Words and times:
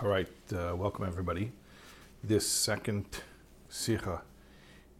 All 0.00 0.08
right, 0.08 0.28
uh, 0.52 0.76
welcome 0.76 1.06
everybody. 1.06 1.50
This 2.22 2.46
second 2.46 3.04
sikha 3.68 4.22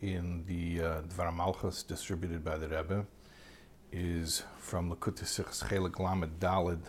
in 0.03 0.43
the 0.49 0.85
uh, 0.85 1.03
Dvar 1.03 1.33
Malchus 1.33 1.85
distributed 1.85 2.45
by 2.45 2.59
the 2.59 2.67
Rebbe 2.67 3.07
is 3.93 4.43
from 4.59 4.91
Likkutei 4.91 5.23
Sichos 5.23 5.63
Chelik 5.63 6.01
Lamed 6.01 6.41
Dalid. 6.41 6.81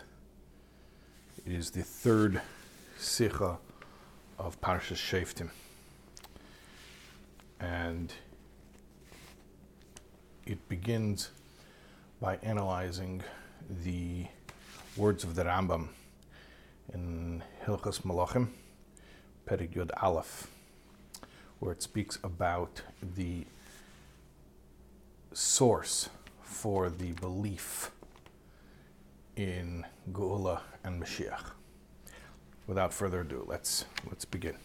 It 1.46 1.52
is 1.52 1.70
the 1.70 1.84
third 1.84 2.42
sikha 2.98 3.58
of 4.40 4.60
Parshas 4.60 4.96
Shoftim, 4.96 5.50
and 7.60 8.12
it 10.46 10.68
begins 10.68 11.30
by 12.20 12.40
analyzing 12.42 13.22
the 13.84 14.26
words 14.96 15.22
of 15.22 15.36
the 15.36 15.44
Rambam 15.44 15.90
in 16.92 17.42
Hilchas 17.66 18.00
Malachim, 18.02 18.48
Perik 19.46 19.74
Yud 19.74 19.90
Aleph, 20.02 20.48
where 21.58 21.72
it 21.72 21.82
speaks 21.82 22.18
about 22.22 22.82
the 23.16 23.46
source 25.32 26.08
for 26.42 26.90
the 26.90 27.12
belief 27.12 27.90
in 29.36 29.86
Geula 30.12 30.60
and 30.84 31.02
Mashiach. 31.02 31.52
Without 32.66 32.92
further 32.92 33.20
ado, 33.20 33.44
let's 33.46 33.84
let's 34.08 34.24
begin. 34.24 34.56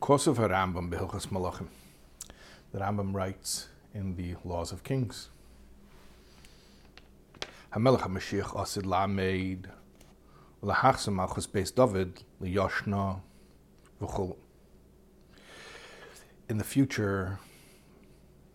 Kosov 0.00 0.36
Rambam 0.36 0.90
Behilchas 0.90 1.26
Malachim. 1.26 1.68
The 2.72 2.78
Rambam 2.78 3.14
writes 3.14 3.68
in 3.92 4.16
the 4.16 4.36
Laws 4.44 4.72
of 4.72 4.84
Kings. 4.84 5.28
Hamelech 7.74 8.00
HaMashiach 8.00 8.58
Asid 8.58 8.86
Lamed 8.86 9.68
Lahachsa 10.62 11.10
Malchus 11.10 11.46
David 11.46 12.22
Liyoshna 12.42 13.22
V'chol. 13.98 14.36
In 16.50 16.58
the 16.58 16.64
future, 16.64 17.38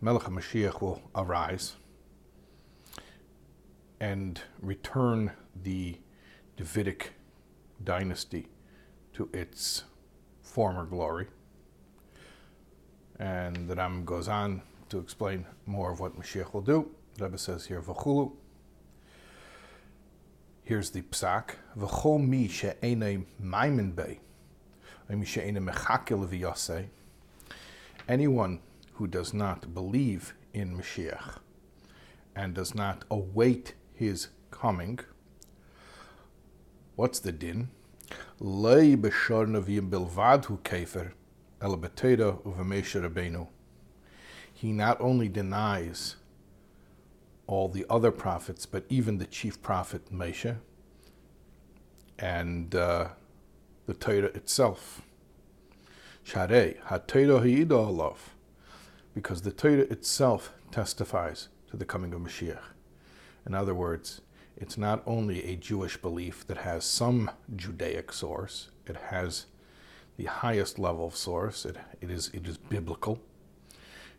Melech 0.02 0.24
HaMashiach 0.24 0.82
will 0.82 1.02
arise 1.16 1.74
and 4.00 4.40
return 4.62 5.32
the 5.64 5.98
Davidic 6.58 7.14
dynasty 7.84 8.50
to 9.14 9.28
its 9.34 9.86
former 10.44 10.86
glory. 10.86 11.26
And 13.18 13.68
the 13.68 13.76
Ram 13.76 14.06
goes 14.06 14.28
on 14.28 14.62
to 14.90 15.00
explain 15.00 15.48
more 15.66 15.92
of 15.92 16.00
what 16.00 16.16
Mashiach 16.20 16.54
will 16.54 16.62
do. 16.62 16.92
The 17.16 17.26
Rebbe 17.26 17.40
says 17.40 17.66
here, 17.66 17.82
V'chulu. 17.82 18.34
Here's 20.68 20.90
the 20.90 21.04
psak. 21.04 21.58
V'chol 21.78 22.28
mi 22.28 22.48
she'enei 22.48 23.24
maimin 23.40 23.96
bei, 23.96 24.18
mi 25.08 25.24
she'enei 25.24 25.64
mechakel 25.64 26.28
v'yaseh. 26.28 26.88
Anyone 28.08 28.62
who 28.94 29.06
does 29.06 29.32
not 29.32 29.76
believe 29.76 30.34
in 30.56 30.76
Mashiach 30.76 31.38
and 32.36 32.56
does 32.56 32.74
not 32.74 33.06
await 33.12 33.76
his 33.94 34.30
coming, 34.50 34.98
what's 36.96 37.20
the 37.20 37.32
din? 37.32 37.70
Lei 38.40 38.96
b'shor 38.96 39.46
neviim 39.46 39.92
bilvad 39.92 40.46
hu 40.46 40.58
kefer 40.64 41.12
el 41.62 41.78
b'teira 41.78 42.42
uv'meshe. 42.42 43.48
He 44.52 44.72
not 44.72 45.00
only 45.00 45.30
denies 45.30 46.16
all 47.48 47.68
the 47.68 47.86
other 47.90 48.12
prophets, 48.12 48.66
but 48.66 48.86
even 48.90 49.18
the 49.18 49.26
chief 49.26 49.62
prophet 49.62 50.12
Moshe 50.12 50.58
and 52.18 52.74
uh, 52.74 53.10
the 53.86 53.94
Torah 53.94 54.28
itself. 54.28 55.02
Sharei 56.26 56.80
ha-Torah 56.80 57.42
alav, 57.42 58.18
because 59.14 59.44
the 59.44 59.52
Torah 59.52 59.82
itself 59.82 60.54
testifies 60.72 61.50
to 61.70 61.78
the 61.78 61.86
coming 61.86 62.14
of 62.14 62.22
Mashiach. 62.22 62.74
In 63.46 63.54
other 63.54 63.76
words, 63.76 64.22
it's 64.58 64.78
not 64.78 65.04
only 65.06 65.44
a 65.44 65.56
Jewish 65.56 65.98
belief 65.98 66.48
that 66.48 66.58
has 66.60 66.84
some 66.84 67.30
Judaic 67.56 68.12
source; 68.12 68.72
it 68.88 68.96
has 69.10 69.46
the 70.18 70.26
highest 70.26 70.80
level 70.80 71.06
of 71.06 71.16
source. 71.16 71.66
It, 71.66 71.78
it 72.02 72.10
is 72.10 72.30
it 72.34 72.48
is 72.48 72.58
biblical. 72.58 73.20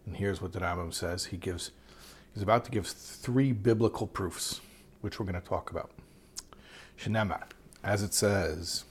And 0.04 0.16
here's 0.16 0.40
what 0.40 0.52
the 0.52 0.60
Rambam 0.60 0.94
says. 0.94 1.26
He 1.26 1.36
gives 1.36 1.72
he's 2.36 2.42
about 2.42 2.66
to 2.66 2.70
give 2.70 2.86
three 2.86 3.50
biblical 3.50 4.06
proofs, 4.06 4.60
which 5.00 5.18
we're 5.18 5.24
going 5.24 5.40
to 5.40 5.48
talk 5.48 5.70
about. 5.70 5.90
Shenemar, 7.00 7.44
as 7.82 8.02
it 8.02 8.12
says. 8.12 8.84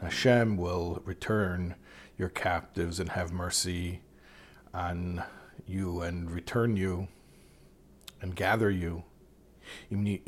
Hashem 0.00 0.56
will 0.56 1.02
return 1.04 1.74
your 2.16 2.30
captives 2.30 2.98
and 2.98 3.10
have 3.10 3.30
mercy 3.30 4.00
on 4.72 5.22
you 5.66 6.00
and 6.00 6.30
return 6.30 6.78
you 6.78 7.08
and 8.22 8.34
gather 8.34 8.70
you. 8.70 9.04
Even 9.89 10.19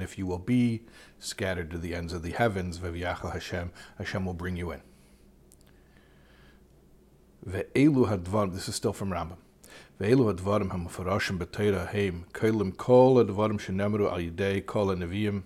if 0.00 0.18
you 0.18 0.26
will 0.26 0.38
be 0.38 0.82
scattered 1.18 1.70
to 1.70 1.78
the 1.78 1.94
ends 1.94 2.12
of 2.12 2.22
the 2.22 2.32
heavens, 2.32 2.80
Hashem, 2.80 3.70
Hashem 3.98 4.24
will 4.26 4.34
bring 4.34 4.56
you 4.56 4.72
in. 4.72 4.82
This 7.44 8.68
is 8.68 8.74
still 8.74 8.92
from 8.92 9.10
Rambam. 9.10 9.38
ואלו 10.00 10.30
הדברים 10.30 10.72
המפורשים 10.72 11.38
בתורה 11.38 11.90
הם 11.90 12.22
כלים 12.34 12.70
כל 12.70 13.16
הדברים 13.20 13.58
שנאמרו 13.58 14.08
על 14.08 14.20
ידי 14.20 14.60
כל 14.64 14.92
הנביאים. 14.92 15.40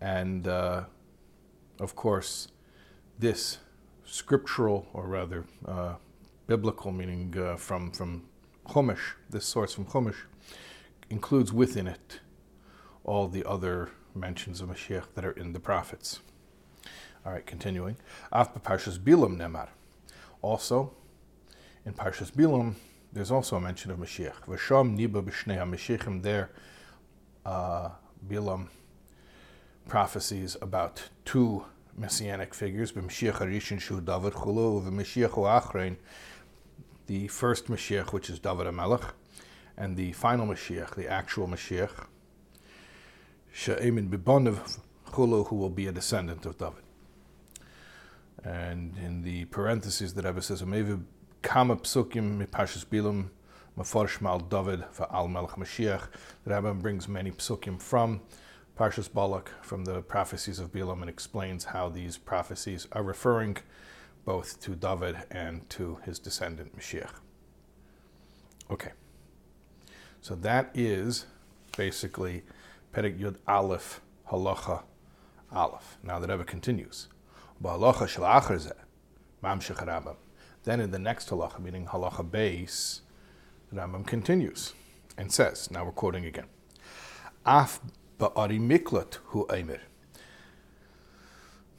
And 0.00 0.48
uh, 0.48 0.84
of 1.78 1.94
course, 1.96 2.48
this 3.18 3.58
scriptural, 4.04 4.86
or 4.92 5.06
rather 5.06 5.44
uh, 5.66 5.94
biblical, 6.46 6.92
meaning 6.92 7.34
uh, 7.38 7.56
from, 7.56 7.90
from 7.90 8.24
Chumash, 8.69 9.13
this 9.29 9.45
source 9.45 9.73
from 9.73 9.85
Chumash, 9.85 10.23
includes 11.09 11.51
within 11.51 11.87
it 11.87 12.19
all 13.03 13.27
the 13.27 13.43
other 13.47 13.89
mentions 14.13 14.61
of 14.61 14.69
Mashiach 14.69 15.05
that 15.15 15.25
are 15.25 15.31
in 15.31 15.53
the 15.53 15.59
prophets. 15.59 16.19
All 17.25 17.33
right, 17.33 17.45
continuing. 17.45 17.97
Af 18.31 18.53
Parshas 18.63 18.97
Bilam 18.97 19.37
Nemar. 19.37 19.69
Also, 20.41 20.93
in 21.85 21.93
Parshas 21.93 22.31
Bilam, 22.31 22.75
there's 23.11 23.31
also 23.31 23.55
a 23.55 23.61
mention 23.61 23.91
of 23.91 23.97
Mashiach. 23.97 24.45
V'sham 24.47 24.97
niba 24.97 25.23
b'shnei 25.23 25.57
ha 25.57 26.19
there, 26.21 26.51
uh, 27.45 27.89
Bilam 28.27 28.67
prophecies 29.87 30.55
about 30.61 31.09
two 31.25 31.65
messianic 31.97 32.53
figures, 32.53 32.91
b'Mashiach 32.91 33.39
Harishin 33.39 33.81
Shu 33.81 33.99
David 33.99 34.33
Chulu, 34.33 34.87
v'Mashiach 34.87 35.31
Achrein, 35.31 35.97
the 37.09 37.27
first 37.27 37.65
Mashiach, 37.65 38.13
which 38.13 38.29
is 38.29 38.37
David 38.37 38.67
HaMelech, 38.67 39.13
and 39.75 39.97
the 39.97 40.11
final 40.13 40.45
Mashiach, 40.45 40.93
the 40.93 41.07
actual 41.07 41.47
Mashiach, 41.47 42.05
She'emin 43.51 44.11
Bibonav 44.11 44.77
Chulu, 45.07 45.47
who 45.47 45.55
will 45.55 45.71
be 45.71 45.87
a 45.87 45.91
descendant 45.91 46.45
of 46.45 46.59
David. 46.59 46.83
And 48.43 48.95
in 49.03 49.23
the 49.23 49.45
parentheses, 49.45 50.13
the 50.13 50.21
Rebbe 50.21 50.43
says, 50.43 50.61
kama 51.41 51.77
psukim 51.77 52.45
mipashas 52.45 52.85
bilam 52.85 53.29
maforsh 53.75 54.21
mal 54.21 54.39
David 54.39 54.83
al 55.11 55.27
melech 55.27 55.55
Mashiach. 55.55 56.09
The 56.43 56.51
Rambam 56.51 56.79
brings 56.79 57.07
many 57.07 57.31
psukim 57.31 57.81
from 57.81 58.21
Parshas 58.77 59.11
Balak, 59.11 59.49
from 59.63 59.85
the 59.85 60.03
prophecies 60.03 60.59
of 60.59 60.71
Bilam, 60.71 61.01
and 61.01 61.09
explains 61.09 61.63
how 61.65 61.89
these 61.89 62.19
prophecies 62.19 62.87
are 62.91 63.01
referring 63.01 63.57
both 64.25 64.59
to 64.61 64.75
David 64.75 65.17
and 65.31 65.69
to 65.71 65.99
his 66.05 66.19
descendant 66.19 66.77
Mashiach. 66.77 67.13
Okay, 68.71 68.91
so 70.21 70.35
that 70.35 70.69
is 70.73 71.25
basically 71.75 72.43
Perik 72.93 73.19
Yud 73.19 73.37
Aleph 73.47 74.01
Halacha 74.29 74.83
Aleph. 75.51 75.97
Now 76.03 76.19
the 76.19 76.27
Rebbe 76.27 76.43
continues. 76.43 77.07
Then 80.63 80.81
in 80.81 80.91
the 80.91 80.99
next 80.99 81.29
halacha, 81.29 81.59
meaning 81.59 81.85
halacha 81.87 82.29
base, 82.29 83.01
the 83.71 83.79
Rambam 83.79 84.05
continues 84.05 84.73
and 85.17 85.31
says, 85.31 85.71
now 85.71 85.85
we're 85.85 85.91
quoting 85.91 86.25
again, 86.25 86.45
Af 87.45 87.79
ba'ari 88.19 88.59
miklat 88.59 89.17
hu 89.25 89.45
emir. 89.47 89.81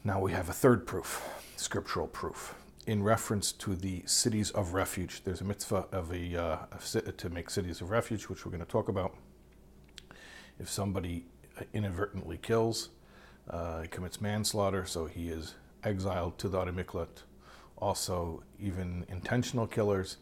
Now 0.03 0.20
we 0.20 0.32
have 0.32 0.49
a 0.49 0.53
third 0.53 0.87
proof, 0.87 1.23
scriptural 1.61 2.07
proof, 2.07 2.55
in 2.87 3.03
reference 3.03 3.53
to 3.53 3.75
the 3.75 4.03
cities 4.07 4.51
of 4.51 4.75
refuge. 4.75 5.23
There's 5.25 5.41
a 5.41 5.45
mitzvah 5.45 5.87
of 5.93 6.12
a 6.12 6.43
uh, 6.43 7.12
to 7.17 7.31
make 7.31 7.51
cities 7.51 7.81
of 7.81 7.91
refuge, 7.91 8.25
which 8.25 8.45
we're 8.45 8.53
going 8.53 8.65
to 8.65 8.71
talk 8.71 8.89
about. 8.89 9.15
If 10.59 10.69
somebody 10.69 11.27
inadvertently 11.73 12.39
kills, 12.39 12.91
uh, 13.49 13.85
commits 13.91 14.21
manslaughter, 14.21 14.85
so 14.87 15.07
he 15.07 15.29
is 15.29 15.55
exiled 15.85 16.39
to 16.39 16.49
the 16.49 16.59
Arimiklat 16.59 17.23
also 17.81 18.43
even 18.61 19.05
intentional 19.09 19.67
killers, 19.67 20.19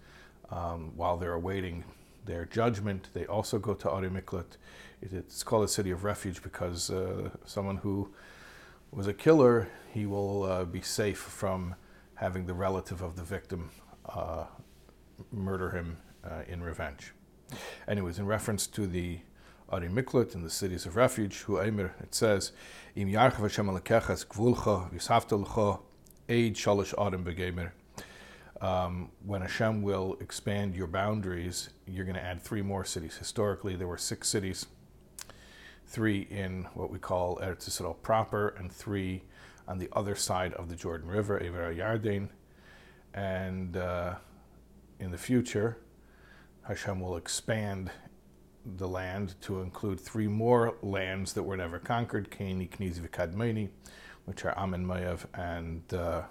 um, 0.50 0.92
while 0.96 1.16
they're 1.16 1.34
awaiting 1.34 1.84
their 2.24 2.44
judgment. 2.44 3.08
They 3.12 3.26
also 3.26 3.58
go 3.58 3.74
to 3.74 3.90
Ari 3.90 4.08
Miklat. 4.08 4.56
It, 5.02 5.12
it's 5.12 5.42
called 5.42 5.64
a 5.64 5.68
city 5.68 5.90
of 5.90 6.04
refuge 6.04 6.42
because 6.42 6.90
uh, 6.90 7.30
someone 7.44 7.78
who 7.78 8.12
was 8.90 9.06
a 9.06 9.14
killer, 9.14 9.68
he 9.92 10.06
will 10.06 10.42
uh, 10.44 10.64
be 10.64 10.80
safe 10.80 11.18
from 11.18 11.74
having 12.14 12.46
the 12.46 12.54
relative 12.54 13.02
of 13.02 13.16
the 13.16 13.22
victim 13.22 13.70
uh, 14.08 14.44
murder 15.32 15.70
him 15.70 15.98
uh, 16.24 16.42
in 16.48 16.62
revenge. 16.62 17.12
Anyways, 17.86 18.18
in 18.18 18.26
reference 18.26 18.66
to 18.66 18.86
the 18.86 19.20
Ari 19.70 19.86
and 19.86 20.44
the 20.44 20.50
cities 20.50 20.86
of 20.86 20.96
refuge, 20.96 21.40
Hu 21.42 21.54
Eimer, 21.54 21.90
it 22.02 22.14
says, 22.14 22.52
Im 22.96 23.08
Yarchav 23.08 23.40
Hashem 23.40 23.66
Alekechas 23.66 24.26
Gvulcha 24.26 24.90
Vishavta 24.92 25.38
L'cha 25.38 25.78
Eid 26.28 26.54
Shalish 26.54 26.94
Arim 26.94 27.22
Begemer. 27.22 27.72
Um, 28.60 29.10
when 29.24 29.42
Hashem 29.42 29.82
will 29.82 30.16
expand 30.20 30.74
your 30.74 30.86
boundaries, 30.86 31.68
you're 31.86 32.04
going 32.04 32.16
to 32.16 32.22
add 32.22 32.42
three 32.42 32.62
more 32.62 32.84
cities. 32.84 33.16
Historically, 33.16 33.76
there 33.76 33.86
were 33.86 33.98
six 33.98 34.28
cities, 34.28 34.66
three 35.88 36.26
in 36.30 36.64
what 36.74 36.90
we 36.90 36.98
call 36.98 37.38
Eretz 37.38 37.68
Yisrael 37.68 38.00
proper, 38.02 38.48
and 38.58 38.70
three 38.70 39.22
on 39.66 39.78
the 39.78 39.88
other 39.92 40.14
side 40.14 40.52
of 40.54 40.68
the 40.68 40.76
Jordan 40.76 41.08
River, 41.08 41.38
Ever 41.42 41.74
Yarden. 41.74 42.28
And 43.14 43.76
uh, 43.76 44.16
in 45.00 45.10
the 45.10 45.18
future, 45.18 45.78
Hashem 46.62 47.00
will 47.00 47.16
expand 47.16 47.90
the 48.76 48.88
land 48.88 49.34
to 49.40 49.62
include 49.62 49.98
three 49.98 50.28
more 50.28 50.76
lands 50.82 51.32
that 51.32 51.42
were 51.42 51.56
never 51.56 51.78
conquered 51.78 52.30
Kani, 52.30 52.68
Vikadmeni, 52.68 53.70
which 54.26 54.44
are 54.44 54.56
Ammon, 54.58 54.90
and, 55.34 55.94
uh, 55.94 56.22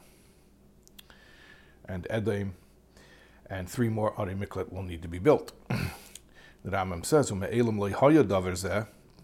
and 1.85 2.05
Edom. 2.09 2.53
And 3.49 3.67
three 3.67 3.89
more 3.89 4.13
Ari 4.19 4.35
Miklat 4.35 4.71
will 4.71 4.83
need 4.83 5.01
to 5.01 5.07
be 5.07 5.19
built. 5.19 5.53
the 5.69 6.71
Rambam 6.71 7.03
says, 7.03 7.31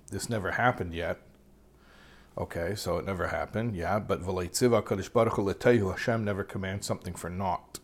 This 0.09 0.29
never 0.29 0.51
happened 0.51 0.93
yet. 0.93 1.19
Okay, 2.37 2.73
so 2.75 2.97
it 2.97 3.05
never 3.05 3.27
happened, 3.27 3.75
yeah, 3.75 3.99
but 3.99 4.23
Hashem 5.91 6.25
never 6.25 6.43
commands 6.43 6.87
something 6.87 7.13
for 7.13 7.29
naught. 7.29 7.79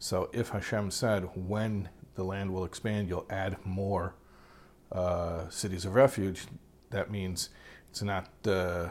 So 0.00 0.28
if 0.32 0.48
Hashem 0.48 0.90
said, 0.90 1.28
when 1.36 1.88
the 2.16 2.24
land 2.24 2.52
will 2.52 2.64
expand, 2.64 3.08
you'll 3.08 3.26
add 3.30 3.64
more 3.64 4.16
uh, 4.90 5.48
cities 5.50 5.84
of 5.84 5.94
refuge, 5.94 6.46
that 6.90 7.12
means 7.12 7.50
it's 7.88 8.02
not, 8.02 8.28
uh, 8.44 8.88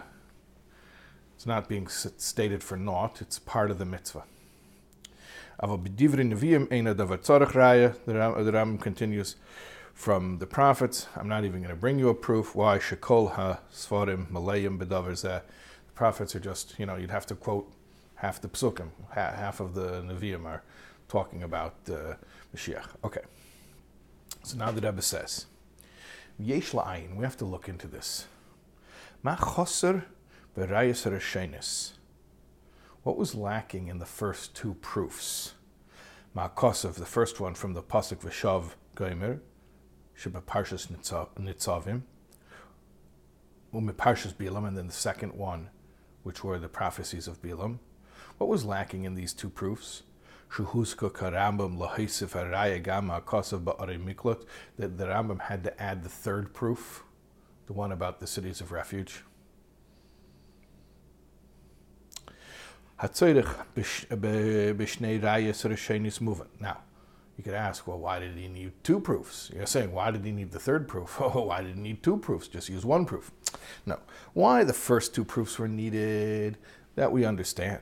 it's 1.35 1.45
not 1.45 1.67
being 1.67 1.87
stated 1.89 2.63
for 2.63 2.77
naught, 2.77 3.21
it's 3.21 3.37
part 3.37 3.69
of 3.69 3.77
the 3.77 3.85
mitzvah. 3.85 4.23
The 8.07 8.51
Ram 8.53 8.77
continues, 8.77 9.35
from 10.01 10.39
the 10.39 10.47
prophets. 10.47 11.07
I'm 11.15 11.27
not 11.27 11.45
even 11.45 11.59
going 11.61 11.69
to 11.69 11.79
bring 11.79 11.99
you 11.99 12.09
a 12.09 12.15
proof. 12.15 12.55
Why 12.55 12.79
shekol 12.79 13.33
ha 13.33 13.59
svarim 13.71 14.31
malayim 14.31 14.79
bedavar 14.79 15.21
The 15.21 15.43
prophets 15.93 16.35
are 16.35 16.39
just, 16.39 16.73
you 16.79 16.87
know, 16.87 16.95
you'd 16.95 17.11
have 17.11 17.27
to 17.27 17.35
quote 17.35 17.71
half 18.15 18.41
the 18.41 18.47
psukim. 18.47 18.89
Half 19.11 19.59
of 19.59 19.75
the 19.75 20.01
neviim 20.01 20.45
are 20.45 20.63
talking 21.07 21.43
about 21.43 21.75
uh, 21.87 22.15
Mashiach. 22.55 22.87
Okay. 23.03 23.21
So 24.41 24.57
now 24.57 24.71
the 24.71 24.81
Rebbe 24.81 25.03
says, 25.03 25.45
Yesh 26.39 26.71
la'ayin, 26.71 27.15
we 27.15 27.23
have 27.23 27.37
to 27.37 27.45
look 27.45 27.69
into 27.69 27.85
this. 27.85 28.25
Ma 29.21 29.35
choser 29.35 30.05
berayas 30.57 31.05
rashenis. 31.07 31.91
What 33.03 33.17
was 33.17 33.35
lacking 33.35 33.87
in 33.87 33.99
the 33.99 34.07
first 34.07 34.55
two 34.55 34.73
proofs? 34.81 35.53
Ma 36.33 36.49
kosev, 36.49 36.95
the 36.95 37.05
first 37.05 37.39
one 37.39 37.53
from 37.53 37.73
the 37.73 37.83
pasuk 37.83 38.21
v'shav 38.21 38.71
goimer, 38.95 39.41
Parshas 40.29 40.87
Nitzavim, 40.87 42.01
Ume 43.73 43.93
Parshas 43.93 44.33
Bilam, 44.33 44.67
and 44.67 44.77
then 44.77 44.87
the 44.87 44.93
second 44.93 45.33
one, 45.33 45.69
which 46.23 46.43
were 46.43 46.59
the 46.59 46.69
prophecies 46.69 47.27
of 47.27 47.41
Bilam. 47.41 47.79
What 48.37 48.49
was 48.49 48.65
lacking 48.65 49.03
in 49.05 49.15
these 49.15 49.33
two 49.33 49.49
proofs? 49.49 50.03
Shuhuska 50.51 51.11
Karambam 51.11 51.77
Lahisif 51.77 52.33
Araya 52.33 52.83
Gama 52.83 53.21
Miklot, 53.21 54.45
that 54.77 54.97
the 54.97 55.05
Rambam 55.05 55.41
had 55.41 55.63
to 55.63 55.81
add 55.81 56.03
the 56.03 56.09
third 56.09 56.53
proof, 56.53 57.03
the 57.67 57.73
one 57.73 57.91
about 57.91 58.19
the 58.19 58.27
cities 58.27 58.59
of 58.59 58.71
refuge. 58.71 59.23
Hatzoirich 62.99 63.47
Bishnei 63.75 65.21
Rayas 65.21 65.63
Rishenis 65.67 66.19
Muvan. 66.19 66.47
Now, 66.59 66.81
you 67.41 67.43
could 67.43 67.55
ask, 67.55 67.87
well, 67.87 67.97
why 67.97 68.19
did 68.19 68.37
he 68.37 68.47
need 68.47 68.71
two 68.83 68.99
proofs? 68.99 69.49
You're 69.51 69.65
saying, 69.65 69.91
why 69.91 70.11
did 70.11 70.23
he 70.23 70.31
need 70.31 70.51
the 70.51 70.59
third 70.59 70.87
proof? 70.87 71.17
Oh, 71.19 71.45
why 71.45 71.63
did 71.63 71.75
he 71.75 71.81
need 71.81 72.03
two 72.03 72.17
proofs? 72.17 72.47
Just 72.47 72.69
use 72.69 72.85
one 72.85 73.03
proof. 73.03 73.31
No. 73.83 73.97
Why 74.33 74.63
the 74.63 74.73
first 74.73 75.15
two 75.15 75.25
proofs 75.25 75.57
were 75.57 75.67
needed, 75.67 76.59
that 76.93 77.11
we 77.11 77.25
understand. 77.25 77.81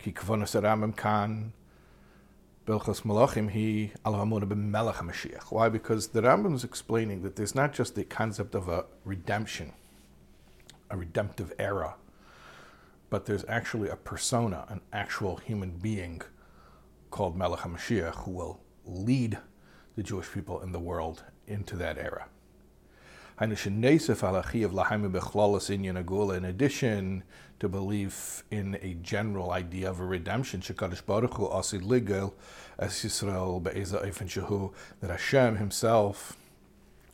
Ki 0.00 0.10
kan. 0.10 1.52
Why? 2.66 2.84
Because 5.68 6.08
the 6.08 6.22
Rambam 6.22 6.54
is 6.56 6.64
explaining 6.64 7.22
that 7.22 7.36
there's 7.36 7.54
not 7.54 7.72
just 7.72 7.94
the 7.94 8.02
concept 8.02 8.56
of 8.56 8.68
a 8.68 8.86
redemption, 9.04 9.72
a 10.90 10.96
redemptive 10.96 11.52
era, 11.60 11.94
but 13.08 13.26
there's 13.26 13.44
actually 13.46 13.88
a 13.88 13.96
persona, 13.96 14.64
an 14.68 14.80
actual 14.92 15.36
human 15.36 15.76
being 15.76 16.22
called 17.12 17.36
Melech 17.36 17.60
HaMashiach 17.60 18.24
who 18.24 18.32
will 18.32 18.63
lead 18.86 19.38
the 19.96 20.02
Jewish 20.02 20.30
people 20.32 20.60
in 20.60 20.72
the 20.72 20.80
world 20.80 21.24
into 21.46 21.76
that 21.76 21.98
era. 21.98 22.26
In 23.40 23.50
addition 26.44 27.22
to 27.58 27.68
belief 27.68 28.44
in 28.50 28.78
a 28.80 28.94
general 29.02 29.50
idea 29.50 29.90
of 29.90 30.00
a 30.00 30.04
redemption, 30.04 30.62
that 35.00 35.10
Hashem 35.10 35.56
Himself 35.56 36.36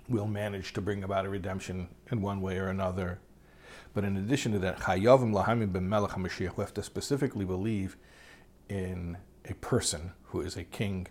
will 0.08 0.26
manage 0.26 0.72
to 0.74 0.80
bring 0.80 1.04
about 1.04 1.24
a 1.24 1.28
redemption 1.28 1.88
in 2.10 2.20
one 2.20 2.40
way 2.42 2.58
or 2.58 2.68
another. 2.68 3.20
But 3.94 4.04
in 4.04 4.16
addition 4.16 4.52
to 4.52 4.58
that, 4.58 4.80
we 4.86 5.04
have 5.04 6.74
to 6.74 6.82
specifically 6.82 7.44
believe 7.44 7.96
in 8.68 9.16
a 9.48 9.54
person 9.54 10.12
who 10.24 10.40
is 10.42 10.56
a 10.56 10.64
king, 10.64 11.06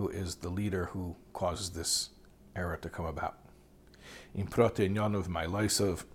who 0.00 0.08
is 0.08 0.36
the 0.36 0.48
leader 0.48 0.86
who 0.86 1.14
causes 1.34 1.70
this 1.70 2.08
era 2.56 2.78
to 2.78 2.88
come 2.88 3.04
about. 3.04 3.36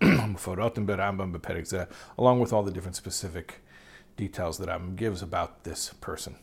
along 2.18 2.40
with 2.40 2.52
all 2.52 2.64
the 2.64 2.72
different 2.72 2.96
specific 2.96 3.60
details 4.16 4.58
that 4.58 4.68
Rambam 4.68 4.96
gives 4.96 5.22
about 5.22 5.62
this 5.62 5.92
person. 6.00 6.34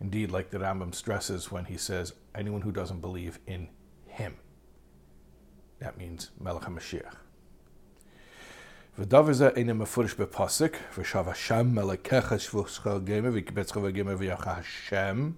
Indeed, 0.00 0.30
like 0.30 0.50
the 0.50 0.58
Rambam 0.58 0.94
stresses 0.94 1.50
when 1.50 1.64
he 1.64 1.76
says, 1.76 2.12
anyone 2.36 2.60
who 2.60 2.70
doesn't 2.70 3.00
believe 3.00 3.40
in 3.48 3.68
him. 4.06 4.36
That 5.80 5.98
means 5.98 6.30
Melech 6.38 6.62
HaMashiach. 6.62 7.16
ודבר 8.99 9.33
זה 9.33 9.47
אינו 9.47 9.75
מפורש 9.75 10.13
בפוסק, 10.13 10.77
ושב 10.97 11.23
השם 11.27 11.67
מלכך 11.71 12.33
שבוסך 12.37 12.87
גמר 13.03 13.29
ויקבצך 13.33 13.77
וגמר 13.83 14.15
ויח 14.17 14.47
Hashem. 14.47 15.33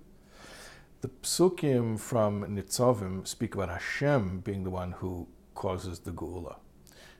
The 1.02 1.10
psukim 1.24 1.98
from 1.98 2.46
Nitzavim 2.56 3.26
speak 3.26 3.56
about 3.56 3.70
Hashem 3.70 4.42
being 4.42 4.64
the 4.64 4.70
one 4.70 4.92
who 5.00 5.28
causes 5.56 6.00
the 6.00 6.12
Geula. 6.12 6.58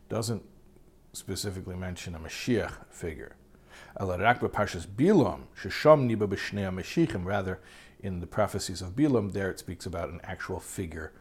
Doesn't 0.10 0.44
specifically 1.14 1.76
mention 1.76 2.16
a 2.16 2.20
Mashiach 2.20 2.74
figure. 2.90 3.36
Elarak 4.00 4.40
Parshas 4.40 4.86
Bilam, 4.86 5.44
Shesham 5.58 6.10
Niba 6.10 6.28
B'Shnei 6.28 6.74
Mashiachim. 6.74 7.26
Rather, 7.26 7.60
in 8.02 8.20
the 8.20 8.28
prophecies 8.28 8.82
of 8.82 8.96
Bilam, 8.96 9.32
there 9.34 9.50
it 9.50 9.60
speaks 9.60 9.86
about 9.86 10.10
an 10.10 10.20
actual 10.24 10.60
figure 10.60 11.14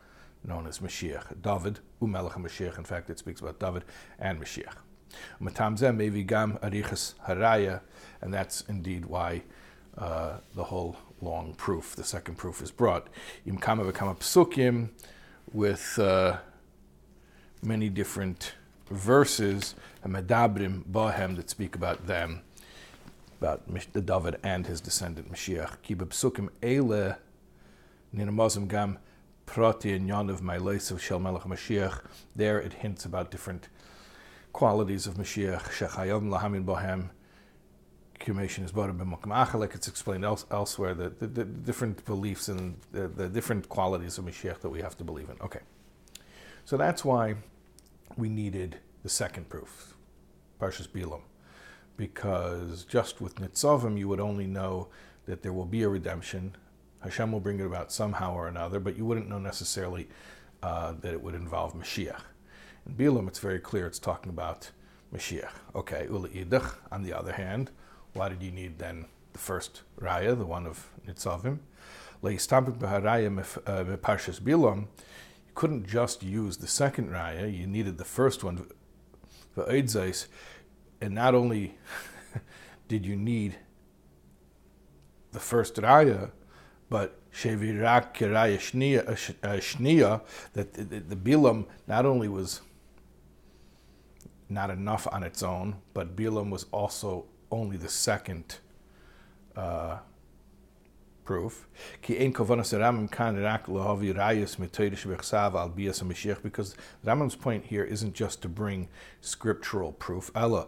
known 0.45 0.67
as 0.67 0.79
Mashiach. 0.81 1.41
David, 1.43 1.81
Umelech 2.03 2.33
Mashiach. 2.33 2.79
In 2.79 2.85
fact, 2.85 3.11
it 3.11 3.19
speaks 3.19 3.41
about 3.41 3.59
David 3.61 3.85
and 4.19 4.41
Mashiach. 4.41 4.77
And 8.22 8.34
that's 8.34 8.62
indeed 8.62 9.06
why 9.06 9.44
uh, 9.98 10.38
the 10.56 10.64
whole 10.64 10.96
long 11.22 11.54
proof, 11.56 11.96
the 11.96 12.04
second 12.04 12.36
proof, 12.36 12.62
is 12.62 12.72
brought. 12.72 13.08
Im 13.46 13.58
kama 13.58 13.84
v'kama 13.84 14.90
with 15.52 16.00
uh, 16.00 16.38
many 17.62 17.90
different 17.90 18.54
verses, 18.90 19.76
medabrim 20.06 20.84
bahem 20.86 21.36
that 21.36 21.50
speak 21.50 21.76
about 21.76 22.08
them, 22.08 22.42
about 23.40 23.62
the 23.94 24.02
David 24.02 24.38
and 24.44 24.68
his 24.68 24.82
descendant 24.82 25.32
Mashiach. 25.32 25.78
Kiba 25.84 26.08
psukim 26.08 26.50
ele 26.62 27.18
ninamazim 28.16 28.68
gam 28.68 28.98
prati 29.46 29.94
and 29.94 30.10
yanav 30.10 30.42
mailesav 30.42 31.00
shel 31.00 31.20
melech 31.20 31.44
Mashiach. 31.44 32.02
There 32.36 32.60
it 32.60 32.74
hints 32.74 33.06
about 33.06 33.32
different 33.32 33.68
qualities 34.54 35.08
of 35.08 35.16
Mashiach, 35.16 35.64
Shechayom 35.64 36.30
Lahamin 36.30 36.64
Bohem, 36.64 37.10
Kumation 38.20 38.64
is 38.64 38.72
Bara 38.72 38.94
like 39.58 39.76
it's 39.76 39.88
explained 39.88 40.24
else, 40.24 40.46
elsewhere, 40.50 40.94
the, 40.94 41.10
the, 41.10 41.28
the, 41.28 41.44
different 41.44 42.06
beliefs 42.06 42.48
and 42.48 42.78
the, 42.94 43.08
the 43.10 43.28
different 43.28 43.68
qualities 43.68 44.18
of 44.18 44.24
Mashiach 44.24 44.60
that 44.62 44.70
we 44.70 44.82
have 44.82 44.96
to 44.98 45.04
believe 45.04 45.30
in. 45.30 45.36
Okay. 45.42 45.60
So 46.64 46.78
that's 46.78 47.04
why 47.04 47.36
we 48.16 48.30
needed 48.30 48.78
the 49.04 49.10
second 49.10 49.50
proof, 49.50 49.96
Parshas 50.62 50.88
Bilam, 50.88 51.22
because 51.98 52.86
just 52.86 53.20
with 53.20 53.36
Nitzavim, 53.36 53.98
you 53.98 54.08
would 54.08 54.22
only 54.22 54.48
know 54.48 54.88
that 55.26 55.42
there 55.42 55.52
will 55.52 55.66
be 55.66 55.84
a 55.84 55.90
redemption. 55.90 56.56
Hashem 57.02 57.32
will 57.34 57.42
bring 57.42 57.60
it 57.60 57.66
about 57.66 57.92
somehow 57.92 58.34
or 58.34 58.48
another, 58.48 58.80
but 58.80 58.96
you 58.96 59.04
wouldn't 59.04 59.28
know 59.28 59.40
necessarily 59.40 60.08
uh, 60.62 60.94
that 61.02 61.12
it 61.12 61.22
would 61.22 61.36
involve 61.36 61.74
Mashiach. 61.74 62.22
In 62.86 62.96
Bilam, 62.96 63.28
it's 63.28 63.40
very 63.40 63.60
clear 63.60 63.88
it's 63.88 64.00
talking 64.00 64.30
about 64.30 64.72
Mashiach. 65.14 65.52
Okay, 65.74 66.06
Ula 66.10 66.28
Idach, 66.30 66.76
on 66.92 67.04
the 67.04 67.14
other 67.14 67.32
hand, 67.32 67.72
why 68.14 68.28
did 68.28 68.44
you 68.44 68.52
need 68.52 68.78
then 68.78 69.06
the 69.32 69.40
first 69.40 69.84
raya, 70.00 70.38
the 70.38 70.46
one 70.46 70.68
of 70.68 70.90
Nitzavim? 71.08 71.60
Leistampik 72.22 72.78
b'haraya 72.78 73.28
uh, 73.66 73.98
parshas 73.98 74.42
Bilam, 74.42 74.82
you 75.46 75.54
couldn't 75.56 75.88
just 75.88 76.24
use 76.24 76.58
the 76.58 76.68
second 76.68 77.10
raya, 77.10 77.58
you 77.58 77.68
needed 77.68 77.98
the 77.98 78.06
first 78.06 78.44
one, 78.44 78.68
v'oidzais, 79.58 80.28
and 81.00 81.16
not 81.16 81.34
only 81.36 81.78
did 82.90 83.06
you 83.06 83.16
need 83.16 83.56
the 85.32 85.40
first 85.40 85.76
raya, 85.76 86.32
but 86.90 87.20
shevirak 87.32 88.14
kiraya 88.14 88.58
uh, 89.08 89.12
uh, 89.12 89.58
shnia, 89.58 90.22
that 90.52 90.74
the, 90.74 90.84
the, 90.84 91.00
the 91.00 91.16
Bilam 91.16 91.66
not 91.88 92.06
only 92.06 92.28
was 92.28 92.62
not 94.54 94.70
enough 94.70 95.08
on 95.12 95.24
its 95.24 95.44
own, 95.44 95.76
but 95.94 96.16
Bilam 96.16 96.50
was 96.50 96.66
also 96.72 97.26
only 97.52 97.76
the 97.78 97.90
second 97.90 98.60
uh, 99.56 99.98
proof. 101.24 101.68
Because 102.02 102.74
Rambam's 107.06 107.36
point 107.36 107.66
here 107.66 107.84
isn't 107.84 108.14
just 108.14 108.42
to 108.42 108.50
bring 108.50 108.90
scriptural 109.22 109.92
proof. 109.94 110.32
The 110.34 110.68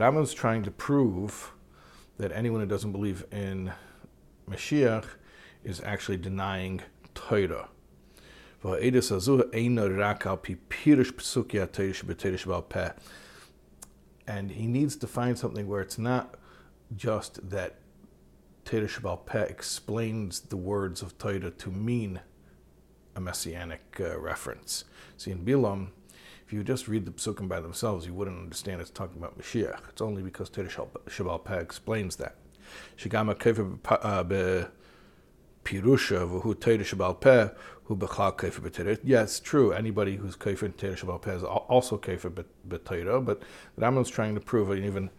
Rambam's 0.00 0.34
trying 0.34 0.62
to 0.62 0.70
prove 0.70 1.52
that 2.18 2.32
anyone 2.32 2.60
who 2.60 2.66
doesn't 2.66 2.92
believe 2.92 3.24
in 3.32 3.72
Mashiach 4.48 5.06
is 5.64 5.80
actually 5.80 6.18
denying 6.18 6.82
Torah. 7.14 7.68
And 14.26 14.50
he 14.52 14.66
needs 14.66 14.96
to 14.96 15.06
find 15.06 15.36
something 15.36 15.66
where 15.66 15.80
it's 15.80 15.98
not 15.98 16.36
just 16.96 17.50
that 17.50 17.80
Torah 18.64 18.86
Shabbal 18.86 19.26
Peh 19.26 19.42
explains 19.42 20.40
the 20.40 20.56
words 20.56 21.02
of 21.02 21.18
Torah 21.18 21.50
to 21.50 21.70
mean 21.70 22.20
a 23.16 23.20
messianic 23.20 23.96
uh, 24.00 24.18
reference. 24.18 24.84
See, 25.16 25.32
in 25.32 25.44
Bilam, 25.44 25.88
if 26.46 26.52
you 26.52 26.62
just 26.62 26.86
read 26.86 27.04
the 27.04 27.10
psukim 27.10 27.48
by 27.48 27.60
themselves, 27.60 28.06
you 28.06 28.14
wouldn't 28.14 28.38
understand 28.38 28.80
it's 28.80 28.90
talking 28.90 29.18
about 29.18 29.38
Mashiach. 29.38 29.88
It's 29.88 30.00
only 30.00 30.22
because 30.22 30.48
Torah 30.48 30.68
Shabbal 30.68 31.44
Peh 31.44 31.58
explains 31.58 32.16
that. 32.16 32.36
Shigama 32.96 33.36
pirusha 35.64 36.26
v'hu 36.28 36.54
teira 36.54 36.80
shabal 36.80 37.20
peh 37.20 37.48
kefer 37.88 38.60
b'teira. 38.60 38.98
Yes, 39.02 39.40
true. 39.40 39.72
Anybody 39.72 40.16
who's 40.16 40.36
kefer 40.36 40.64
in 40.64 40.72
teira 40.72 40.96
shabal 40.98 41.20
peh 41.20 41.34
is 41.34 41.42
also 41.42 41.98
kefer 41.98 42.44
b'teira, 42.68 43.24
but 43.24 43.42
the 43.76 44.00
is 44.00 44.08
trying 44.08 44.34
to 44.34 44.40
prove 44.40 44.70
an 44.70 44.84
even 44.84 45.10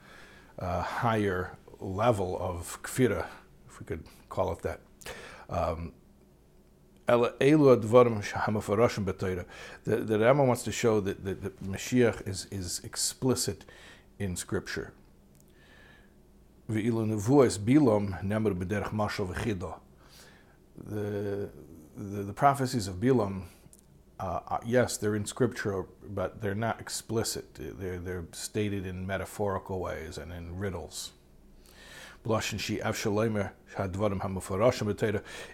uh, 0.60 0.82
higher 0.82 1.58
level 1.80 2.38
of 2.40 2.82
kfira, 2.84 3.28
if 3.68 3.80
we 3.80 3.86
could 3.86 4.04
call 4.30 4.52
it 4.54 4.62
that. 4.62 4.80
Um, 5.50 5.94
the, 7.06 7.34
the 9.84 10.18
Rambam 10.18 10.48
wants 10.48 10.64
to 10.64 10.72
show 10.72 11.02
that, 11.02 11.26
that 11.26 11.64
Mashiach 11.64 12.26
is, 12.28 12.48
is 12.50 12.80
explicit 12.84 13.66
in 14.20 14.38
Scripture. 14.38 14.94
The, 20.78 21.50
the, 21.96 22.24
the 22.24 22.34
prophecies 22.34 22.88
of 22.88 22.96
Bilam, 22.96 23.44
uh, 24.20 24.40
uh, 24.48 24.58
yes, 24.66 24.98
they're 24.98 25.16
in 25.16 25.26
scripture, 25.26 25.86
but 26.08 26.42
they're 26.42 26.56
not 26.56 26.80
explicit. 26.80 27.46
They're, 27.56 28.00
they're 28.00 28.26
stated 28.32 28.86
in 28.86 29.06
metaphorical 29.06 29.80
ways 29.80 30.18
and 30.18 30.32
in 30.32 30.58
riddles. 30.58 31.12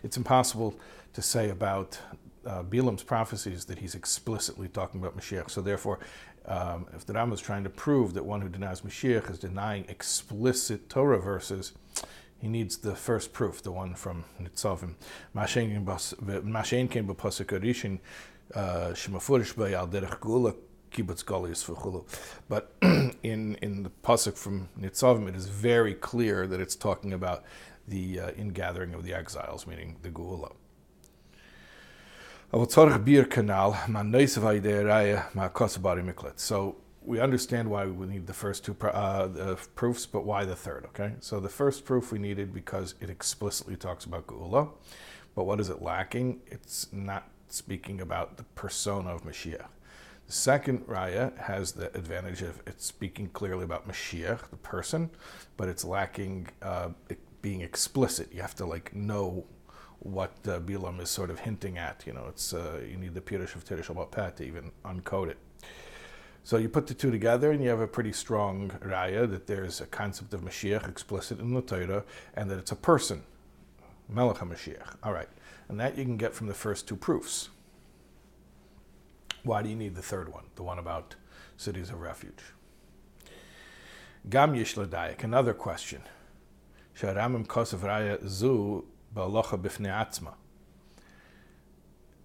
It's 0.03 0.17
impossible 0.17 0.75
to 1.13 1.21
say 1.21 1.49
about 1.49 1.99
uh, 2.45 2.63
prophecies 3.05 3.65
that 3.65 3.79
he's 3.79 3.95
explicitly 3.95 4.67
talking 4.67 5.01
about 5.01 5.17
Mashiach. 5.17 5.49
So 5.49 5.61
therefore, 5.61 5.99
um, 6.45 6.87
if 6.95 7.05
the 7.05 7.13
Rambam 7.13 7.33
is 7.33 7.41
trying 7.41 7.63
to 7.63 7.69
prove 7.69 8.13
that 8.13 8.25
one 8.25 8.41
who 8.41 8.49
denies 8.49 8.81
Mashiach 8.81 9.29
is 9.29 9.39
denying 9.39 9.85
explicit 9.87 10.89
Torah 10.89 11.19
verses, 11.19 11.73
he 12.39 12.47
needs 12.47 12.77
the 12.77 12.95
first 12.95 13.33
proof, 13.33 13.61
the 13.61 13.71
one 13.71 13.95
from 13.95 14.25
Nitzavim. 14.41 14.95
Mashen 15.35 16.89
came 16.89 17.07
arishin 17.07 17.99
uh, 18.55 18.91
shemafurish 18.93 20.19
gula 20.19 20.53
kibbutz. 20.91 22.05
But 22.47 22.73
in 23.23 23.55
in 23.61 23.83
the 23.83 23.91
pasuk 24.03 24.37
from 24.37 24.69
Nitzavim, 24.79 25.27
it 25.27 25.35
is 25.35 25.47
very 25.47 25.93
clear 25.93 26.47
that 26.47 26.59
it's 26.59 26.75
talking 26.75 27.13
about 27.13 27.43
the 27.87 28.19
uh, 28.19 28.31
ingathering 28.37 28.93
of 28.93 29.03
the 29.03 29.13
exiles, 29.13 29.67
meaning 29.67 29.97
the 30.01 30.09
gula. 30.09 30.51
So 36.35 36.75
we 37.09 37.19
understand 37.19 37.67
why 37.67 37.87
we 37.87 38.05
need 38.05 38.27
the 38.27 38.33
first 38.35 38.63
two 38.63 38.77
uh, 38.83 39.25
the 39.25 39.55
proofs, 39.73 40.05
but 40.05 40.25
why 40.25 40.45
the 40.45 40.55
third? 40.55 40.85
Okay, 40.89 41.13
so 41.21 41.39
the 41.39 41.49
first 41.49 41.83
proof 41.83 42.11
we 42.11 42.19
needed 42.19 42.53
because 42.53 42.93
it 43.01 43.09
explicitly 43.09 43.75
talks 43.75 44.05
about 44.05 44.27
Geula, 44.27 44.69
but 45.33 45.45
what 45.45 45.59
is 45.59 45.69
it 45.71 45.81
lacking? 45.81 46.39
It's 46.45 46.87
not 46.93 47.27
speaking 47.47 47.99
about 47.99 48.37
the 48.37 48.43
persona 48.43 49.09
of 49.09 49.23
Mashiach. 49.23 49.65
The 50.27 50.31
second 50.31 50.85
raya 50.85 51.35
has 51.39 51.71
the 51.71 51.87
advantage 51.97 52.43
of 52.43 52.61
it's 52.67 52.85
speaking 52.85 53.29
clearly 53.29 53.63
about 53.63 53.87
Mashiach, 53.87 54.51
the 54.51 54.57
person, 54.57 55.09
but 55.57 55.67
it's 55.67 55.83
lacking 55.83 56.49
uh, 56.61 56.89
it 57.09 57.17
being 57.41 57.61
explicit. 57.61 58.31
You 58.31 58.41
have 58.41 58.55
to 58.57 58.67
like 58.67 58.93
know 58.93 59.47
what 59.97 60.33
uh, 60.47 60.59
Bilam 60.59 61.01
is 61.01 61.09
sort 61.09 61.31
of 61.31 61.39
hinting 61.39 61.79
at. 61.79 62.03
You 62.05 62.13
know, 62.13 62.27
it's 62.29 62.53
uh, 62.53 62.81
you 62.87 62.97
need 62.97 63.15
the 63.15 63.21
Pirush 63.21 63.55
of 63.55 64.11
Peh 64.11 64.29
to 64.29 64.43
even 64.43 64.71
uncode 64.85 65.29
it. 65.29 65.37
So 66.49 66.57
you 66.57 66.67
put 66.67 66.87
the 66.87 66.95
two 66.95 67.11
together 67.11 67.51
and 67.51 67.61
you 67.61 67.69
have 67.69 67.79
a 67.79 67.85
pretty 67.85 68.11
strong 68.11 68.71
raya 68.83 69.29
that 69.29 69.45
there's 69.45 69.81
a 69.81 69.85
concept 69.85 70.33
of 70.33 70.41
Mashiach 70.41 70.89
explicit 70.89 71.39
in 71.39 71.53
the 71.53 71.61
Torah 71.61 72.03
and 72.33 72.49
that 72.49 72.57
it's 72.57 72.71
a 72.71 72.75
person, 72.75 73.21
Melech 74.09 74.37
HaMashiach. 74.37 74.95
All 75.03 75.13
right. 75.13 75.29
And 75.67 75.79
that 75.79 75.95
you 75.95 76.05
can 76.05 76.17
get 76.17 76.33
from 76.33 76.47
the 76.47 76.55
first 76.55 76.87
two 76.87 76.95
proofs. 76.95 77.49
Why 79.43 79.61
do 79.61 79.69
you 79.69 79.75
need 79.75 79.93
the 79.93 80.01
third 80.01 80.33
one, 80.33 80.45
the 80.55 80.63
one 80.63 80.79
about 80.79 81.13
cities 81.55 81.91
of 81.91 82.01
refuge? 82.01 82.41
Gam 84.27 84.55
Yish 84.55 85.23
another 85.23 85.53
question. 85.53 86.01
Sharamim 86.97 87.45
Kosev 87.45 87.81
Raya 87.81 88.27
Zu 88.27 88.85
Ba'alocha 89.15 89.61
Bifnei 89.61 89.91
Atzma 89.91 90.33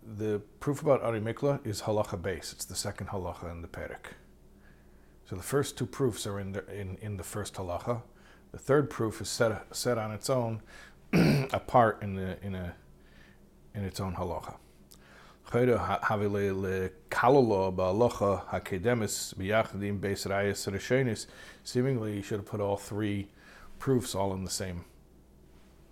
the 0.06 0.40
proof 0.60 0.82
about 0.82 1.02
Ari 1.02 1.20
Mikla 1.20 1.66
is 1.66 1.82
halacha 1.82 2.20
base. 2.20 2.52
It's 2.52 2.64
the 2.64 2.74
second 2.74 3.08
halacha 3.08 3.50
in 3.50 3.62
the 3.62 3.68
Perek. 3.68 4.12
So 5.24 5.36
the 5.36 5.42
first 5.42 5.78
two 5.78 5.86
proofs 5.86 6.26
are 6.26 6.38
in 6.38 6.52
the, 6.52 6.64
in, 6.72 6.98
in 7.00 7.16
the 7.16 7.22
first 7.24 7.54
halacha. 7.54 8.02
The 8.52 8.58
third 8.58 8.90
proof 8.90 9.20
is 9.20 9.28
set, 9.28 9.74
set 9.74 9.98
on 9.98 10.12
its 10.12 10.28
own, 10.28 10.60
apart 11.52 12.02
in, 12.02 12.14
the, 12.14 12.36
in, 12.44 12.54
a, 12.54 12.74
in 13.74 13.84
its 13.84 14.00
own 14.00 14.14
halacha. 14.14 14.56
Seemingly, 21.64 22.16
you 22.16 22.22
should 22.22 22.38
have 22.38 22.46
put 22.46 22.60
all 22.60 22.76
three 22.76 23.28
proofs 23.78 24.14
all 24.14 24.32
in 24.34 24.44
the 24.44 24.50
same 24.50 24.84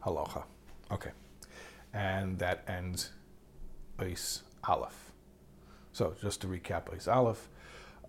halacha. 0.05 0.45
Okay. 0.91 1.11
And 1.93 2.39
that 2.39 2.65
ends 2.67 3.11
Beis 3.99 4.43
Aleph. 4.65 5.13
So 5.93 6.15
just 6.21 6.41
to 6.43 6.47
recap 6.47 6.87
Beis 6.87 7.07
Aleph, 7.07 7.49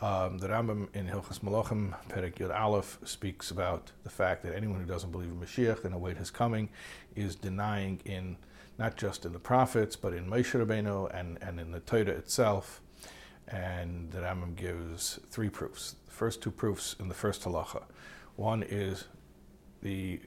um, 0.01 0.39
the 0.39 0.47
Rambam 0.47 0.93
in 0.95 1.07
Hilchas 1.07 1.39
Malachim, 1.39 1.95
Perek 2.09 2.35
Yud 2.35 2.57
Aleph, 2.57 2.99
speaks 3.03 3.51
about 3.51 3.91
the 4.03 4.09
fact 4.09 4.43
that 4.43 4.55
anyone 4.55 4.79
who 4.79 4.85
doesn't 4.85 5.11
believe 5.11 5.29
in 5.29 5.39
Mashiach 5.39 5.85
and 5.85 5.93
await 5.93 6.17
his 6.17 6.31
coming 6.31 6.69
is 7.15 7.35
denying 7.35 8.01
in 8.05 8.37
not 8.77 8.97
just 8.97 9.25
in 9.25 9.33
the 9.33 9.39
prophets, 9.39 9.95
but 9.95 10.13
in 10.13 10.27
Moshe 10.27 10.59
Rabbeinu 10.59 11.13
and, 11.13 11.37
and 11.41 11.59
in 11.59 11.71
the 11.71 11.79
Torah 11.79 12.11
itself. 12.11 12.81
And 12.81 12.83
and 13.47 14.11
the 14.11 14.19
Rambam 14.19 14.55
gives 14.55 15.19
three 15.29 15.49
proofs. 15.49 15.95
The 16.05 16.11
first 16.11 16.41
two 16.41 16.51
proofs 16.51 16.95
in 16.99 17.07
the 17.09 17.13
first 17.13 17.43
halacha. 17.43 17.83
One 18.35 18.63
is 18.63 19.05
the 19.81 20.21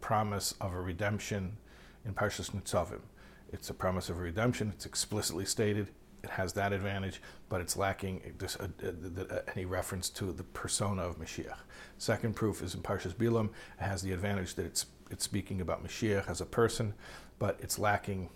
promise 0.00 0.54
of 0.60 0.72
a 0.72 0.80
redemption 0.80 1.58
in 2.04 2.14
Parshas 2.14 2.50
Nitzavim. 2.50 3.02
It's 3.52 3.70
a 3.70 3.74
promise 3.74 4.08
of 4.08 4.18
redemption. 4.18 4.70
It's 4.74 4.86
explicitly 4.86 5.44
stated. 5.44 5.88
It 6.22 6.30
has 6.30 6.52
that 6.52 6.72
advantage, 6.72 7.22
but 7.48 7.60
it's 7.60 7.76
lacking 7.76 8.20
uh, 8.60 9.38
any 9.54 9.64
reference 9.64 10.10
to 10.10 10.32
the 10.32 10.42
persona 10.42 11.02
of 11.02 11.18
Mashiach. 11.18 11.56
Second 11.98 12.36
proof 12.36 12.62
is 12.62 12.74
in 12.74 12.82
Parshas 12.82 13.14
Bilam. 13.14 13.50
It 13.78 13.84
has 13.84 14.02
the 14.02 14.12
advantage 14.12 14.54
that 14.54 14.66
it's 14.66 14.86
it's 15.10 15.24
speaking 15.24 15.60
about 15.60 15.84
Mashiach 15.84 16.28
as 16.28 16.40
a 16.40 16.46
person, 16.46 16.94
but 17.38 17.58
it's 17.60 17.78
lacking 17.78 18.28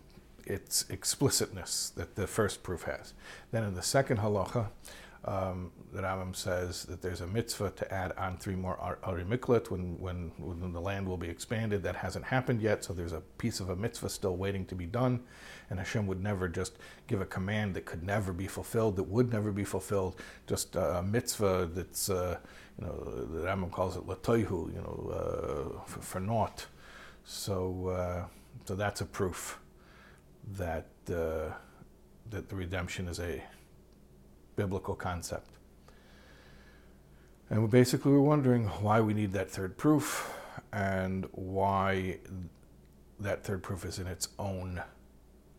its 0.46 0.84
explicitness 0.90 1.90
that 1.90 2.16
the 2.16 2.26
first 2.26 2.62
proof 2.62 2.82
has. 2.82 3.14
Then 3.52 3.64
in 3.64 3.74
the 3.74 3.82
second 3.82 4.18
halacha, 4.18 4.68
um, 5.26 5.72
the 5.92 6.02
Rambam 6.02 6.36
says 6.36 6.84
that 6.84 7.00
there's 7.00 7.22
a 7.22 7.26
mitzvah 7.26 7.70
to 7.70 7.94
add 7.94 8.12
on 8.18 8.36
three 8.36 8.56
more 8.56 8.76
Ari 9.02 9.24
Miklat 9.24 9.70
when, 9.70 9.98
when, 9.98 10.32
when 10.38 10.72
the 10.72 10.80
land 10.80 11.08
will 11.08 11.16
be 11.16 11.28
expanded. 11.28 11.82
That 11.82 11.96
hasn't 11.96 12.26
happened 12.26 12.60
yet, 12.60 12.84
so 12.84 12.92
there's 12.92 13.14
a 13.14 13.22
piece 13.38 13.60
of 13.60 13.70
a 13.70 13.76
mitzvah 13.76 14.10
still 14.10 14.36
waiting 14.36 14.66
to 14.66 14.74
be 14.74 14.86
done. 14.86 15.22
And 15.70 15.78
Hashem 15.78 16.06
would 16.06 16.22
never 16.22 16.48
just 16.48 16.74
give 17.06 17.22
a 17.22 17.26
command 17.26 17.74
that 17.74 17.86
could 17.86 18.02
never 18.02 18.32
be 18.32 18.46
fulfilled, 18.46 18.96
that 18.96 19.04
would 19.04 19.32
never 19.32 19.50
be 19.50 19.64
fulfilled, 19.64 20.20
just 20.46 20.76
a 20.76 21.02
mitzvah 21.02 21.70
that's, 21.72 22.10
uh, 22.10 22.38
you 22.78 22.86
know, 22.86 23.26
the 23.32 23.46
Rambam 23.46 23.70
calls 23.70 23.96
it 23.96 24.06
latoihu, 24.06 24.74
you 24.74 24.80
know, 24.80 25.78
uh, 25.78 25.84
for, 25.86 26.00
for 26.00 26.20
naught. 26.20 26.66
So, 27.24 27.88
uh, 27.88 28.26
so 28.66 28.74
that's 28.74 29.00
a 29.00 29.06
proof 29.06 29.58
that 30.58 30.88
uh, 31.08 31.52
that 32.30 32.48
the 32.48 32.56
redemption 32.56 33.08
is 33.08 33.20
a 33.20 33.42
biblical 34.56 34.94
concept. 34.94 35.48
And 37.50 37.70
basically, 37.70 38.12
we're 38.12 38.20
wondering 38.20 38.66
why 38.66 39.00
we 39.00 39.14
need 39.14 39.32
that 39.32 39.50
third 39.50 39.76
proof 39.76 40.32
and 40.72 41.26
why 41.32 42.18
that 43.20 43.44
third 43.44 43.62
proof 43.62 43.84
is 43.84 43.98
in 43.98 44.06
its 44.06 44.28
own 44.38 44.82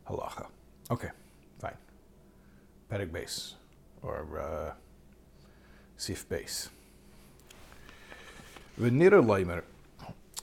halacha. 0.09 0.47
Okay, 0.91 1.09
fine. 1.59 1.77
Pedig 2.89 3.11
base 3.11 3.55
or 4.01 4.39
uh, 4.39 4.73
sif 5.97 6.27
base. 6.27 6.69
Venira 8.79 9.23
leimer, 9.23 9.63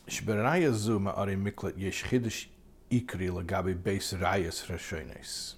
shberaya 0.08 0.72
zuma 0.72 1.10
are 1.10 1.26
miklet 1.26 1.76
ikri 2.90 3.30
lagabi 3.30 3.82
base 3.82 4.14
rayas 4.14 4.66
rashoines. 4.66 5.54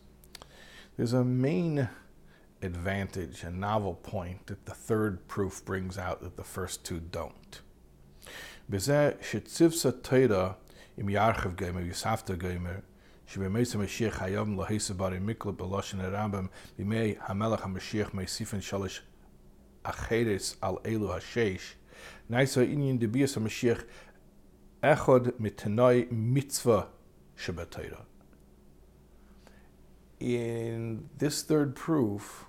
There's 0.96 1.12
a 1.12 1.24
main 1.24 1.88
advantage, 2.63 3.43
a 3.43 3.51
novel 3.51 3.95
point 3.95 4.47
that 4.47 4.65
the 4.65 4.73
third 4.73 5.27
proof 5.27 5.63
brings 5.65 5.97
out 5.97 6.21
that 6.21 6.35
the 6.35 6.43
first 6.43 6.83
two 6.83 6.99
don't. 6.99 7.61
בזה 8.69 9.11
שציבסה 9.21 9.91
תירה 9.91 10.53
אם 11.01 11.09
ירחב 11.09 11.55
גמר, 11.55 11.79
יוספתא 11.79 12.35
גמר, 12.35 12.75
שבמייס 13.27 13.75
המשיח 13.75 14.21
היום 14.21 14.57
לא 14.57 14.65
היסה 14.67 14.93
ברי 14.93 15.19
מקלע 15.19 15.51
בלושן 15.51 15.99
הרמב"ם, 15.99 16.47
בימי 16.77 17.15
המלך 17.19 17.63
המשיח 17.63 18.13
מוסיפן 18.13 18.61
שלוש 18.61 19.01
אחרס 19.83 20.57
על 20.61 20.75
אלו 20.85 21.15
השש, 21.15 21.75
נייסה 22.29 22.61
עניין 22.61 22.99
דביאס 22.99 23.37
המשיח 23.37 23.81
אחד 24.81 25.19
מתנאי 25.39 26.05
מצווה 26.11 26.83
שבתירה. 27.37 28.01
In 30.21 31.07
this 31.17 31.43
third 31.43 31.75
proof, 31.75 32.45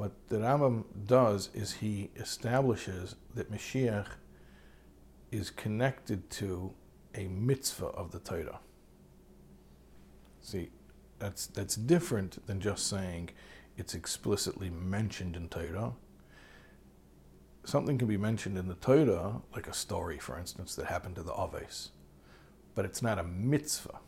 what 0.00 0.12
the 0.28 0.38
Rambam 0.38 0.84
does 1.06 1.50
is 1.52 1.74
he 1.74 2.08
establishes 2.16 3.16
that 3.34 3.52
Mashiach 3.52 4.06
is 5.30 5.50
connected 5.50 6.30
to 6.30 6.72
a 7.14 7.28
mitzvah 7.28 7.88
of 7.88 8.10
the 8.10 8.18
Torah. 8.18 8.60
See, 10.40 10.70
that's 11.18 11.48
that's 11.48 11.76
different 11.76 12.46
than 12.46 12.62
just 12.62 12.86
saying 12.86 13.28
it's 13.76 13.92
explicitly 13.92 14.70
mentioned 14.70 15.36
in 15.36 15.50
Torah. 15.50 15.92
Something 17.64 17.98
can 17.98 18.08
be 18.08 18.16
mentioned 18.16 18.56
in 18.56 18.68
the 18.68 18.76
Torah, 18.76 19.42
like 19.54 19.68
a 19.68 19.74
story, 19.74 20.18
for 20.18 20.38
instance, 20.38 20.74
that 20.76 20.86
happened 20.86 21.16
to 21.16 21.22
the 21.22 21.34
Aves, 21.34 21.90
but 22.74 22.86
it's 22.86 23.02
not 23.02 23.18
a 23.18 23.22
mitzvah. 23.22 24.00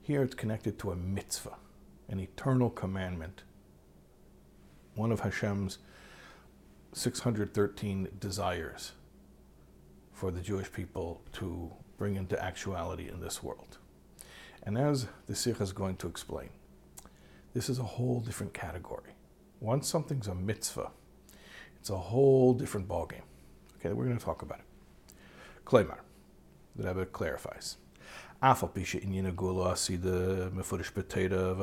Here 0.00 0.22
it's 0.22 0.34
connected 0.34 0.78
to 0.78 0.92
a 0.92 0.96
mitzvah, 0.96 1.58
an 2.08 2.18
eternal 2.18 2.70
commandment 2.70 3.42
one 4.94 5.12
of 5.12 5.20
Hashem's 5.20 5.78
613 6.92 8.08
desires 8.20 8.92
for 10.12 10.30
the 10.30 10.40
Jewish 10.40 10.70
people 10.70 11.22
to 11.32 11.72
bring 11.96 12.16
into 12.16 12.42
actuality 12.42 13.08
in 13.08 13.20
this 13.20 13.42
world. 13.42 13.78
And 14.62 14.78
as 14.78 15.06
the 15.26 15.34
sikha 15.34 15.62
is 15.62 15.72
going 15.72 15.96
to 15.96 16.06
explain, 16.06 16.50
this 17.54 17.68
is 17.68 17.78
a 17.78 17.84
whole 17.84 18.20
different 18.20 18.54
category. 18.54 19.14
Once 19.60 19.88
something's 19.88 20.28
a 20.28 20.34
mitzvah, 20.34 20.90
it's 21.78 21.90
a 21.90 21.96
whole 21.96 22.54
different 22.54 22.88
ballgame. 22.88 23.22
Okay, 23.78 23.92
we're 23.92 24.04
going 24.04 24.18
to 24.18 24.24
talk 24.24 24.42
about 24.42 24.60
it. 24.60 25.14
Klaimar, 25.64 25.98
the 26.76 26.86
Rebbe 26.86 27.06
clarifies. 27.06 27.76
Afal 28.42 28.72
see 29.76 29.96
the 29.96 30.50
potato 30.94 31.54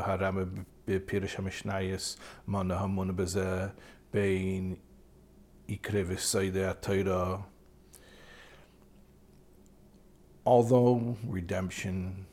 be 0.90 1.20
Pirish 1.20 1.36
HaMishnayis, 1.36 2.18
Mona 2.48 2.78
HaMona 2.78 3.14
Bezeh, 3.14 3.72
Bein, 4.12 4.78
Ikrevis 5.68 6.52
Seideh 6.52 7.44
Although 10.46 11.16
redemption 11.28 12.26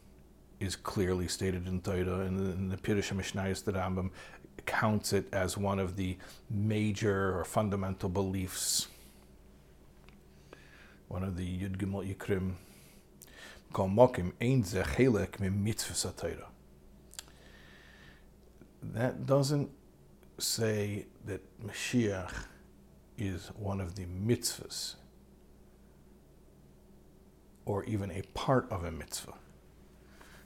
is 0.59 0.75
clearly 0.75 1.29
stated 1.29 1.69
in 1.69 1.83
Torah, 1.83 2.21
and 2.21 2.41
in 2.55 2.69
the 2.71 2.79
Pirusha 2.79 3.15
HaMishnayis, 3.15 3.65
the 3.65 3.73
Rambam 3.73 4.11
counts 4.65 5.13
it 5.13 5.29
as 5.33 5.59
one 5.59 5.79
of 5.79 5.97
the 5.97 6.17
major 6.49 7.39
or 7.39 7.45
fundamental 7.45 8.09
beliefs, 8.09 8.89
one 11.09 11.23
of 11.23 11.37
the 11.37 11.47
Yud 11.47 11.77
Gimel 11.77 12.15
Yikrim. 12.15 12.55
Kol 13.75 13.89
mokim 13.89 14.33
ein 14.41 14.65
ze 14.65 14.81
chelek 14.81 15.39
mi 15.41 15.51
mitzvah 15.51 16.56
that 18.83 19.27
doesn't 19.27 19.71
say 20.39 21.07
that 21.25 21.41
Mashiach 21.67 22.33
is 23.19 23.49
one 23.57 23.81
of 23.81 23.95
the 23.95 24.05
mitzvahs 24.05 24.97
or 27.65 27.85
even 27.85 28.11
a 28.11 28.23
part 28.35 28.71
of 28.71 28.85
a 28.85 28.91
mitzvah. 28.91 29.35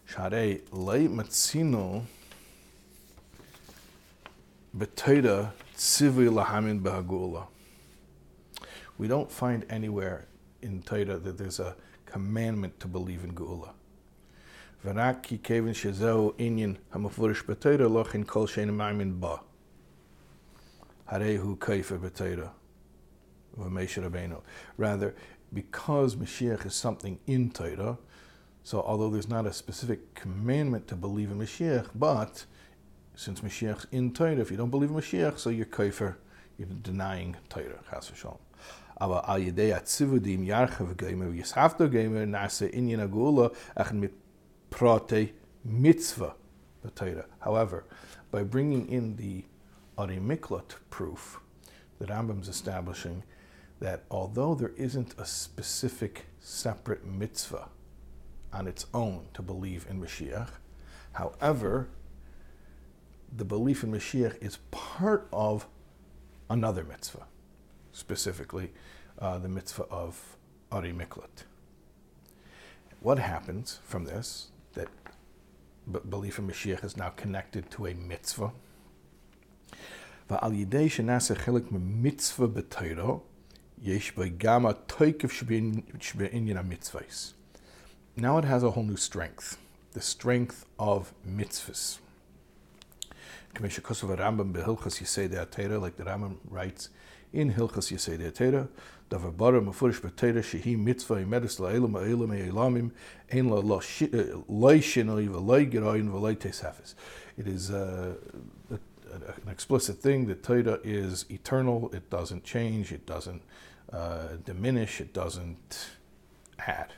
Sharei 0.08 0.62
lei 0.72 1.06
matzino 1.06 2.04
b'teira 4.76 5.52
tzivui 5.76 6.28
lahamin 6.32 6.80
behagula. 6.80 7.46
We 8.98 9.08
don't 9.08 9.30
find 9.30 9.64
anywhere 9.70 10.26
in 10.62 10.82
Torah 10.82 11.18
that 11.18 11.38
there's 11.38 11.60
a 11.60 11.76
commandment 12.06 12.78
to 12.80 12.88
believe 12.88 13.24
in 13.24 13.32
Geula. 13.34 13.70
ורק 14.85 15.17
כי 15.23 15.37
כיוון 15.43 15.73
שזהו 15.73 16.31
עניין 16.37 16.75
המפורש 16.91 17.43
בתורה, 17.47 17.87
לא 17.87 18.03
כן 18.03 18.23
כל 18.23 18.47
שאין 18.47 18.69
מאמין 18.69 19.19
בה. 19.19 19.35
הרי 21.07 21.37
הוא 21.37 21.57
כיפה 21.59 21.97
בתורה, 21.97 22.49
ומשה 23.57 24.05
רבנו. 24.05 24.35
Rather, 24.79 25.13
because 25.53 26.15
Mashiach 26.15 26.65
is 26.65 26.75
something 26.75 27.17
in 27.27 27.49
Torah, 27.51 27.97
so 28.63 28.81
although 28.81 29.09
there's 29.09 29.29
not 29.29 29.45
a 29.45 29.53
specific 29.53 30.15
commandment 30.15 30.87
to 30.87 30.95
believe 30.95 31.31
in 31.31 31.37
Mashiach, 31.39 31.87
but 31.95 32.45
since 33.15 33.41
Mashiach's 33.41 33.87
in 33.91 34.11
Torah, 34.11 34.37
if 34.37 34.51
you 34.51 34.57
don't 34.57 34.71
believe 34.71 34.89
in 34.89 34.95
Mashiach, 34.95 35.39
so 35.39 35.49
you're 35.49 35.65
kaifer, 35.65 36.15
you're 36.57 36.67
denying 36.81 37.35
Torah, 37.49 37.79
chas 37.89 38.11
v'shalom. 38.11 38.39
aber 38.97 39.27
al 39.27 39.39
yedei 39.39 39.73
atzivudim 39.73 40.45
yarchav 40.45 40.95
geimer 40.95 41.29
yishafto 41.31 41.89
geimer 41.89 42.25
nase 42.25 42.71
inyan 42.73 43.01
agula 43.07 43.53
achen 43.75 43.99
mit 43.99 44.13
prote 44.70 45.32
mitzvah 45.64 46.34
the 46.82 46.90
Torah. 46.90 47.26
However, 47.40 47.84
by 48.30 48.42
bringing 48.42 48.88
in 48.88 49.16
the 49.16 49.44
Ari 49.98 50.16
Miklat 50.16 50.76
proof, 50.88 51.40
the 51.98 52.06
Rambam's 52.06 52.48
establishing 52.48 53.22
that 53.80 54.04
although 54.10 54.54
there 54.54 54.72
isn't 54.76 55.14
a 55.18 55.24
specific 55.24 56.26
separate 56.38 57.04
mitzvah 57.04 57.68
on 58.52 58.66
its 58.66 58.86
own 58.94 59.26
to 59.34 59.42
believe 59.42 59.86
in 59.88 60.00
Mashiach, 60.00 60.50
however, 61.12 61.88
the 63.36 63.44
belief 63.44 63.84
in 63.84 63.92
Mashiach 63.92 64.42
is 64.42 64.58
part 64.70 65.28
of 65.32 65.66
another 66.48 66.84
mitzvah 66.84 67.26
specifically 67.92 68.72
uh, 69.18 69.38
the 69.38 69.48
mitzvah 69.48 69.84
of 69.90 70.36
Ari 70.72 70.92
Miklat. 70.92 71.44
What 73.00 73.18
happens 73.18 73.80
from 73.84 74.04
this, 74.04 74.48
belief 76.09 76.39
in 76.39 76.47
Mashiach 76.47 76.83
is 76.83 76.97
now 76.97 77.09
connected 77.09 77.69
to 77.71 77.85
a 77.85 77.93
mitzvah? 77.93 78.51
ועל 80.29 80.53
ידי 80.53 80.89
שנעשה 80.89 81.35
חלק 81.35 81.71
ממצווה 81.71 82.47
בתוירו, 82.47 83.19
יש 83.81 84.17
בה 84.17 84.23
גם 84.37 84.65
התוקף 84.65 85.31
שבעניין 85.99 86.57
המצווה. 86.57 87.01
Now 88.17 88.37
it 88.37 88.45
has 88.45 88.63
a 88.63 88.71
whole 88.71 88.83
new 88.83 88.97
strength, 88.97 89.57
the 89.93 90.01
strength 90.01 90.65
of 90.79 91.13
mitzvahs. 91.37 91.99
כפי 93.55 93.69
שכוסף 93.69 94.03
הרמב"ם 94.09 94.53
בהלכס 94.53 95.01
יסיידי 95.01 95.37
התרא, 95.37 95.87
like 95.87 96.01
the 96.01 96.05
Rambam 96.05 96.53
writes 96.53 96.89
in 97.33 97.61
הלכס 97.61 97.91
יסיידי 97.91 98.27
התרא, 98.27 98.61
davar 99.10 99.60
mafurish 99.60 100.00
b'teira 100.00 100.40
shehi 100.40 100.78
mitzvah 100.78 101.16
ein 103.32 103.48
la 103.48 103.58
lo 103.58 103.80
shinoi 103.80 105.28
v'loi 105.28 105.70
v'loi. 105.70 106.94
It 107.36 107.46
is 107.46 107.70
uh, 107.70 108.14
an 108.70 109.48
explicit 109.50 109.98
thing 109.98 110.26
that 110.26 110.42
Torah 110.42 110.78
is 110.84 111.26
eternal. 111.30 111.90
It 111.92 112.10
doesn't 112.10 112.44
change. 112.44 112.92
It 112.92 113.06
doesn't 113.06 113.42
uh, 113.92 114.36
diminish. 114.44 115.00
It 115.00 115.12
doesn't 115.12 115.90
add. 116.58 116.92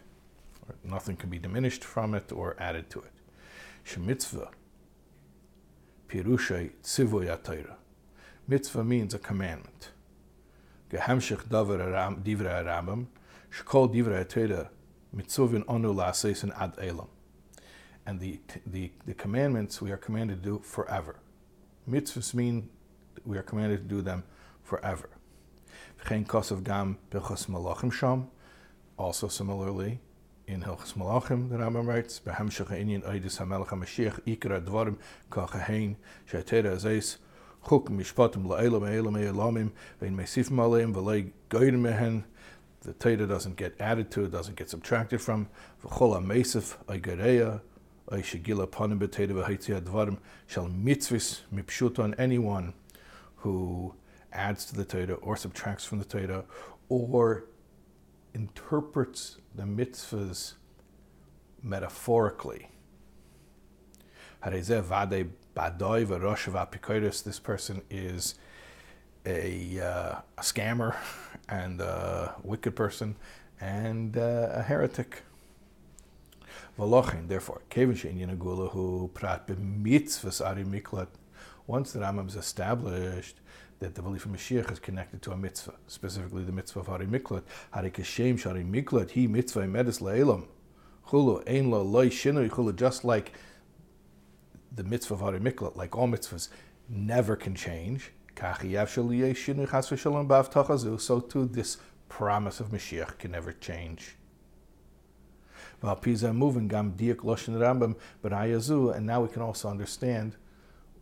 Nothing 0.84 1.16
can 1.16 1.30
be 1.30 1.38
diminished 1.38 1.84
from 1.84 2.14
it 2.14 2.30
or 2.32 2.56
added 2.58 2.90
to 2.90 3.00
it. 3.00 3.12
Shemitzvah. 3.86 4.50
Pirushay 6.08 6.72
tzivoya 6.82 7.42
Torah. 7.42 7.76
Mitzvah 8.46 8.84
means 8.84 9.14
a 9.14 9.18
commandment. 9.18 9.90
Gehamshich 10.92 11.44
divrei 11.48 12.64
Rambam, 12.64 13.06
shkol 13.50 13.92
divrei 13.92 14.28
Torah 14.28 14.68
mitzuvin 15.16 15.64
onu 15.64 15.94
la'aseisen 15.94 16.52
ad 16.60 16.74
elam. 16.78 17.08
And 18.04 18.20
the, 18.20 18.40
the, 18.66 18.92
the 19.06 19.14
commandments 19.14 19.80
we 19.80 19.92
are 19.92 19.96
commanded 19.96 20.42
to 20.42 20.50
do 20.50 20.58
forever. 20.58 21.16
Mitzvahs 21.88 22.34
mean 22.34 22.68
we 23.24 23.38
are 23.38 23.42
commanded 23.42 23.88
to 23.88 23.94
do 23.94 24.02
them 24.02 24.24
forever. 24.62 25.08
V'chein 26.00 26.26
kosav 26.26 26.62
gam 26.64 26.98
bilchos 27.10 27.46
malachim 27.46 27.92
sham. 27.92 28.28
Also 28.98 29.28
similarly, 29.28 30.00
in 30.46 30.62
Hilchas 30.62 30.94
Malachim, 30.94 31.48
the 31.48 31.56
Rambam 31.56 31.86
writes, 31.86 32.20
"Behamshach 32.20 32.68
inyan 32.68 33.02
oidis 33.04 33.38
hamelech 33.38 33.68
hamashiach 33.68 34.20
ikra 34.26 34.60
dvarim 34.60 34.96
kachahein 35.30 35.96
she'atera 36.26 36.76
azeis 36.76 37.16
chuk 37.68 37.88
mishpatim 37.88 38.46
la'elam 38.46 38.84
elam 38.88 39.14
elamim 39.14 39.70
vein 40.00 40.16
mesifim 40.16 40.58
aleim 40.58 40.92
v'lei 40.94 41.32
goyim 41.48 41.82
mehen." 41.82 42.24
The 42.80 42.92
Torah 42.94 43.26
doesn't 43.28 43.56
get 43.56 43.80
added 43.80 44.10
to, 44.10 44.24
it 44.24 44.32
doesn't 44.32 44.56
get 44.56 44.68
subtracted 44.68 45.20
from. 45.20 45.48
Shall 45.82 46.18
mitzvahs 50.68 51.40
mipshuton 51.54 52.14
anyone 52.18 52.74
who 53.36 53.94
adds 54.32 54.64
to 54.64 54.74
the 54.74 54.84
Torah 54.84 55.14
or 55.14 55.36
subtracts 55.36 55.84
from 55.84 55.98
the 55.98 56.04
Torah 56.04 56.44
or 56.88 57.44
interprets 58.34 59.38
the 59.54 59.62
mitzvahs 59.62 60.54
metaphorically. 61.62 62.68
This 65.54 67.38
person 67.38 67.82
is 67.90 68.34
a, 69.26 69.80
uh, 69.80 70.20
a 70.38 70.42
scammer 70.42 70.96
and 71.48 71.80
a 71.80 72.34
wicked 72.42 72.74
person 72.76 73.16
and 73.60 74.16
uh, 74.16 74.48
a 74.52 74.62
heretic. 74.62 75.22
Therefore, 76.76 77.60
once 81.66 81.92
the 81.92 82.00
Rambam 82.00 82.28
is 82.28 82.36
established 82.36 83.36
that 83.78 83.94
the 83.94 84.02
belief 84.02 84.26
in 84.26 84.32
Mashiach 84.32 84.70
is 84.70 84.78
connected 84.78 85.20
to 85.22 85.32
a 85.32 85.36
mitzvah, 85.36 85.74
specifically 85.86 86.44
the 86.44 86.52
mitzvah 86.52 86.80
of 86.80 86.86
Hari 86.86 87.06
Miklat. 87.06 87.42
Hari 87.72 87.90
Kashem 87.90 88.38
Shari 88.38 88.62
Miklat, 88.62 89.10
he 89.10 89.26
mitzvah 89.26 89.62
medis 89.62 90.00
le'elam. 90.00 90.46
Chulu, 91.08 91.42
ein 91.48 91.70
lo 91.70 91.82
loy 91.82 92.08
shinui 92.08 92.48
chulu, 92.48 92.74
just 92.74 93.04
like 93.04 93.32
the 94.74 94.84
mitzvah 94.84 95.14
of 95.14 95.42
Miklat, 95.42 95.76
like 95.76 95.96
all 95.96 96.08
mitzvahs, 96.08 96.48
never 96.88 97.36
can 97.36 97.54
change. 97.54 98.12
So 98.34 98.54
too, 101.20 101.46
this 101.46 101.76
promise 102.08 102.60
of 102.60 102.68
Mashiach 102.68 103.18
can 103.18 103.32
never 103.32 103.52
change. 103.52 104.16
And 105.82 105.90
now 109.06 109.20
we 109.20 109.28
can 109.28 109.42
also 109.42 109.68
understand 109.68 110.36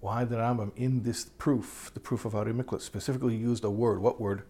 why 0.00 0.24
the 0.24 0.36
Rambam 0.36 0.72
in 0.76 1.02
this 1.02 1.24
proof, 1.24 1.90
the 1.94 2.00
proof 2.00 2.24
of 2.24 2.32
Miklat, 2.32 2.80
specifically 2.80 3.36
used 3.36 3.64
a 3.64 3.70
word. 3.70 4.00
What 4.00 4.20
word? 4.20 4.42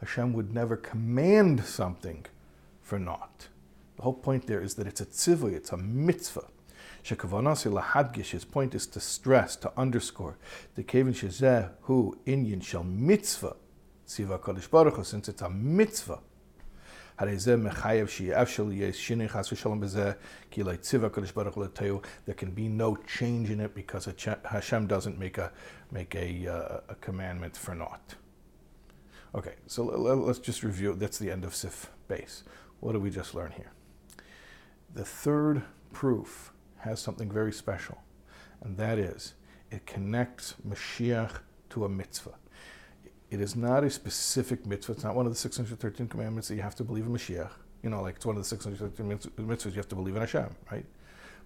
Hashem 0.00 0.32
would 0.32 0.54
never 0.54 0.76
command 0.76 1.64
something 1.64 2.26
for 2.80 2.98
naught. 2.98 3.48
The 3.96 4.02
whole 4.02 4.14
point 4.14 4.46
there 4.46 4.62
is 4.62 4.74
that 4.74 4.86
it's 4.86 5.00
a 5.00 5.06
tzivah, 5.06 5.52
it's 5.52 5.72
a 5.72 5.76
mitzvah. 5.76 6.46
His 7.02 8.44
point 8.44 8.74
is 8.74 8.86
to 8.88 9.00
stress, 9.00 9.56
to 9.56 9.72
underscore. 9.76 10.38
The 10.74 10.82
kevin 10.82 11.14
shezeh 11.14 11.70
hu 11.82 12.18
inyan 12.26 12.62
shall 12.62 12.84
mitzvah, 12.84 13.56
tziva 14.06 14.40
kodesh 14.40 14.68
baruch 14.70 15.04
since 15.04 15.28
it's 15.28 15.42
a 15.42 15.48
mitzvah. 15.48 16.20
There 17.18 17.38
can 22.34 22.50
be 22.50 22.68
no 22.68 22.96
change 22.96 23.50
in 23.50 23.60
it 23.60 23.74
because 23.74 24.08
Hashem 24.44 24.86
doesn't 24.86 25.18
make 25.18 25.38
a 25.38 25.50
make 25.90 26.14
a, 26.14 26.46
uh, 26.46 26.80
a 26.90 26.94
commandment 26.96 27.56
for 27.56 27.74
naught. 27.74 28.16
Okay, 29.34 29.54
so 29.66 29.84
let's 29.84 30.40
just 30.40 30.62
review. 30.62 30.94
That's 30.94 31.18
the 31.18 31.30
end 31.30 31.46
of 31.46 31.54
Sif 31.54 31.90
base. 32.06 32.44
What 32.80 32.92
did 32.92 33.02
we 33.02 33.08
just 33.10 33.34
learn 33.34 33.52
here? 33.52 33.72
The 34.96 35.04
third 35.04 35.62
proof 35.92 36.54
has 36.78 37.00
something 37.00 37.30
very 37.30 37.52
special, 37.52 37.98
and 38.62 38.78
that 38.78 38.98
is 38.98 39.34
it 39.70 39.84
connects 39.84 40.54
Mashiach 40.66 41.40
to 41.68 41.84
a 41.84 41.88
mitzvah. 41.88 42.36
It 43.30 43.42
is 43.42 43.54
not 43.54 43.84
a 43.84 43.90
specific 43.90 44.64
mitzvah. 44.64 44.92
It's 44.92 45.04
not 45.04 45.14
one 45.14 45.26
of 45.26 45.32
the 45.32 45.38
613 45.38 46.08
commandments 46.08 46.48
that 46.48 46.54
you 46.54 46.62
have 46.62 46.74
to 46.76 46.84
believe 46.84 47.04
in 47.04 47.12
Mashiach. 47.12 47.50
You 47.82 47.90
know, 47.90 48.00
like 48.00 48.16
it's 48.16 48.24
one 48.24 48.36
of 48.36 48.42
the 48.42 48.48
613 48.48 49.18
mitzvahs 49.46 49.66
you 49.66 49.72
have 49.72 49.88
to 49.88 49.94
believe 49.94 50.16
in 50.16 50.22
Hashem, 50.22 50.48
right? 50.72 50.86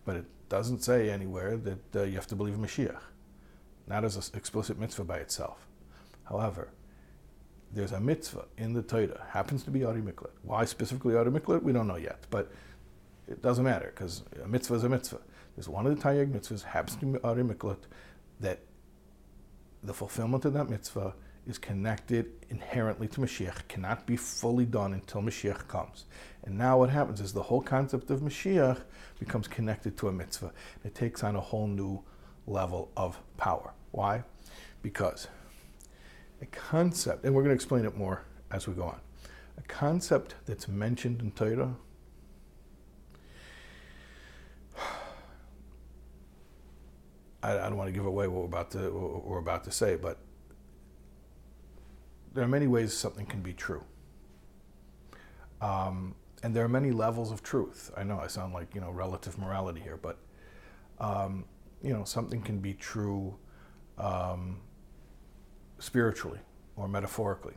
But 0.05 0.15
it 0.15 0.27
doesn't 0.49 0.85
say 0.85 1.11
anywhere 1.11 1.57
that 1.57 1.97
uh, 1.97 2.03
you 2.05 2.15
have 2.15 2.29
to 2.29 2.37
believe 2.37 2.55
in 2.55 2.61
Mashiach. 2.61 3.01
Not 3.89 4.05
as 4.05 4.15
an 4.15 4.23
explicit 4.37 4.79
mitzvah 4.79 5.03
by 5.03 5.17
itself. 5.17 5.67
However, 6.23 6.69
there's 7.73 7.93
a 7.93 8.01
mitzvah 8.01 8.45
in 8.59 8.75
the 8.75 8.83
Torah, 8.83 9.27
happens 9.31 9.65
to 9.65 9.73
be 9.73 9.85
Ari 9.85 10.03
Miklat. 10.03 10.31
Why 10.43 10.65
specifically 10.67 11.17
Ari 11.17 11.33
Miklat, 11.33 11.65
we 11.65 11.73
don't 11.73 11.89
know 11.89 11.97
yet, 11.97 12.27
but 12.31 12.53
it 13.31 13.43
doesn't 13.43 13.65
matter 13.65 13.93
because 13.95 14.23
a 14.43 14.49
mitzvah 14.49 14.75
is 14.75 14.85
a 14.85 14.89
mitzvah. 14.89 15.21
There's 15.55 15.69
one 15.69 15.87
of 15.87 15.97
the 15.97 16.03
Taryag 16.03 16.33
mitzvahs, 16.33 16.63
happens 16.63 16.97
to 16.97 17.07
be 17.07 17.19
Miklat, 17.19 17.79
that 18.41 18.61
the 19.83 19.95
fulfillment 19.95 20.45
of 20.45 20.53
that 20.55 20.69
mitzvah 20.69 21.15
is 21.47 21.59
connected 21.59 22.31
inherently 22.51 23.09
to 23.09 23.21
Mashiach, 23.21 23.67
cannot 23.69 24.07
be 24.07 24.17
fully 24.17 24.67
done 24.67 24.93
until 24.93 25.23
Mashiach 25.23 25.69
comes. 25.69 26.05
And 26.45 26.59
now 26.59 26.79
what 26.79 26.91
happens 26.91 27.21
is 27.21 27.33
the 27.33 27.43
whole 27.43 27.63
concept 27.63 28.11
of 28.11 28.21
Mashiach 28.21 28.81
becomes 29.19 29.49
connected 29.49 29.97
to 29.99 30.09
a 30.09 30.13
mitzvah. 30.13 30.53
It 30.85 30.95
takes 30.95 31.25
on 31.25 31.37
a 31.37 31.41
whole 31.41 31.67
new 31.67 32.03
level 32.47 32.91
of 32.97 33.19
power. 33.37 33.73
Why? 33.93 34.25
Because 34.83 35.29
a 36.43 36.47
concept, 36.47 37.25
and 37.25 37.35
we're 37.35 37.43
going 37.43 37.51
to 37.51 37.55
explain 37.55 37.85
it 37.85 37.97
more 37.97 38.25
as 38.51 38.67
we 38.67 38.75
go 38.75 38.85
on, 38.85 39.01
a 39.59 39.63
concept 39.63 40.35
that's 40.47 40.69
mentioned 40.69 41.21
in 41.21 41.31
Torah 41.33 41.77
I, 47.43 47.55
don't 47.55 47.77
want 47.77 47.89
to 47.89 47.93
give 47.93 48.07
away 48.07 48.29
what 48.29 48.41
we're 48.41 48.47
about 48.47 48.71
to 48.73 48.91
what 48.91 49.25
we're 49.25 49.39
about 49.39 49.65
to 49.65 49.73
say, 49.73 49.97
but 49.97 50.19
there 52.35 52.45
are 52.45 52.49
many 52.49 52.67
ways 52.67 52.93
something 52.93 53.27
can 53.27 53.41
be 53.41 53.53
true. 53.53 53.83
Um, 55.61 56.15
and 56.43 56.55
there 56.55 56.65
are 56.65 56.69
many 56.69 56.91
levels 56.91 57.33
of 57.33 57.43
truth. 57.43 57.91
I 57.97 58.03
know 58.03 58.19
I 58.19 58.27
sound 58.27 58.55
like, 58.55 58.75
you 58.75 58.81
know, 58.81 58.91
relative 58.91 59.39
morality 59.39 59.81
here, 59.81 59.99
but, 60.01 60.19
um, 60.99 61.45
you 61.83 61.93
know, 61.93 62.05
something 62.05 62.41
can 62.41 62.59
be 62.61 62.73
true 62.75 63.37
um, 63.99 64.61
spiritually 65.79 66.41
or 66.77 66.89
metaphorically. 66.89 67.55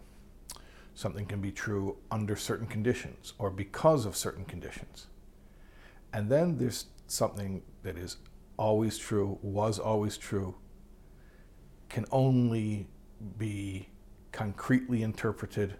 Something 0.95 1.25
can 1.25 1.39
be 1.39 1.51
true 1.51 1.97
under 2.11 2.35
certain 2.35 2.67
conditions 2.67 3.33
or 3.37 3.49
because 3.49 4.05
of 4.05 4.15
certain 4.15 4.45
conditions. 4.45 5.07
And 6.11 6.29
then 6.29 6.57
there's 6.57 6.87
something 7.07 7.63
that 7.83 7.97
is 7.97 8.17
always 8.57 8.97
true, 8.97 9.37
was 9.41 9.79
always 9.79 10.17
true, 10.17 10.55
can 11.89 12.05
only 12.11 12.87
be 13.37 13.87
concretely 14.31 15.03
interpreted, 15.03 15.75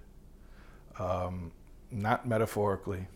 um, 1.00 1.52
not 1.92 2.28
metaphorically, 2.28 3.08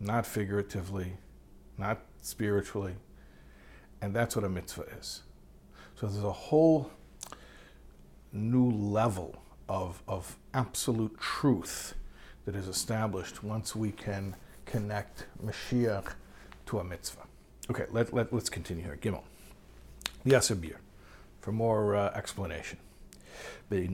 not 0.00 0.26
figuratively, 0.26 1.12
not 1.78 2.00
spiritually. 2.22 2.94
And 4.00 4.14
that's 4.14 4.36
what 4.36 4.44
a 4.44 4.48
mitzvah 4.48 4.86
is. 4.98 5.22
So 5.94 6.06
there's 6.06 6.22
a 6.22 6.32
whole 6.32 6.90
new 8.32 8.70
level 8.70 9.42
of, 9.68 10.02
of 10.06 10.36
absolute 10.54 11.18
truth 11.18 11.94
that 12.44 12.54
is 12.54 12.68
established 12.68 13.42
once 13.42 13.74
we 13.74 13.90
can 13.90 14.36
connect 14.64 15.26
Mashiach 15.44 16.12
to 16.66 16.78
a 16.78 16.84
mitzvah. 16.84 17.25
Okay, 17.69 17.85
let, 17.91 18.13
let, 18.13 18.33
let's 18.33 18.49
continue 18.49 18.83
here. 18.83 18.97
Gimel. 19.01 19.23
Yasabir, 20.25 20.75
for 21.39 21.51
more 21.51 21.95
uh, 21.95 22.11
explanation. 22.15 22.77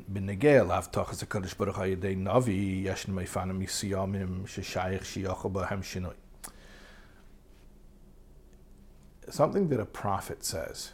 בנגיע 0.08 0.64
להבטחת 0.64 1.22
הקדוש 1.22 1.54
ברוך 1.54 1.76
הוא 1.78 1.84
על 1.84 1.90
ידי 1.90 2.16
נביא, 2.16 2.92
ישנו 2.92 3.16
מפנים 3.16 3.60
מסוימים 3.60 4.48
ששייך 4.48 5.06
שיוכל 5.06 5.50
בהם 5.50 5.84
שינוי. 5.84 6.14
Something 9.30 9.68
that 9.70 9.80
a 9.80 9.86
prophet 9.86 10.44
says 10.44 10.94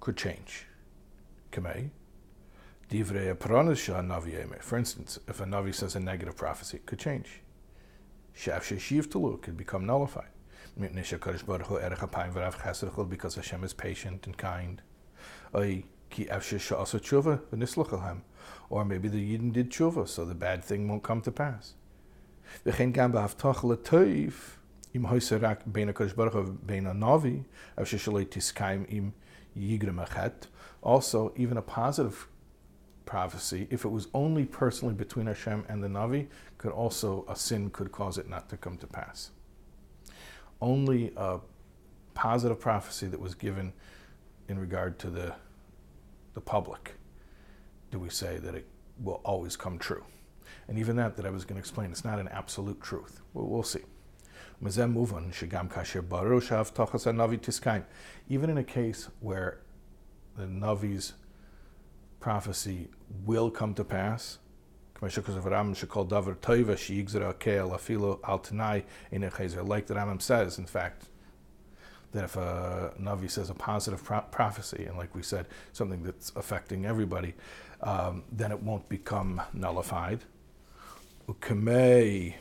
could 0.00 0.16
change. 0.16 0.66
Kamei. 1.50 1.90
Divrei 2.90 3.34
navi 3.34 4.62
For 4.62 4.76
instance, 4.76 5.18
if 5.26 5.40
a 5.40 5.44
navi 5.44 5.74
says 5.74 5.96
a 5.96 6.00
negative 6.00 6.36
prophecy, 6.36 6.76
it 6.76 6.86
could 6.86 6.98
change. 6.98 7.40
Shav 8.36 8.60
sheshiv 8.60 9.10
tulu 9.10 9.38
could 9.38 9.56
become 9.56 9.86
nullified. 9.86 10.28
Because 13.09 13.35
Hashem 13.35 13.63
is 13.63 13.73
patient 13.73 14.25
and 14.25 14.37
kind. 14.37 14.81
Or 15.53 15.65
maybe 18.85 19.09
the 19.09 19.37
Yidden 19.37 19.53
did 19.53 19.71
tshuva, 19.71 20.07
so 20.07 20.25
the 20.25 20.35
bad 20.35 20.63
thing 20.63 20.87
won't 20.87 21.03
come 21.03 21.21
to 21.21 21.31
pass. 21.31 21.73
im 24.91 25.05
hoiserak 25.05 25.71
bein 25.71 25.93
HaKadosh 25.93 26.15
Baruch 26.15 26.33
Hu 26.33 26.57
bein 26.65 26.85
navi, 26.85 27.45
av 27.77 27.85
sheshalei 27.85 28.25
tiskaim 28.25 28.91
im 28.91 29.13
yigrem 29.55 30.03
achet. 30.03 30.47
Also, 30.81 31.33
even 31.35 31.57
a 31.57 31.61
positive 31.61 32.27
prophecy, 33.05 33.67
if 33.69 33.85
it 33.85 33.89
was 33.89 34.07
only 34.13 34.45
personally 34.45 34.93
between 34.93 35.25
Hashem 35.25 35.65
and 35.67 35.83
the 35.83 35.87
Navi, 35.87 36.27
could 36.57 36.71
also, 36.71 37.25
a 37.27 37.35
sin 37.35 37.69
could 37.71 37.91
cause 37.91 38.17
it 38.17 38.29
not 38.29 38.47
to 38.49 38.57
come 38.57 38.77
to 38.77 38.87
pass. 38.87 39.31
Only 40.61 41.13
a 41.15 41.39
positive 42.13 42.59
prophecy 42.59 43.07
that 43.07 43.19
was 43.19 43.35
given 43.35 43.73
in 44.47 44.59
regard 44.59 44.99
to 44.99 45.09
the, 45.09 45.33
the 46.33 46.41
public 46.41 46.93
do 47.91 47.99
we 47.99 48.09
say 48.09 48.37
that 48.37 48.55
it 48.55 48.67
will 49.01 49.21
always 49.23 49.55
come 49.55 49.79
true. 49.79 50.03
And 50.67 50.77
even 50.77 50.97
that, 50.97 51.15
that 51.15 51.25
I 51.25 51.29
was 51.29 51.45
going 51.45 51.55
to 51.55 51.59
explain, 51.59 51.91
it's 51.91 52.03
not 52.05 52.19
an 52.19 52.27
absolute 52.27 52.81
truth. 52.81 53.21
Well, 53.33 53.47
we'll 53.47 53.63
see. 53.63 53.79
Even 54.61 54.95
in 58.49 58.57
a 58.57 58.63
case 58.63 59.09
where 59.19 59.59
the 60.35 60.45
Navi's 60.45 61.13
prophecy 62.19 62.89
will 63.25 63.49
come 63.49 63.73
to 63.73 63.83
pass, 63.83 64.37
like 65.01 65.13
the 65.13 65.21
Rambam 69.93 70.21
says, 70.21 70.57
in 70.59 70.65
fact, 70.65 71.05
that 72.11 72.23
if 72.23 72.35
a 72.35 72.93
Navi 72.99 73.29
says 73.29 73.49
a 73.49 73.53
positive 73.53 74.03
pro- 74.03 74.21
prophecy, 74.21 74.85
and 74.85 74.97
like 74.97 75.13
we 75.15 75.21
said, 75.21 75.45
something 75.73 76.03
that's 76.03 76.31
affecting 76.35 76.85
everybody, 76.85 77.35
um, 77.81 78.23
then 78.31 78.51
it 78.51 78.61
won't 78.61 78.89
become 78.89 79.41
nullified. 79.53 80.19
Ukemei 81.27 82.33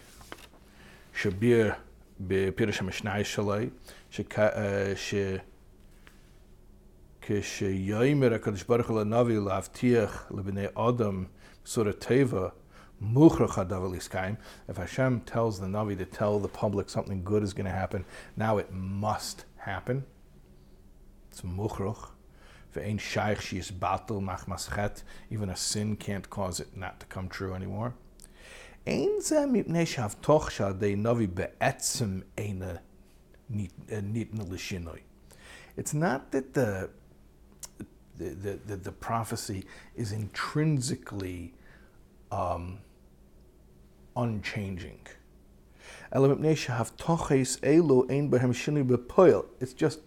Shabir 1.15 1.77
הקדוש 8.35 8.63
ברוך 8.63 8.89
הוא 8.89 9.01
לנביא 9.01 9.39
להבטיח 9.39 10.27
לבני 10.31 10.67
אדם 10.75 11.25
Surah 11.69 11.93
Teva, 11.93 12.53
if 14.69 14.77
Hashem 14.79 15.21
tells 15.21 15.61
the 15.61 15.67
Navi 15.67 15.99
to 15.99 16.07
tell 16.07 16.39
the 16.39 16.49
public 16.49 16.89
something 16.89 17.23
good 17.23 17.43
is 17.43 17.53
going 17.53 17.67
to 17.67 17.71
happen, 17.71 18.07
now 18.39 18.57
it 18.57 18.73
must 18.73 19.45
happen. 19.59 20.07
It's 21.31 21.45
muchruch. 21.45 22.11
Ve'ein 22.75 22.99
shaykh 22.99 23.43
she's 23.43 23.71
batal 23.71 24.23
machmaschet. 24.23 25.03
Even 25.29 25.51
a 25.51 25.57
sin 25.57 25.97
can't 25.97 26.31
cause 26.31 26.59
it 26.59 26.75
not 26.75 27.01
to 27.01 27.07
come 27.07 27.29
true 27.29 27.53
anymore. 27.53 27.93
Ein 28.87 29.21
ze 29.21 29.37
mipnei 29.37 29.85
shavtoch 29.85 30.49
shadei 30.49 30.97
Navi 30.97 31.27
be'etzem 31.27 32.23
eina 32.39 32.79
nitna 33.53 34.51
l'shinoi. 34.51 35.01
It's 35.77 35.93
not 35.93 36.33
that 36.33 36.55
the 36.55 36.89
the, 38.17 38.31
the, 38.31 38.59
the, 38.67 38.77
the 38.77 38.93
prophecy 38.93 39.65
is 39.95 40.13
intrinsically 40.13 41.55
um, 42.31 42.79
unchanging. 44.17 45.01
It's 49.61 49.75
just 49.75 50.01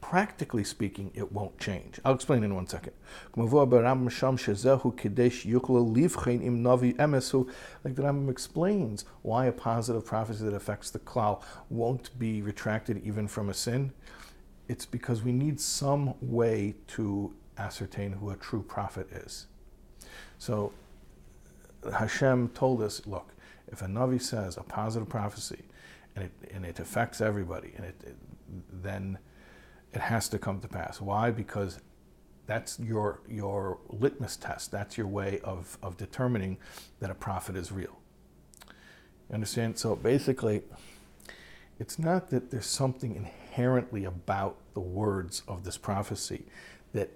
practically 0.00 0.62
speaking, 0.62 1.10
it 1.14 1.32
won't 1.32 1.58
change. 1.58 1.98
I'll 2.04 2.14
explain 2.14 2.44
in 2.44 2.54
one 2.54 2.68
second. 2.68 2.92
Like 3.34 3.50
the 7.96 8.02
Rambam 8.02 8.30
explains 8.30 9.04
why 9.22 9.46
a 9.46 9.52
positive 9.52 10.04
prophecy 10.04 10.44
that 10.44 10.54
affects 10.54 10.90
the 10.90 11.00
klal 11.00 11.42
won't 11.70 12.16
be 12.20 12.40
retracted 12.40 13.04
even 13.04 13.26
from 13.26 13.48
a 13.48 13.54
sin. 13.54 13.92
It's 14.68 14.86
because 14.86 15.24
we 15.24 15.32
need 15.32 15.60
some 15.60 16.14
way 16.20 16.76
to 16.88 17.34
ascertain 17.58 18.12
who 18.12 18.30
a 18.30 18.36
true 18.36 18.62
prophet 18.62 19.10
is. 19.10 19.46
So 20.38 20.72
Hashem 21.94 22.50
told 22.50 22.82
us, 22.82 23.06
look, 23.06 23.32
if 23.68 23.82
a 23.82 23.86
Navi 23.86 24.20
says 24.20 24.56
a 24.56 24.62
positive 24.62 25.08
prophecy 25.08 25.62
and 26.14 26.24
it, 26.24 26.32
and 26.52 26.64
it 26.64 26.78
affects 26.78 27.20
everybody, 27.20 27.72
and 27.76 27.86
it, 27.86 27.94
it 28.04 28.16
then 28.72 29.18
it 29.92 30.00
has 30.00 30.28
to 30.28 30.38
come 30.38 30.60
to 30.60 30.68
pass. 30.68 31.00
Why? 31.00 31.30
Because 31.30 31.80
that's 32.46 32.78
your 32.78 33.20
your 33.28 33.78
litmus 33.88 34.36
test. 34.36 34.70
That's 34.70 34.96
your 34.96 35.08
way 35.08 35.40
of, 35.42 35.78
of 35.82 35.96
determining 35.96 36.58
that 37.00 37.10
a 37.10 37.14
prophet 37.14 37.56
is 37.56 37.72
real. 37.72 37.98
You 39.28 39.34
understand? 39.34 39.78
So 39.78 39.96
basically, 39.96 40.62
it's 41.78 41.98
not 41.98 42.30
that 42.30 42.50
there's 42.50 42.66
something 42.66 43.16
inherently 43.16 44.04
about 44.04 44.56
the 44.74 44.80
words 44.80 45.42
of 45.48 45.64
this 45.64 45.76
prophecy 45.76 46.46
that 46.92 47.10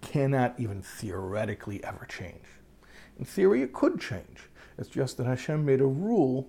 cannot 0.00 0.58
even 0.58 0.82
theoretically 0.82 1.84
ever 1.84 2.06
change. 2.06 2.42
In 3.20 3.26
theory, 3.26 3.60
it 3.60 3.74
could 3.74 4.00
change. 4.00 4.48
It's 4.78 4.88
just 4.88 5.18
that 5.18 5.26
Hashem 5.26 5.64
made 5.64 5.82
a 5.82 5.86
rule 5.86 6.48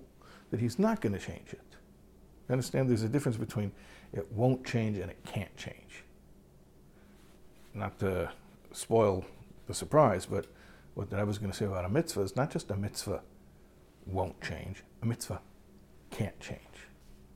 that 0.50 0.58
He's 0.58 0.78
not 0.78 1.02
going 1.02 1.12
to 1.12 1.18
change 1.18 1.52
it. 1.52 1.60
You 2.48 2.54
understand? 2.54 2.88
There's 2.88 3.02
a 3.02 3.10
difference 3.10 3.36
between 3.36 3.72
it 4.14 4.32
won't 4.32 4.64
change 4.64 4.96
and 4.96 5.10
it 5.10 5.18
can't 5.24 5.54
change. 5.54 6.04
Not 7.74 7.98
to 7.98 8.30
spoil 8.72 9.22
the 9.66 9.74
surprise, 9.74 10.24
but 10.24 10.46
what 10.94 11.12
I 11.12 11.24
was 11.24 11.36
going 11.38 11.50
to 11.52 11.56
say 11.56 11.66
about 11.66 11.84
a 11.84 11.90
mitzvah 11.90 12.22
is 12.22 12.36
not 12.36 12.50
just 12.50 12.70
a 12.70 12.76
mitzvah 12.76 13.20
won't 14.06 14.40
change, 14.40 14.82
a 15.02 15.06
mitzvah 15.06 15.40
can't 16.10 16.38
change. 16.40 16.60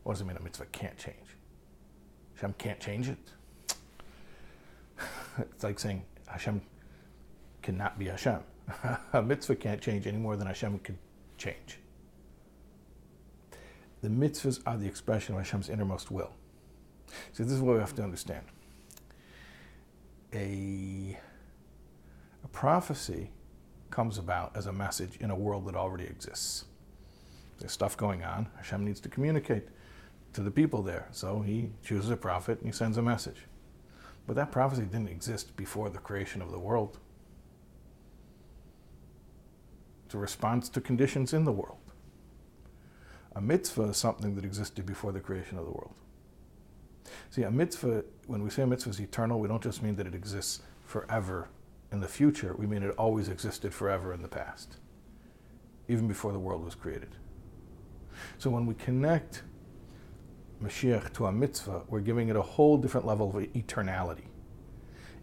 What 0.03 0.15
does 0.15 0.23
it 0.23 0.25
mean 0.25 0.39
a 0.39 0.43
mitzvah 0.43 0.67
can't 0.73 0.97
change? 0.97 1.37
Hashem 2.37 2.55
can't 2.57 2.81
change 2.81 3.11
it. 3.11 3.77
it's 5.39 5.63
like 5.63 5.79
saying 5.79 6.05
Hashem 6.27 6.63
cannot 7.63 7.99
be 7.99 8.07
Hashem. 8.07 8.41
a 9.13 9.23
mitzvah 9.23 9.57
can't 9.57 9.81
change 9.81 10.07
any 10.07 10.19
more 10.19 10.37
than 10.37 10.47
Hashem 10.47 10.79
can 10.81 10.99
change. 11.39 11.79
The 14.03 14.09
mitzvahs 14.09 14.61
are 14.67 14.77
the 14.77 14.87
expression 14.87 15.35
of 15.35 15.41
Hashem's 15.41 15.69
innermost 15.69 16.11
will. 16.11 16.33
See, 17.33 17.43
this 17.43 17.53
is 17.53 17.61
what 17.61 17.75
we 17.75 17.81
have 17.81 17.95
to 17.97 18.03
understand. 18.03 18.45
A, 20.33 21.19
a 22.45 22.49
prophecy 22.49 23.31
comes 23.91 24.19
about 24.19 24.57
as 24.57 24.67
a 24.67 24.73
message 24.73 25.17
in 25.21 25.31
a 25.31 25.35
world 25.35 25.67
that 25.67 25.75
already 25.75 26.05
exists. 26.05 26.67
There's 27.59 27.73
stuff 27.73 27.97
going 27.97 28.23
on. 28.23 28.49
Hashem 28.57 28.85
needs 28.85 29.01
to 29.01 29.09
communicate 29.09 29.69
to 30.35 30.43
the 30.43 30.51
people 30.51 30.83
there. 30.83 31.09
So 31.13 31.41
he 31.41 31.71
chooses 31.83 32.11
a 32.11 32.17
prophet 32.17 32.59
and 32.59 32.67
he 32.67 32.73
sends 32.73 32.99
a 32.99 33.03
message. 33.03 33.47
But 34.27 34.37
that 34.37 34.53
prophecy 34.53 34.83
didn't 34.83 35.09
exist 35.09 35.57
before 35.57 35.89
the 35.89 35.99
creation 35.99 36.43
of 36.43 36.51
the 36.51 36.59
world. 36.59 36.99
A 40.17 40.19
response 40.19 40.71
to 40.71 40.81
conditions 40.81 41.35
in 41.35 41.45
the 41.45 41.53
world. 41.53 41.93
A 43.35 43.41
mitzvah 43.43 43.91
is 43.91 43.99
something 43.99 44.35
that 44.37 44.47
existed 44.47 44.87
before 44.87 45.13
the 45.13 45.21
creation 45.21 45.59
of 45.59 45.67
the 45.67 45.71
world. 45.71 45.95
See, 47.29 47.43
a 47.43 47.51
mitzvah, 47.51 48.03
when 48.27 48.43
we 48.43 48.49
say 48.49 48.63
a 48.63 48.67
mitzvah 48.67 48.89
is 48.89 48.99
eternal, 48.99 49.39
we 49.39 49.47
don't 49.47 49.63
just 49.63 49.83
mean 49.83 49.95
that 49.97 50.07
it 50.07 50.15
exists 50.15 50.63
forever 50.87 51.51
in 51.93 52.01
the 52.01 52.09
future, 52.09 52.55
we 52.57 52.67
mean 52.67 52.83
it 52.83 52.95
always 52.97 53.29
existed 53.29 53.75
forever 53.75 54.15
in 54.15 54.23
the 54.23 54.29
past, 54.29 54.79
even 55.87 56.09
before 56.09 56.33
the 56.33 56.39
world 56.39 56.65
was 56.65 56.75
created. 56.75 57.15
So 58.39 58.49
when 58.49 58.65
we 58.65 58.73
connect 58.73 59.43
Mashiach 60.63 61.13
to 61.13 61.27
a 61.27 61.33
mitzvah, 61.33 61.83
we're 61.89 62.01
giving 62.01 62.29
it 62.29 62.37
a 62.37 62.43
whole 62.43 62.79
different 62.79 63.07
level 63.07 63.29
of 63.29 63.35
eternality. 63.53 64.29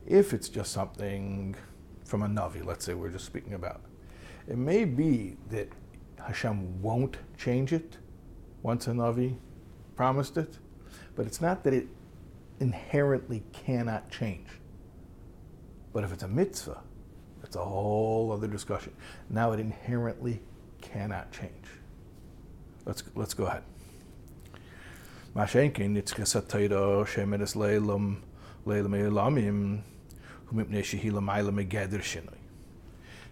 If 0.06 0.34
it's 0.34 0.50
just 0.50 0.72
something 0.72 1.56
from 2.06 2.22
a 2.22 2.28
Navi, 2.28 2.64
let's 2.64 2.86
say 2.86 2.94
we're 2.94 3.10
just 3.10 3.26
speaking 3.26 3.56
about, 3.56 3.82
it 4.48 4.58
may 4.58 4.86
be 4.86 5.38
that 5.50 5.70
Hashem 6.26 6.82
won't 6.82 7.18
change 7.38 7.74
it 7.74 7.98
once 8.62 8.88
a 8.88 8.92
Navi 8.92 9.36
promised 9.96 10.38
it, 10.38 10.58
but 11.16 11.26
it's 11.26 11.42
not 11.42 11.64
that 11.64 11.74
it 11.74 11.88
inherently 12.60 13.44
cannot 13.52 14.10
change. 14.10 14.48
But 15.92 16.04
if 16.04 16.12
it's 16.12 16.24
a 16.24 16.28
mitzvah, 16.28 16.82
it's 17.44 17.56
a 17.56 17.64
whole 17.64 18.32
other 18.32 18.48
discussion. 18.48 18.94
Now 19.30 19.52
it 19.52 19.60
inherently 19.60 20.42
cannot 20.82 21.32
change. 21.32 21.68
Let's 22.86 23.04
let's 23.16 23.34
go 23.34 23.46
ahead. 23.46 23.64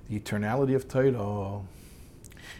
The 0.10 0.20
eternality 0.20 0.76
of 0.76 0.88
Torah 0.88 1.62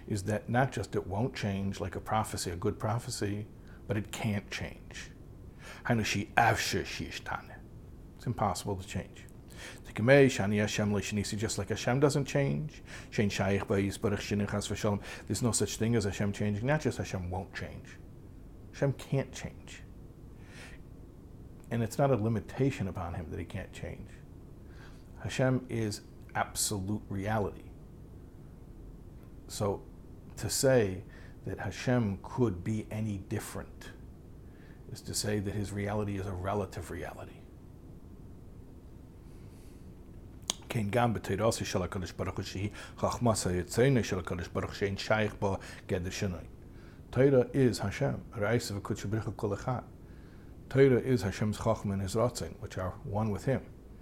is 0.08 0.24
that 0.24 0.50
not 0.50 0.72
just 0.72 0.96
it 0.96 1.06
won't 1.06 1.36
change 1.36 1.80
like 1.80 1.96
a 1.96 2.00
prophecy, 2.00 2.52
a 2.52 2.56
good 2.56 2.80
prophecy, 2.80 3.46
but 3.88 3.98
it 3.98 4.12
can't 4.12 4.50
change. 4.50 5.12
It's 8.18 8.28
impossible 8.28 8.78
to 8.78 8.88
change. 8.88 9.26
Just 9.94 11.58
like 11.58 11.70
Hashem 11.70 12.00
doesn't 12.00 12.26
change, 12.26 12.82
there's 13.12 13.42
no 15.42 15.52
such 15.52 15.76
thing 15.76 15.96
as 15.96 16.06
Hashem 16.06 16.32
changing. 16.32 16.66
Not 16.66 16.82
just 16.82 16.98
Hashem 16.98 17.30
won't 17.30 17.54
change, 17.54 17.98
Hashem 18.72 18.94
can't 18.94 19.34
change. 19.34 19.84
And 21.72 21.84
it's 21.84 21.98
not 21.98 22.12
a 22.12 22.16
limitation 22.16 22.88
upon 22.88 23.16
him 23.16 23.28
that 23.32 23.40
he 23.40 23.46
can't 23.46 23.74
change. 23.74 24.08
Hashem 25.24 25.66
is 25.70 26.02
absolute 26.35 27.03
reality. 27.09 27.63
So 29.49 29.83
to 30.37 30.51
say 30.51 31.03
that 31.47 31.59
Hashem 31.59 32.19
could 32.23 32.65
be 32.65 32.87
any 32.91 33.19
different 33.29 33.91
is 34.93 35.01
to 35.03 35.15
say 35.15 35.39
that 35.39 35.55
his 35.55 35.73
reality 35.73 36.19
is 36.19 36.27
a 36.27 36.33
relative 36.33 36.91
reality. 36.91 37.41
כן, 40.69 40.87
גם 40.91 41.15
בתירוסי 41.15 41.65
של 41.65 41.83
הקדוש 41.83 42.13
ברוך 42.13 42.37
הוא 42.37 42.45
שהיא 42.45 42.71
חכמס 42.99 43.47
היוצאינו 43.47 44.05
של 44.05 44.19
הקדוש 44.19 44.49
ברוך 44.49 44.71
הוא 44.71 44.75
שאין 44.75 44.97
שייך 44.97 45.35
בו 45.41 45.57
גדר 45.89 46.11
שינוי. 46.11 46.41
Torah 47.13 47.47
is 47.55 47.79
Hashem, 47.79 48.21
Ra'isa 48.37 48.73
v'kutsha 48.73 49.07
b'richa 49.07 49.35
kol 49.37 49.57
echad. 49.57 49.85
Torah 50.69 50.99
is 50.99 51.23
Hashem's 51.23 51.57
chachma 51.57 51.93
and 51.93 52.03
his 52.03 52.15
ratzin, 52.15 52.53
which 52.61 52.77
are 52.77 52.95
one 53.05 53.31
with 53.31 53.45
him. 53.45 53.63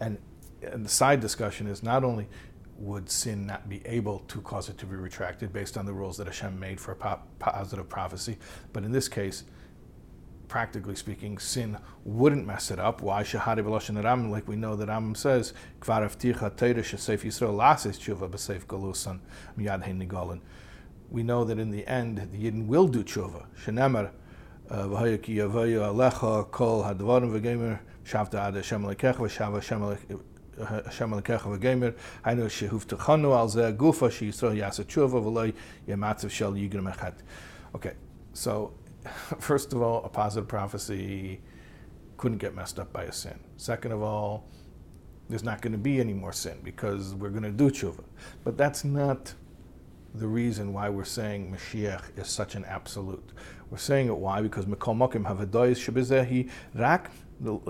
And, 0.00 0.18
and 0.62 0.84
the 0.84 0.88
side 0.88 1.20
discussion 1.20 1.66
is 1.66 1.82
not 1.82 2.04
only 2.04 2.28
would 2.76 3.08
sin 3.08 3.46
not 3.46 3.68
be 3.68 3.82
able 3.86 4.20
to 4.20 4.40
cause 4.40 4.68
it 4.68 4.78
to 4.78 4.86
be 4.86 4.96
retracted 4.96 5.52
based 5.52 5.76
on 5.76 5.86
the 5.86 5.92
rules 5.92 6.16
that 6.16 6.26
Hashem 6.26 6.58
made 6.58 6.80
for 6.80 6.92
a 6.92 7.18
positive 7.38 7.88
prophecy, 7.88 8.36
but 8.72 8.82
in 8.84 8.92
this 8.92 9.08
case, 9.08 9.44
practically 10.48 10.94
speaking, 10.94 11.38
sin 11.38 11.78
wouldn't 12.04 12.46
mess 12.46 12.70
it 12.70 12.78
up. 12.78 13.02
Why? 13.02 13.22
Like 13.22 14.48
we 14.48 14.56
know 14.56 14.76
that 14.76 14.88
Ram 14.88 15.14
says. 15.14 15.52
We 21.10 21.22
know 21.22 21.44
that 21.44 21.58
in 21.58 21.70
the 21.70 21.86
end, 21.86 22.28
the 22.32 22.38
Yidden 22.38 22.66
will 22.66 22.88
do 22.88 23.04
tshuva. 23.04 23.46
Alecha 24.70 26.50
kol 26.50 26.82
hadvarim 26.84 27.78
shavta 28.04 28.52
gufa 33.76 35.52
yematzav 35.86 36.30
shel. 36.30 36.54
Okay, 37.74 37.92
so 38.32 38.72
first 39.38 39.72
of 39.72 39.82
all, 39.82 40.04
a 40.04 40.08
positive 40.08 40.48
prophecy 40.48 41.40
couldn't 42.16 42.38
get 42.38 42.54
messed 42.54 42.78
up 42.78 42.92
by 42.92 43.04
a 43.04 43.12
sin. 43.12 43.38
Second 43.56 43.92
of 43.92 44.02
all, 44.02 44.48
there's 45.28 45.42
not 45.42 45.60
going 45.60 45.72
to 45.72 45.78
be 45.78 46.00
any 46.00 46.12
more 46.12 46.32
sin 46.32 46.58
because 46.62 47.14
we're 47.14 47.30
going 47.30 47.42
to 47.42 47.50
do 47.50 47.70
tshuva. 47.70 48.04
But 48.44 48.56
that's 48.56 48.84
not 48.84 49.34
the 50.14 50.26
reason 50.28 50.72
why 50.72 50.88
we're 50.88 51.04
saying 51.04 51.52
Mashiach 51.52 52.18
is 52.18 52.28
such 52.28 52.54
an 52.54 52.64
absolute. 52.66 53.32
We're 53.74 53.78
saying 53.78 54.06
it 54.06 54.16
why? 54.16 54.40
Because 54.40 54.66
Mikol 54.66 54.96
Mokim 54.96 55.26
Havadois 55.26 55.74
Shabizehi 55.74 56.48
Rak 56.76 57.10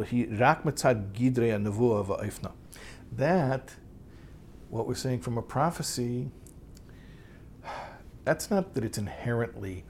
he 0.07 0.27
Rak 0.27 0.63
Mitzad 0.63 1.13
Gidrei 1.13 1.57
Nevuah 1.59 2.05
Va'ifna. 2.07 2.53
That, 3.11 3.75
what 4.69 4.87
we're 4.87 4.97
saying 4.97 5.21
from 5.21 5.39
a 5.39 5.43
prophecy, 5.43 6.31
that's 8.23 8.51
not 8.51 8.75
that 8.75 8.85
it's 8.85 8.99
inherently 8.99 9.87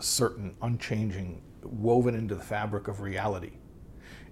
certain, 0.00 0.56
unchanging, 0.62 1.42
woven 1.62 2.14
into 2.14 2.34
the 2.34 2.42
fabric 2.42 2.88
of 2.88 3.02
reality. 3.02 3.58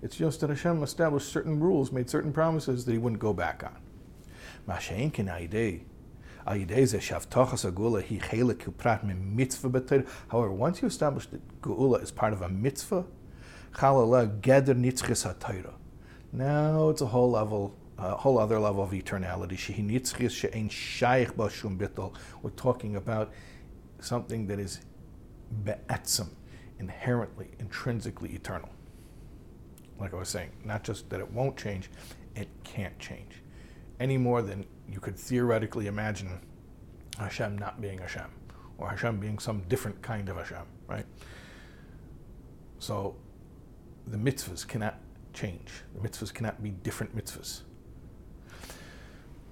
It's 0.01 0.17
just 0.17 0.41
that 0.41 0.49
Hashem 0.49 0.83
established 0.83 1.29
certain 1.29 1.61
rules, 1.61 1.93
made 1.93 2.09
certain 2.09 2.33
promises 2.33 2.87
that 2.87 2.93
He 2.93 2.99
wouldn't 2.99 3.21
go 3.21 3.35
back 3.35 3.63
on. 3.63 3.77
However, 10.29 10.53
once 10.53 10.83
you 10.83 10.89
establish 10.89 11.27
that 11.27 11.61
Geula 11.63 12.03
is 12.03 12.11
part 12.11 12.33
of 12.33 12.43
a 12.43 12.49
mitzvah, 12.49 13.05
now 16.33 16.89
it's 16.89 17.03
a 17.03 17.07
whole 17.07 17.31
level, 17.31 17.77
a 17.99 18.17
whole 18.17 18.39
other 18.39 18.59
level 18.59 18.83
of 18.83 18.91
eternality. 18.91 19.59
We're 22.43 22.51
talking 22.51 22.97
about 22.97 23.33
something 24.01 24.47
that 24.47 24.59
is 24.59 24.81
be'etzim, 25.65 26.31
inherently, 26.79 27.51
intrinsically 27.59 28.31
eternal. 28.31 28.71
Like 29.99 30.15
I 30.15 30.17
was 30.17 30.29
saying, 30.29 30.51
not 30.65 30.83
just 30.83 31.11
that 31.11 31.21
it 31.21 31.31
won't 31.31 31.57
change, 31.57 31.91
it 32.35 32.49
can't 32.65 32.99
change. 32.99 33.40
Any 34.01 34.17
more 34.17 34.43
than 34.43 34.65
you 34.89 34.99
could 34.99 35.17
theoretically 35.17 35.87
imagine 35.87 36.41
Hashem 37.19 37.59
not 37.59 37.81
being 37.81 37.99
Hashem, 37.99 38.31
or 38.79 38.89
Hashem 38.89 39.21
being 39.21 39.39
some 39.39 39.61
different 39.69 40.01
kind 40.03 40.29
of 40.31 40.37
Hashem, 40.37 40.65
right? 40.89 41.05
So 42.79 43.15
the 44.07 44.17
mitzvahs 44.17 44.67
cannot 44.67 44.99
change. 45.35 45.71
The 45.95 46.09
mitzvahs 46.09 46.33
cannot 46.33 46.63
be 46.63 46.71
different 46.71 47.15
mitzvahs. 47.15 47.61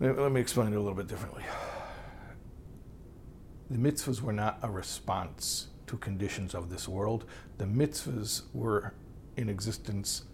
Let 0.00 0.32
me 0.32 0.40
explain 0.40 0.72
it 0.72 0.76
a 0.76 0.80
little 0.80 0.94
bit 0.94 1.08
differently. 1.08 1.44
The 3.70 3.76
mitzvahs 3.76 4.22
were 4.22 4.32
not 4.32 4.61
a 4.62 4.70
response 4.70 5.68
to 5.88 5.99
conditions 5.99 6.55
of 6.55 6.70
this 6.70 6.88
world. 6.88 7.26
The 7.59 7.66
mitzvahs 7.66 8.42
were 8.55 8.94
in 9.36 9.51
existence 9.51 10.24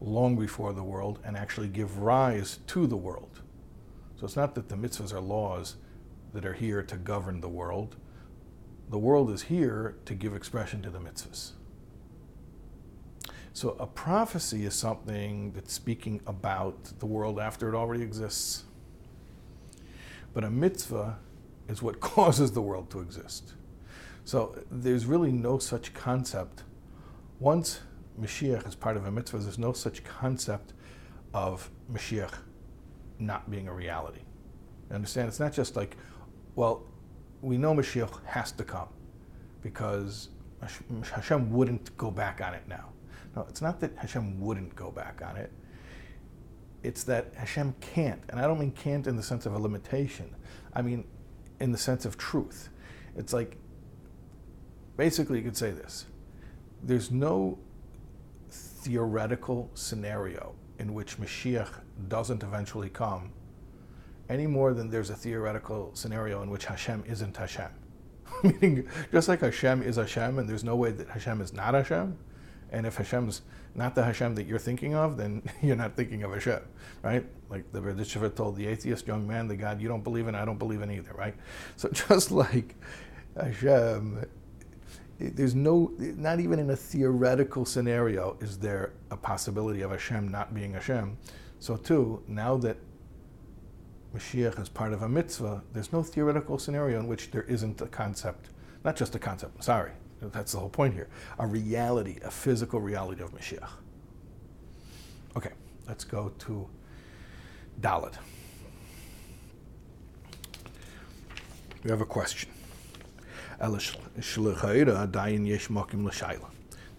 long 0.00 0.36
before 0.36 0.72
the 0.72 0.82
world 0.82 1.20
and 1.24 1.36
actually 1.36 1.68
give 1.68 1.98
rise 1.98 2.58
to 2.66 2.88
the 2.88 2.96
world. 2.96 3.42
So 4.20 4.26
it's 4.26 4.36
not 4.36 4.54
that 4.56 4.68
the 4.68 4.74
mitzvahs 4.74 5.14
are 5.14 5.20
laws 5.20 5.76
that 6.34 6.44
are 6.44 6.52
here 6.52 6.82
to 6.82 6.96
govern 6.98 7.40
the 7.40 7.48
world. 7.48 7.96
The 8.90 8.98
world 8.98 9.30
is 9.30 9.44
here 9.44 9.96
to 10.04 10.14
give 10.14 10.34
expression 10.34 10.82
to 10.82 10.90
the 10.90 10.98
mitzvahs. 10.98 11.52
So 13.54 13.76
a 13.80 13.86
prophecy 13.86 14.66
is 14.66 14.74
something 14.74 15.52
that's 15.52 15.72
speaking 15.72 16.20
about 16.26 16.98
the 16.98 17.06
world 17.06 17.40
after 17.40 17.70
it 17.70 17.74
already 17.74 18.02
exists. 18.02 18.64
But 20.34 20.44
a 20.44 20.50
mitzvah 20.50 21.16
is 21.66 21.80
what 21.80 22.00
causes 22.00 22.52
the 22.52 22.60
world 22.60 22.90
to 22.90 23.00
exist. 23.00 23.54
So 24.26 24.54
there's 24.70 25.06
really 25.06 25.32
no 25.32 25.58
such 25.58 25.94
concept. 25.94 26.64
Once 27.38 27.80
Mashiach 28.20 28.68
is 28.68 28.74
part 28.74 28.98
of 28.98 29.06
a 29.06 29.10
mitzvah, 29.10 29.38
there's 29.38 29.58
no 29.58 29.72
such 29.72 30.04
concept 30.04 30.74
of 31.32 31.70
Mashiach 31.90 32.34
not 33.20 33.50
being 33.50 33.68
a 33.68 33.74
reality. 33.74 34.20
You 34.88 34.96
understand? 34.96 35.28
It's 35.28 35.40
not 35.40 35.52
just 35.52 35.76
like, 35.76 35.96
well, 36.54 36.82
we 37.42 37.56
know 37.56 37.74
Mashiach 37.74 38.24
has 38.26 38.52
to 38.52 38.64
come 38.64 38.88
because 39.62 40.28
Hashem 41.12 41.50
wouldn't 41.50 41.96
go 41.96 42.10
back 42.10 42.40
on 42.40 42.54
it 42.54 42.62
now. 42.68 42.90
No, 43.36 43.46
it's 43.48 43.62
not 43.62 43.80
that 43.80 43.96
Hashem 43.96 44.40
wouldn't 44.40 44.74
go 44.74 44.90
back 44.90 45.22
on 45.24 45.36
it. 45.36 45.52
It's 46.82 47.04
that 47.04 47.32
Hashem 47.36 47.74
can't. 47.80 48.22
And 48.28 48.40
I 48.40 48.46
don't 48.46 48.58
mean 48.58 48.72
can't 48.72 49.06
in 49.06 49.16
the 49.16 49.22
sense 49.22 49.46
of 49.46 49.54
a 49.54 49.58
limitation, 49.58 50.34
I 50.74 50.82
mean 50.82 51.04
in 51.60 51.72
the 51.72 51.78
sense 51.78 52.04
of 52.04 52.16
truth. 52.16 52.70
It's 53.16 53.32
like, 53.32 53.56
basically, 54.96 55.38
you 55.38 55.44
could 55.44 55.56
say 55.56 55.70
this 55.70 56.06
there's 56.82 57.10
no 57.10 57.58
theoretical 58.48 59.70
scenario 59.74 60.54
in 60.80 60.94
which 60.94 61.18
Mashiach 61.18 61.74
doesn't 62.08 62.42
eventually 62.42 62.88
come 62.88 63.32
any 64.30 64.46
more 64.46 64.72
than 64.72 64.88
there's 64.88 65.10
a 65.10 65.14
theoretical 65.14 65.90
scenario 65.94 66.42
in 66.42 66.50
which 66.50 66.64
Hashem 66.64 67.04
isn't 67.06 67.36
Hashem. 67.36 67.70
Meaning, 68.42 68.88
just 69.12 69.28
like 69.28 69.40
Hashem 69.40 69.82
is 69.82 69.96
Hashem, 69.96 70.38
and 70.38 70.48
there's 70.48 70.64
no 70.64 70.76
way 70.76 70.92
that 70.92 71.08
Hashem 71.08 71.40
is 71.40 71.52
not 71.52 71.74
Hashem, 71.74 72.16
and 72.70 72.86
if 72.86 72.96
Hashem's 72.96 73.42
not 73.74 73.94
the 73.94 74.04
Hashem 74.04 74.36
that 74.36 74.46
you're 74.46 74.58
thinking 74.58 74.94
of, 74.94 75.16
then 75.16 75.42
you're 75.62 75.76
not 75.76 75.96
thinking 75.96 76.22
of 76.22 76.32
Hashem, 76.32 76.60
right? 77.02 77.26
Like 77.50 77.70
the 77.72 77.80
Berditchever 77.80 78.34
told 78.34 78.56
the 78.56 78.66
atheist 78.66 79.06
young 79.06 79.26
man, 79.26 79.48
the 79.48 79.56
God 79.56 79.80
you 79.80 79.88
don't 79.88 80.04
believe 80.04 80.28
in, 80.28 80.34
I 80.34 80.44
don't 80.44 80.58
believe 80.58 80.80
in 80.80 80.90
either, 80.90 81.12
right? 81.12 81.34
So 81.76 81.88
just 81.92 82.30
like 82.30 82.76
Hashem, 83.36 84.24
there's 85.20 85.54
no, 85.54 85.92
not 85.98 86.40
even 86.40 86.58
in 86.58 86.70
a 86.70 86.76
theoretical 86.76 87.64
scenario 87.66 88.36
is 88.40 88.58
there 88.58 88.92
a 89.10 89.16
possibility 89.16 89.82
of 89.82 89.90
Hashem 89.90 90.28
not 90.28 90.54
being 90.54 90.72
Hashem. 90.72 91.18
So 91.58 91.76
too, 91.76 92.22
now 92.26 92.56
that 92.58 92.78
Mashiach 94.14 94.58
is 94.60 94.68
part 94.68 94.92
of 94.92 95.02
a 95.02 95.08
mitzvah, 95.08 95.62
there's 95.72 95.92
no 95.92 96.02
theoretical 96.02 96.58
scenario 96.58 96.98
in 96.98 97.06
which 97.06 97.30
there 97.30 97.42
isn't 97.42 97.80
a 97.82 97.86
concept, 97.86 98.48
not 98.82 98.96
just 98.96 99.14
a 99.14 99.18
concept, 99.18 99.62
sorry, 99.62 99.92
that's 100.20 100.52
the 100.52 100.58
whole 100.58 100.70
point 100.70 100.94
here, 100.94 101.08
a 101.38 101.46
reality, 101.46 102.18
a 102.24 102.30
physical 102.30 102.80
reality 102.80 103.22
of 103.22 103.32
Mashiach. 103.32 103.68
Okay, 105.36 105.52
let's 105.86 106.04
go 106.04 106.32
to 106.38 106.66
Dalet. 107.80 108.14
We 111.84 111.90
have 111.90 112.00
a 112.00 112.06
question. 112.06 112.50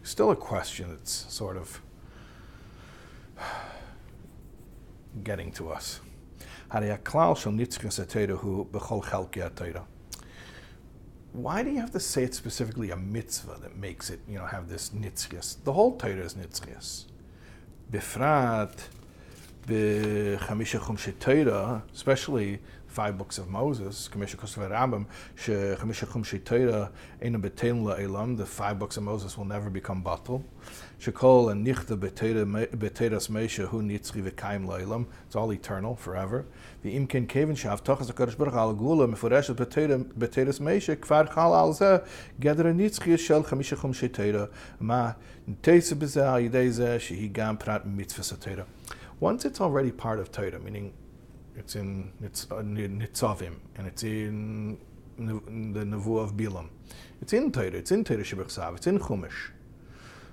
Still 0.04 0.32
a 0.32 0.36
question 0.36 0.90
that's 0.90 1.12
sort 1.12 1.58
of 1.58 1.82
getting 5.24 5.52
to 5.54 5.70
us. 5.70 6.00
Why 11.34 11.64
do 11.64 11.70
you 11.70 11.80
have 11.80 11.92
to 11.92 12.00
say 12.00 12.24
it 12.24 12.36
specifically 12.36 12.92
a 12.92 12.98
mitzvah 12.98 13.58
that 13.62 13.76
makes 13.78 14.10
it, 14.10 14.20
you 14.28 14.38
know, 14.38 14.46
have 14.46 14.70
this 14.70 14.90
nitzchias? 14.90 15.64
The 15.64 15.74
whole 15.74 15.98
Torah 15.98 16.24
is 16.26 16.36
nitzchias. 16.36 17.06
Bifrat, 17.92 18.78
especially 21.94 22.60
five 22.92 23.18
books 23.18 23.38
of 23.38 23.50
Moses, 23.50 24.10
the 28.38 28.46
five 28.46 28.80
books 28.80 28.98
of 28.98 29.04
Moses 29.04 29.38
will 29.38 29.46
never 29.46 29.70
become 29.70 30.04
battle. 30.04 30.44
Shekol 31.00 31.52
and 31.52 31.66
Nichta 31.66 31.98
Beteras 31.98 33.30
Meisha, 33.30 33.68
Hu 33.68 33.82
Nitzri 33.82 34.22
V'kaim 34.22 34.68
La'ilam, 34.68 35.08
it's 35.26 35.36
all 35.36 35.52
eternal, 35.52 35.96
forever. 35.96 36.46
The 36.84 36.96
Imken 36.96 37.28
Kevin 37.28 37.56
Shav, 37.56 37.82
Tochas 37.82 38.12
HaKadosh 38.12 38.38
Baruch 38.38 38.54
Al 38.54 38.74
Gula, 38.74 39.08
Meforeshet 39.08 39.56
Beteras 39.56 40.60
Meisha, 40.60 40.96
Kfar 40.98 41.34
Chal 41.34 41.56
Al 41.56 41.74
Zeh, 41.74 42.06
Nitzri 42.40 43.18
Shel 43.18 43.44
Chamisha 43.44 44.14
Torah, 44.14 44.50
Ma 44.80 45.14
Teisa 45.64 45.96
Bezeh 45.96 46.24
Al 46.24 46.42
Shehi 47.00 47.32
Gam 47.32 47.58
Prat 47.58 47.88
Mitzvah. 47.88 48.66
Once 49.20 49.46
it's 49.46 49.62
already 49.62 49.92
part 49.92 50.20
of 50.20 50.32
Torah, 50.32 50.60
meaning 50.60 50.94
it's 51.56 51.76
in 51.76 52.12
it's 52.22 52.48
uh, 52.52 52.58
in 52.58 53.00
Nitzavim, 53.00 53.56
and 53.76 53.88
it's 53.88 54.04
in, 54.04 54.78
in 55.18 55.74
the 55.74 55.82
Nevuah 55.82 56.24
of 56.24 56.34
Bilam. 56.34 56.70
It's 57.22 57.34
in 57.34 57.52
Torah. 57.52 57.68
It's 57.68 57.92
in 57.92 58.04
Torah 58.04 58.20
Shebechsav. 58.20 58.78
It's 58.78 58.88
in 58.88 59.00
Chumash. 59.00 59.52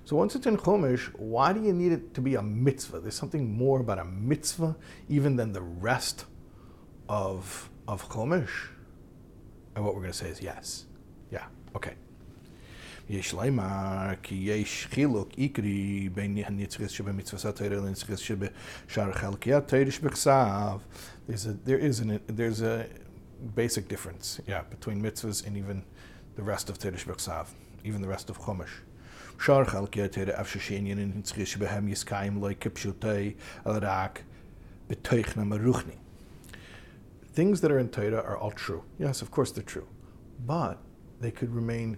So 0.05 0.17
once 0.17 0.35
it's 0.35 0.47
in 0.47 0.57
Chumash, 0.57 1.13
why 1.19 1.53
do 1.53 1.63
you 1.63 1.73
need 1.73 1.93
it 1.93 2.15
to 2.15 2.21
be 2.21 2.35
a 2.37 2.43
mitzvah? 2.43 3.01
There's 3.01 3.15
something 3.15 3.57
more 3.57 3.81
about 3.81 3.99
a 3.99 4.05
mitzvah 4.05 4.77
even 5.09 5.37
than 5.37 5.53
the 5.53 5.63
rest 5.63 6.25
of 7.09 7.69
of 7.87 8.09
Chumash. 8.09 8.69
And 9.75 9.85
what 9.85 9.95
we're 9.95 10.01
going 10.01 10.13
to 10.13 10.19
say 10.19 10.29
is 10.29 10.41
yes. 10.41 10.87
Yeah. 11.31 11.45
Okay. 11.77 11.95
יש 13.10 13.34
לומר 13.34 14.14
כי 14.24 14.36
יש 14.36 14.88
חילוק 14.92 15.30
עיקרי 15.36 16.10
בין 16.14 16.38
הנצחס 16.46 16.90
שבמצוות 16.90 17.46
התורה 17.46 17.82
לנצחס 17.82 18.20
שבשאר 18.20 19.12
חלקי 19.12 19.54
התורה 19.54 19.92
שבכסף. 19.92 20.78
There 21.66 21.80
is 21.80 22.00
an, 22.00 22.20
there's 22.28 22.62
a 22.62 22.86
basic 23.56 23.88
difference, 23.88 24.40
yeah, 24.48 24.62
between 24.70 25.02
mitzvahs 25.02 25.46
and 25.48 25.58
even 25.58 25.84
the 26.36 26.44
rest 26.44 26.70
of 26.70 26.78
Torah 26.78 26.98
שבכסף, 26.98 27.54
even 27.84 28.02
the 28.02 28.08
rest 28.08 28.30
of 28.30 28.38
Chumash. 28.38 28.84
שאר 29.40 29.66
חלקי 29.66 30.02
התורה 30.02 30.42
אף 30.42 30.50
ששעניין 30.50 31.00
הנצחס 31.00 31.48
שבהם 31.48 31.88
יסקיים 31.88 32.42
לא 32.42 32.50
כפשוטי 32.60 33.34
אלא 33.68 33.80
רק 33.82 34.20
בתוכנה 34.88 35.44
מרוחני. 35.44 35.94
Things 37.36 37.62
that 37.62 37.72
are 37.72 37.80
in 37.80 37.90
Torah 37.90 38.24
are 38.30 38.38
all 38.38 38.52
true. 38.52 38.84
Yes, 39.00 39.22
of 39.24 39.32
course 39.32 39.52
they're 39.52 39.72
true. 39.76 39.88
But 40.46 40.78
they 41.20 41.32
could 41.32 41.52
remain 41.62 41.98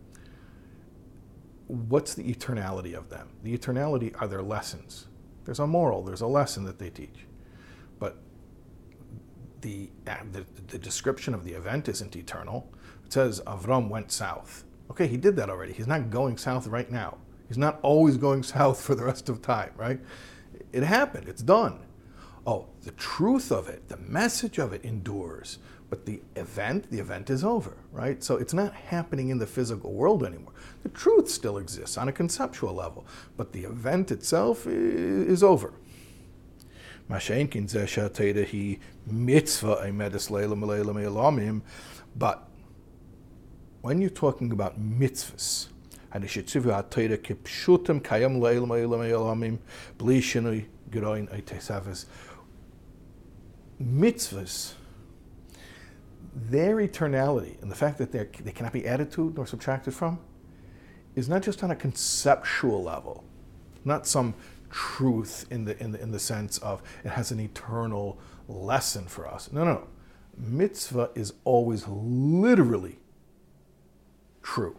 what's 1.71 2.13
the 2.13 2.23
eternality 2.23 2.93
of 2.93 3.09
them? 3.09 3.29
The 3.43 3.57
eternality 3.57 4.13
are 4.21 4.27
their 4.27 4.41
lessons. 4.41 5.07
There's 5.45 5.59
a 5.59 5.67
moral, 5.67 6.03
there's 6.03 6.21
a 6.21 6.27
lesson 6.27 6.65
that 6.65 6.79
they 6.79 6.89
teach. 6.89 7.25
But 7.97 8.17
the, 9.61 9.89
uh, 10.05 10.17
the, 10.31 10.45
the 10.67 10.77
description 10.77 11.33
of 11.33 11.45
the 11.45 11.53
event 11.53 11.87
isn't 11.87 12.15
eternal. 12.15 12.69
It 13.05 13.13
says 13.13 13.41
Avram 13.47 13.87
went 13.87 14.11
south. 14.11 14.65
Okay, 14.89 15.07
he 15.07 15.15
did 15.15 15.37
that 15.37 15.49
already. 15.49 15.71
He's 15.71 15.87
not 15.87 16.09
going 16.09 16.37
south 16.37 16.67
right 16.67 16.91
now. 16.91 17.17
He's 17.47 17.57
not 17.57 17.79
always 17.83 18.17
going 18.17 18.43
south 18.57 18.81
for 18.81 18.93
the 18.93 19.05
rest 19.05 19.29
of 19.29 19.41
time, 19.41 19.71
right? 19.77 20.01
It 20.73 20.83
happened, 20.83 21.29
it's 21.29 21.41
done. 21.41 21.85
Oh, 22.45 22.67
the 22.81 22.91
truth 22.91 23.51
of 23.51 23.69
it, 23.69 23.87
the 23.87 23.97
message 23.97 24.57
of 24.57 24.73
it 24.73 24.83
endures. 24.83 25.59
But 25.91 26.05
the 26.05 26.21
event, 26.37 26.89
the 26.89 26.99
event 26.99 27.29
is 27.29 27.43
over, 27.43 27.75
right? 27.91 28.23
So 28.23 28.37
it's 28.37 28.53
not 28.53 28.73
happening 28.73 29.27
in 29.27 29.39
the 29.39 29.45
physical 29.45 29.91
world 29.91 30.23
anymore. 30.23 30.53
The 30.83 30.89
truth 30.89 31.29
still 31.29 31.57
exists 31.57 31.97
on 31.97 32.07
a 32.07 32.13
conceptual 32.13 32.73
level, 32.73 33.05
but 33.35 33.51
the 33.51 33.65
event 33.65 34.09
itself 34.09 34.65
is 34.65 35.43
over. 35.43 35.73
But 37.09 37.27
when 43.81 43.99
you're 43.99 44.09
talking 44.09 44.53
about 44.53 44.79
mitzvahs, 44.79 45.67
mitzvahs 53.81 54.75
their 56.33 56.77
eternality 56.77 57.61
and 57.61 57.69
the 57.69 57.75
fact 57.75 57.97
that 57.97 58.11
they 58.11 58.51
cannot 58.51 58.73
be 58.73 58.87
added 58.87 59.11
to 59.11 59.33
nor 59.35 59.45
subtracted 59.45 59.93
from 59.93 60.19
is 61.15 61.27
not 61.27 61.41
just 61.41 61.63
on 61.63 61.71
a 61.71 61.75
conceptual 61.75 62.81
level, 62.81 63.23
not 63.83 64.07
some 64.07 64.33
truth 64.69 65.45
in 65.51 65.65
the, 65.65 65.77
in 65.83 65.91
the, 65.91 66.01
in 66.01 66.11
the 66.11 66.19
sense 66.19 66.57
of 66.59 66.81
it 67.03 67.09
has 67.09 67.31
an 67.31 67.39
eternal 67.39 68.17
lesson 68.47 69.05
for 69.05 69.27
us. 69.27 69.51
No, 69.51 69.65
no, 69.65 69.73
no. 69.73 69.87
Mitzvah 70.37 71.09
is 71.15 71.33
always 71.43 71.85
literally 71.87 72.97
true. 74.41 74.77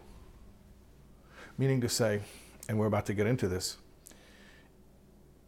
Meaning 1.59 1.83
to 1.83 1.89
say, 1.89 2.23
and 2.69 2.79
we're 2.79 2.87
about 2.87 3.07
to 3.07 3.15
get 3.15 3.27
into 3.27 3.47
this, 3.47 3.77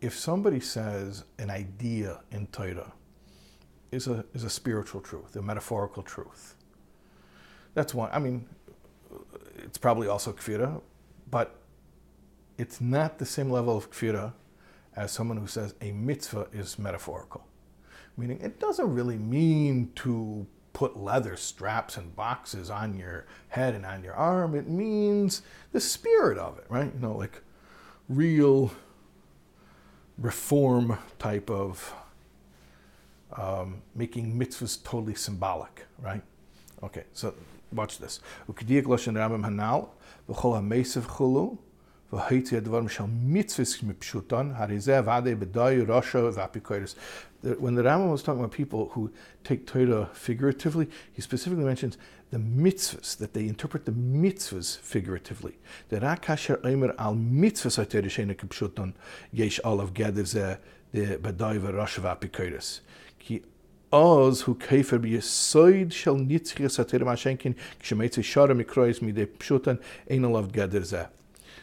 if 0.02 0.14
somebody 0.18 0.60
says 0.60 1.24
an 1.38 1.50
idea 1.50 2.20
in 2.30 2.46
Torah 2.48 2.92
is 3.94 4.06
a, 4.08 4.24
is 4.34 4.44
a 4.44 4.50
spiritual 4.50 5.00
truth, 5.00 5.36
a 5.36 5.42
metaphorical 5.42 6.02
truth. 6.02 6.56
That's 7.74 7.94
one. 7.94 8.10
I 8.12 8.18
mean, 8.18 8.46
it's 9.58 9.78
probably 9.78 10.08
also 10.08 10.32
kfira, 10.32 10.80
but 11.30 11.56
it's 12.58 12.80
not 12.80 13.18
the 13.18 13.26
same 13.26 13.50
level 13.50 13.76
of 13.76 13.90
kfira 13.90 14.32
as 14.96 15.10
someone 15.10 15.36
who 15.36 15.46
says 15.46 15.74
a 15.80 15.92
mitzvah 15.92 16.48
is 16.52 16.78
metaphorical, 16.78 17.46
meaning 18.16 18.38
it 18.40 18.60
doesn't 18.60 18.94
really 18.94 19.16
mean 19.16 19.90
to 19.96 20.46
put 20.72 20.96
leather 20.96 21.36
straps 21.36 21.96
and 21.96 22.14
boxes 22.16 22.68
on 22.68 22.96
your 22.96 23.26
head 23.48 23.74
and 23.74 23.86
on 23.86 24.02
your 24.04 24.14
arm. 24.14 24.54
It 24.54 24.68
means 24.68 25.42
the 25.72 25.80
spirit 25.80 26.36
of 26.36 26.58
it, 26.58 26.66
right? 26.68 26.92
You 26.92 27.00
know, 27.00 27.16
like 27.16 27.42
real 28.08 28.72
reform 30.18 30.98
type 31.18 31.50
of 31.50 31.92
um, 33.36 33.82
making 33.94 34.38
mitzvahs 34.38 34.82
totally 34.82 35.14
symbolic, 35.14 35.86
right? 36.00 36.22
Okay, 36.82 37.04
so 37.12 37.34
watch 37.72 37.98
this. 37.98 38.20
When 47.42 47.74
the 47.74 47.82
Rambam 47.82 48.10
was 48.10 48.22
talking 48.22 48.40
about 48.40 48.52
people 48.52 48.88
who 48.90 49.10
take 49.42 49.66
Torah 49.66 50.08
figuratively, 50.12 50.88
he 51.12 51.20
specifically 51.20 51.64
mentions 51.64 51.98
the 52.30 52.38
mitzvahs, 52.38 53.16
that 53.18 53.34
they 53.34 53.48
interpret 53.48 53.84
the 53.84 53.92
mitzvahs 53.92 54.78
figuratively. 54.78 55.58
The 55.88 55.98
Ki 63.24 63.42
hu 64.42 64.54
bi 64.54 65.18
shel 65.18 66.16
sater 66.68 67.00
kshemetz 67.80 69.02
mi 69.02 69.12
de 69.12 69.26
ein 70.10 70.22
gader 70.52 70.84
ze. 70.84 71.06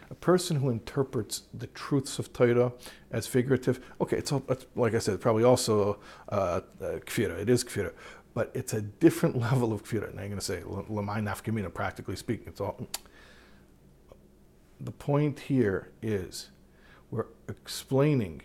A 0.09 0.15
person 0.15 0.57
who 0.57 0.69
interprets 0.69 1.43
the 1.53 1.67
truths 1.67 2.19
of 2.19 2.33
Torah 2.33 2.73
as 3.11 3.27
figurative, 3.27 3.79
okay, 4.01 4.17
it's, 4.17 4.31
all, 4.31 4.43
it's 4.49 4.65
like 4.75 4.93
I 4.93 4.99
said, 4.99 5.21
probably 5.21 5.43
also 5.45 5.99
uh, 6.27 6.61
uh, 6.81 6.99
kfira. 7.05 7.39
It 7.39 7.49
is 7.49 7.63
kfira, 7.63 7.93
but 8.33 8.51
it's 8.53 8.73
a 8.73 8.81
different 8.81 9.37
level 9.47 9.71
of 9.71 9.83
kfira. 9.83 10.09
And 10.09 10.19
I'm 10.19 10.27
going 10.27 10.39
to 10.39 10.41
say 10.41 10.61
lamai 10.61 11.21
nafkamina, 11.21 11.73
practically 11.73 12.15
speaking, 12.17 12.47
it's 12.47 12.59
all. 12.59 12.87
The 14.81 14.91
point 14.91 15.39
here 15.41 15.91
is, 16.01 16.49
we're 17.11 17.27
explaining 17.47 18.41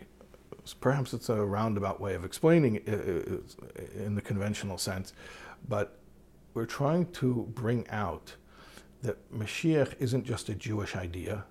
Perhaps 0.75 1.15
it's 1.15 1.29
a 1.29 1.45
roundabout 1.45 2.01
way 2.01 2.15
of 2.15 2.25
explaining 2.25 2.77
it 2.77 2.89
in 3.95 4.15
the 4.15 4.23
conventional 4.23 4.79
sense, 4.79 5.13
but 5.69 5.99
we're 6.55 6.67
trying 6.67 7.11
to 7.13 7.49
bring 7.55 7.89
out 7.89 8.35
that 9.03 9.17
Mashiach 9.33 9.95
isn't 9.99 10.25
just 10.25 10.49
a 10.49 10.55
Jewish 10.55 10.97
idea 10.97 11.45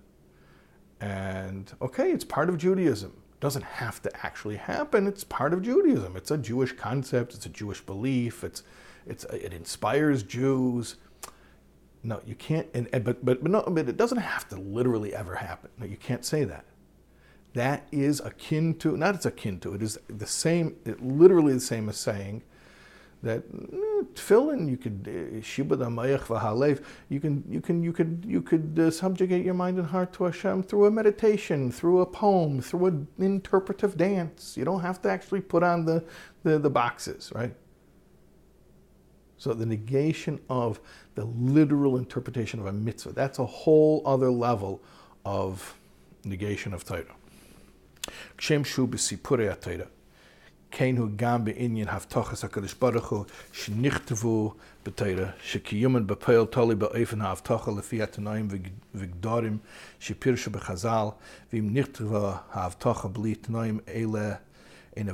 and 1.00 1.72
okay, 1.82 2.12
it's 2.12 2.24
part 2.24 2.50
of 2.50 2.58
Judaism. 2.58 3.12
It 3.34 3.40
doesn't 3.40 3.64
have 3.64 4.02
to 4.04 4.26
actually 4.26 4.56
happen. 4.56 5.08
It's 5.08 5.24
part 5.24 5.54
of 5.54 5.62
Judaism. 5.62 6.16
It's 6.16 6.32
a 6.32 6.38
Jewish 6.38 6.72
concept. 6.74 7.34
It's 7.34 7.46
a 7.46 7.50
Jewish 7.50 7.82
belief. 7.82 8.44
It's, 8.44 8.64
it's, 9.06 9.24
it 9.26 9.54
inspires 9.54 10.24
Jews. 10.24 10.96
No, 12.02 12.22
you 12.26 12.36
can't. 12.36 12.68
And, 12.74 12.88
and, 12.94 13.04
but, 13.04 13.26
but, 13.26 13.44
but, 13.44 13.52
no, 13.52 13.64
but 13.68 13.90
it 13.90 13.98
doesn't 13.98 14.20
have 14.20 14.48
to 14.50 14.56
literally 14.56 15.14
ever 15.14 15.36
happen. 15.36 15.70
No, 15.78 15.86
you 15.86 15.98
can't 15.98 16.24
say 16.24 16.44
that. 16.46 16.66
That 17.56 17.88
is 17.92 18.20
akin 18.20 18.76
to, 18.76 18.96
not 18.98 19.16
it's 19.16 19.26
akin 19.26 19.60
to, 19.62 19.74
it 19.74 19.82
is 19.82 19.98
the 20.08 20.28
same, 20.28 20.76
it, 20.86 21.02
literally 21.02 21.54
the 21.54 21.62
same 21.62 21.88
as 21.88 21.98
saying 21.98 22.44
that 23.24 23.50
mm, 23.50 24.06
tefillin 24.14 24.70
you 24.70 24.76
could 24.76 25.08
uh, 25.08 25.40
shibud 25.40 25.80
amayach 25.80 26.26
v'halev 26.26 26.84
you 27.10 27.20
can 27.22 27.44
you 27.50 27.62
can 27.62 27.82
you 27.82 27.94
could 27.94 28.24
you 28.28 28.42
could 28.42 28.78
uh, 28.78 28.92
subjugate 28.92 29.44
your 29.44 29.54
mind 29.54 29.80
and 29.80 29.88
heart 29.88 30.12
to 30.14 30.26
Hashem 30.26 30.64
through 30.64 30.86
a 30.86 30.92
meditation, 30.92 31.72
through 31.72 32.02
a 32.02 32.06
poem, 32.06 32.62
through 32.62 32.86
an 32.88 33.08
interpretive 33.18 33.98
dance. 33.98 34.56
You 34.58 34.66
don't 34.66 34.82
have 34.82 35.02
to 35.04 35.10
actually 35.10 35.42
put 35.42 35.64
on 35.64 35.86
the 35.86 36.04
the, 36.44 36.60
the 36.60 36.70
boxes, 36.70 37.32
right? 37.34 37.56
So 39.38 39.54
the 39.54 39.66
negation 39.66 40.40
of 40.50 40.82
the 41.16 41.26
literal 41.26 41.98
interpretation 41.98 42.60
of 42.60 42.66
a 42.66 42.74
mitzvah, 42.74 43.14
that's 43.14 43.40
a 43.40 43.46
whole 43.46 44.02
other 44.06 44.30
level 44.30 44.82
of 45.26 45.76
negation 46.26 46.74
of 46.74 46.84
Torah. 46.84 47.16
Shu 48.38 48.88
b'sipurei 48.88 49.88
gam 51.16 51.46
Baruch 52.80 53.10
Hu 53.10 53.26
b'peil 54.84 56.52
toli 56.52 56.76
lefi 56.76 58.02
v'gdorim 58.96 59.60
b'chazal 60.00 61.16
v'im 61.52 61.70
b'li 63.14 64.40
in 64.98 65.08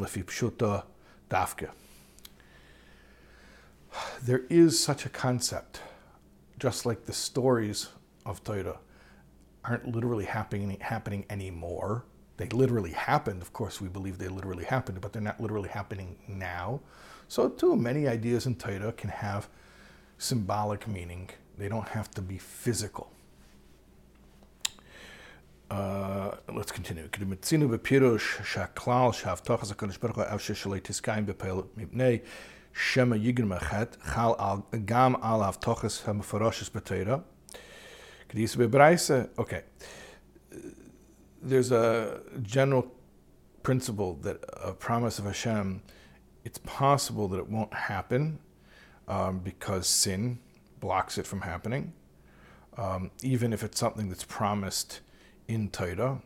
lefi. 0.00 1.68
There 4.22 4.42
is 4.50 4.78
such 4.82 5.06
a 5.06 5.08
concept, 5.08 5.80
just 6.58 6.84
like 6.86 7.06
the 7.06 7.12
stories 7.12 7.88
of 8.26 8.42
Torah 8.44 8.78
aren't 9.68 9.86
literally 9.94 10.24
happening 10.24 10.78
happening 10.80 11.24
anymore. 11.30 12.04
They 12.38 12.48
literally 12.48 12.92
happened. 12.92 13.42
Of 13.42 13.52
course, 13.52 13.80
we 13.80 13.88
believe 13.88 14.18
they 14.18 14.28
literally 14.28 14.64
happened, 14.64 15.00
but 15.00 15.12
they're 15.12 15.22
not 15.22 15.40
literally 15.40 15.68
happening 15.68 16.16
now. 16.28 16.80
So, 17.26 17.48
too, 17.48 17.76
many 17.76 18.08
ideas 18.08 18.46
in 18.46 18.54
Torah 18.54 18.92
can 18.92 19.10
have 19.10 19.48
symbolic 20.16 20.86
meaning. 20.88 21.30
They 21.58 21.68
don't 21.68 21.88
have 21.88 22.10
to 22.12 22.22
be 22.22 22.38
physical. 22.38 23.12
Uh, 25.70 26.36
let's 26.52 26.72
continue. 26.72 27.08
Shema 32.72 33.16
Yigin 33.16 33.48
Chal 34.14 34.66
Gam 34.86 35.16
Al 35.22 35.40
Avtochas 35.40 36.00
B'Teira, 36.70 37.22
Okay, 39.38 39.62
there's 41.42 41.72
a 41.72 42.20
general 42.42 42.92
principle 43.62 44.14
that 44.22 44.44
a 44.62 44.72
promise 44.72 45.18
of 45.18 45.24
Hashem, 45.24 45.82
it's 46.44 46.58
possible 46.58 47.28
that 47.28 47.38
it 47.38 47.48
won't 47.48 47.72
happen 47.74 48.38
um, 49.06 49.40
because 49.40 49.86
sin 49.86 50.38
blocks 50.80 51.18
it 51.18 51.26
from 51.26 51.42
happening. 51.42 51.92
Um, 52.76 53.10
even 53.22 53.52
if 53.52 53.62
it's 53.62 53.78
something 53.78 54.08
that's 54.08 54.24
promised 54.24 55.00
in 55.48 55.70
Torah, 55.70 56.22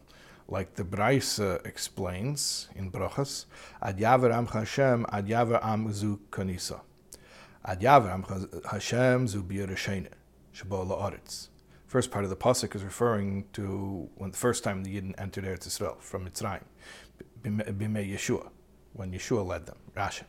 like 0.48 0.74
the 0.74 0.84
Braisa 0.84 1.64
explains 1.64 2.68
in 2.74 2.90
Brachas, 2.90 3.46
Ad 3.80 3.98
Yaver 3.98 4.32
Am 4.32 4.46
Hashem, 4.46 5.06
Ad 5.10 5.26
Yaver 5.28 5.64
Am 5.64 5.92
Zu 5.92 6.20
Kanisa. 6.30 6.80
Ad 7.64 7.80
Yaver 7.80 8.12
Am 8.12 8.24
Hashem 8.70 9.28
Zu 9.28 9.42
B'Yerushene, 9.42 10.08
Shabbat 10.54 10.88
La'aretz. 10.88 11.48
First 11.92 12.10
part 12.10 12.24
of 12.24 12.30
the 12.30 12.36
pasuk 12.36 12.74
is 12.74 12.82
referring 12.82 13.44
to 13.52 14.08
when 14.14 14.30
the 14.30 14.36
first 14.38 14.64
time 14.64 14.82
the 14.82 14.98
Yidden 14.98 15.12
entered 15.18 15.44
Eretz 15.44 15.68
Yisrael 15.68 16.00
from 16.00 16.26
Mitzrayim, 16.26 16.62
Bimei 17.42 18.10
Yeshua, 18.10 18.48
when 18.94 19.12
Yeshua 19.12 19.46
led 19.46 19.66
them. 19.66 19.76
Rashi. 19.94 20.22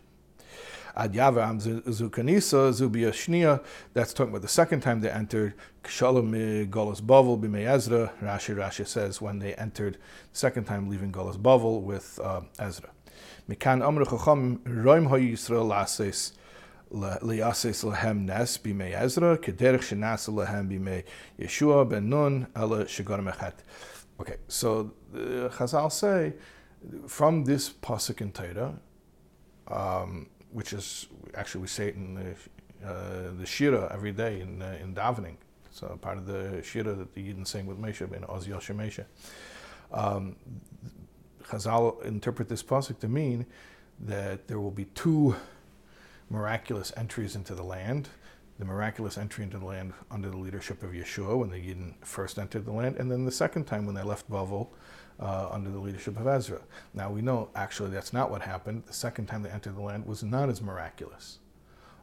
Ad 0.94 1.14
Yavram 1.14 1.62
Zukanisa 1.86 2.74
Zubiyashnia. 2.74 3.64
That's 3.94 4.12
talking 4.14 4.32
about 4.32 4.42
the 4.42 4.50
second 4.50 4.82
time 4.82 5.00
they 5.00 5.10
entered. 5.10 5.54
Shalom 5.88 6.34
Golos 6.34 7.00
Bavel 7.00 7.40
Bimei 7.40 7.66
Ezra. 7.66 8.12
Rashi 8.22 8.54
Rashi 8.54 8.86
says 8.86 9.22
when 9.22 9.40
they 9.40 9.54
entered 9.54 9.94
the 10.34 10.38
second 10.38 10.66
time, 10.66 10.90
leaving 10.90 11.14
Golos 11.14 11.38
Bavel 11.38 11.82
with 11.82 12.20
uh, 12.22 12.42
Ezra. 12.60 12.90
Mikan 13.50 13.82
Amr 13.82 14.04
Chacham 14.04 14.58
Roim 14.66 15.08
Yisrael 15.08 15.70
Lases 15.70 16.34
nes 16.94 18.60
Ezra, 18.66 19.38
kederich 19.38 19.82
shenas 19.82 21.04
Yeshua 21.40 21.90
ben 21.90 22.10
Nun, 22.10 22.48
ela 22.56 22.86
shegar 22.86 23.20
mechet. 23.20 23.54
Okay, 24.20 24.38
so 24.48 24.94
the 25.12 25.50
Chazal 25.50 25.92
say 25.92 26.34
from 27.08 27.44
this 27.46 27.70
pasuk 27.70 28.22
in 28.22 28.32
Torah, 28.32 28.76
um, 29.68 30.28
which 30.52 30.74
is 30.74 31.08
actually 31.34 31.62
we 31.62 31.68
say 31.68 31.88
it 31.88 31.96
in 31.96 32.14
the, 32.14 32.88
uh, 32.88 33.32
the 33.40 33.46
Shira 33.46 33.90
every 33.92 34.12
day 34.12 34.42
in 34.42 34.62
uh, 34.62 34.78
in 34.80 34.94
davening. 34.94 35.38
So 35.72 35.98
part 36.00 36.20
of 36.20 36.28
the 36.28 36.62
Shira 36.64 36.94
that 36.94 37.16
the 37.16 37.22
Yidden 37.22 37.48
sing 37.48 37.66
with 37.66 37.80
Mesha 37.80 38.10
ben 38.10 38.24
Oz 38.26 38.48
Yosher 38.48 38.76
Mesha. 38.76 39.06
Um, 39.92 40.36
Chazal 41.46 42.04
interpret 42.06 42.50
this 42.50 42.62
pasuk 42.62 43.00
to 43.00 43.08
mean 43.08 43.48
that 44.00 44.48
there 44.48 44.60
will 44.60 44.72
be 44.72 44.86
two 44.86 45.36
miraculous 46.30 46.92
entries 46.98 47.36
into 47.36 47.56
the 47.56 47.64
land. 47.64 48.10
The 48.60 48.66
miraculous 48.66 49.18
entry 49.18 49.44
into 49.44 49.58
the 49.58 49.66
land 49.66 49.94
under 50.12 50.30
the 50.30 50.38
leadership 50.38 50.84
of 50.84 50.92
Yeshua 50.92 51.38
when 51.38 51.50
the 51.50 51.58
Yidden 51.58 51.96
first 52.06 52.38
entered 52.38 52.66
the 52.66 52.72
land, 52.72 52.98
and 52.98 53.12
then 53.12 53.26
the 53.26 53.32
second 53.32 53.66
time 53.66 53.86
when 53.86 53.96
they 53.96 54.04
left 54.04 54.30
Bavel 54.30 54.68
uh, 55.20 55.50
under 55.52 55.72
the 55.72 55.80
leadership 55.80 56.20
of 56.20 56.28
Ezra. 56.28 56.62
Now 56.94 57.10
we 57.10 57.22
know 57.22 57.50
actually 57.56 57.90
that's 57.90 58.14
not 58.14 58.30
what 58.30 58.42
happened. 58.42 58.84
The 58.86 58.94
second 58.94 59.26
time 59.26 59.44
they 59.44 59.50
entered 59.50 59.76
the 59.76 59.82
land 59.82 60.06
was 60.06 60.24
not 60.24 60.50
as 60.50 60.62
miraculous. 60.62 61.40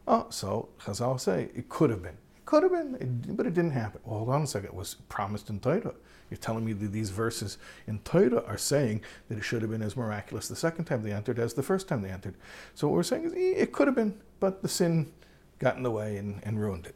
Oh, 0.08 0.26
so 0.30 0.70
Chazal 0.80 1.20
say 1.20 1.50
it 1.54 1.68
could 1.68 1.90
have 1.90 2.02
been. 2.02 2.18
It 2.36 2.46
could 2.46 2.62
have 2.64 2.72
been, 2.72 3.24
but 3.36 3.46
it 3.46 3.54
didn't 3.54 3.72
happen. 3.72 4.00
Well, 4.04 4.18
hold 4.18 4.30
on 4.30 4.42
a 4.42 4.46
second. 4.46 4.70
It 4.70 4.74
was 4.74 4.94
promised 5.08 5.50
in 5.50 5.60
Torah. 5.60 5.94
You're 6.30 6.38
telling 6.38 6.64
me 6.64 6.72
that 6.72 6.92
these 6.92 7.10
verses 7.10 7.58
in 7.86 7.98
Torah 8.00 8.44
are 8.46 8.58
saying 8.58 9.02
that 9.28 9.38
it 9.38 9.42
should 9.42 9.62
have 9.62 9.70
been 9.70 9.82
as 9.82 9.96
miraculous 9.96 10.48
the 10.48 10.56
second 10.56 10.84
time 10.84 11.02
they 11.02 11.12
entered 11.12 11.38
as 11.38 11.54
the 11.54 11.62
first 11.62 11.88
time 11.88 12.02
they 12.02 12.10
entered. 12.10 12.36
So 12.74 12.88
what 12.88 12.94
we're 12.94 13.02
saying 13.02 13.24
is 13.24 13.32
eh, 13.32 13.62
it 13.62 13.72
could 13.72 13.88
have 13.88 13.96
been, 13.96 14.20
but 14.38 14.62
the 14.62 14.68
sin 14.68 15.12
got 15.58 15.76
in 15.76 15.82
the 15.82 15.90
way 15.90 16.16
and, 16.16 16.40
and 16.44 16.60
ruined 16.60 16.86
it. 16.86 16.94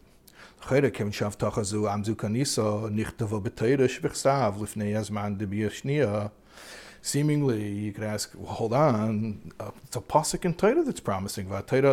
Seemingly, 7.06 7.68
you 7.68 7.92
could 7.92 8.02
ask, 8.02 8.32
well, 8.34 8.54
hold 8.54 8.72
on, 8.72 9.52
uh, 9.60 9.72
it's 9.84 9.94
a 9.94 10.00
pasuk 10.00 10.46
in 10.46 10.54
Torah 10.54 10.82
that's 10.82 11.00
promising. 11.00 11.52
And 11.52 11.68
Torah 11.68 11.92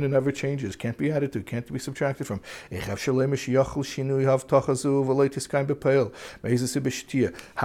never 0.00 0.30
changes, 0.30 0.76
can't 0.76 0.98
be 0.98 1.10
added 1.10 1.32
to, 1.32 1.42
can't 1.42 1.72
be 1.72 1.78
subtracted 1.78 2.26
from. 2.26 2.42
How 2.74 2.94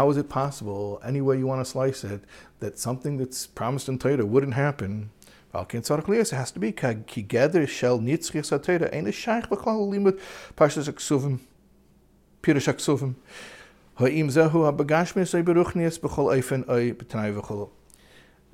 is 0.09 0.17
it 0.17 0.29
possible, 0.29 1.01
any 1.03 1.19
way 1.19 1.37
you 1.37 1.47
want 1.47 1.65
to 1.65 1.69
slice 1.69 2.05
it, 2.05 2.21
that 2.61 2.79
something 2.79 3.17
that's 3.17 3.45
promised 3.45 3.89
in 3.89 3.99
Torah 3.99 4.25
wouldn't 4.25 4.53
happen? 4.53 5.09
It 5.53 6.31
has 6.31 6.51
to 6.51 6.59
be 6.61 6.71
Pirush. 12.45 13.15
Ha'im 13.95 14.27
zehu 14.27 14.77
beruchnias 15.43 15.99
b'chol 15.99 16.43
v'chol. 17.33 17.69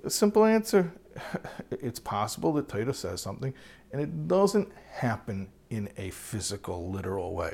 Simple 0.08 0.46
answer. 0.46 0.94
It's 1.72 2.00
possible 2.00 2.54
that 2.54 2.70
Torah 2.70 2.94
says 2.94 3.22
something, 3.22 3.54
and 3.92 4.02
it 4.02 4.28
doesn't 4.28 4.70
happen 4.92 5.50
in 5.70 5.90
a 5.98 6.10
physical, 6.12 6.90
literal 6.90 7.34
way. 7.34 7.54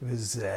That's 0.00 0.34
the 0.36 0.48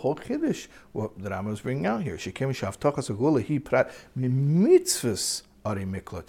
whole 0.00 0.16
chiddush 0.16 0.68
what 0.92 1.18
the 1.22 1.30
Rambam 1.30 1.52
is 1.52 1.60
bringing 1.60 1.86
out 1.86 2.02
here. 2.02 2.16
Shekem 2.16 2.50
shavtachas 2.50 3.08
agula 3.16 3.46
hi 3.46 3.58
prat 3.58 3.90
mitzvahs 4.18 5.42
Ari 5.66 5.84
Mitzvah 5.84 6.22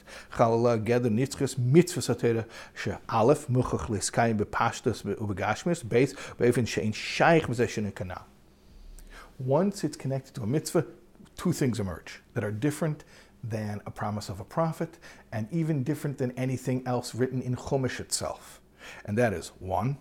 Satera 2.02 2.46
She 2.74 2.90
Ubegashmis 5.16 5.84
Shein 6.66 6.94
Shaykh 6.94 7.96
Kana. 7.96 8.26
Once 9.38 9.84
it's 9.84 9.96
connected 9.96 10.34
to 10.34 10.42
a 10.42 10.48
mitzvah, 10.48 10.86
two 11.36 11.54
things 11.54 11.80
emerge 11.80 12.24
that 12.34 12.44
are 12.44 12.52
different 12.52 13.04
than 13.44 13.80
a 13.86 13.92
promise 13.92 14.30
of 14.30 14.40
a 14.40 14.44
prophet 14.44 14.98
and 15.32 15.48
even 15.52 15.84
different 15.84 16.18
than 16.18 16.32
anything 16.32 16.82
else 16.88 17.14
written 17.14 17.40
in 17.44 17.56
Chumash 17.56 18.00
itself. 18.00 18.60
And 19.06 19.16
that 19.20 19.34
is 19.34 19.50
one, 19.60 20.00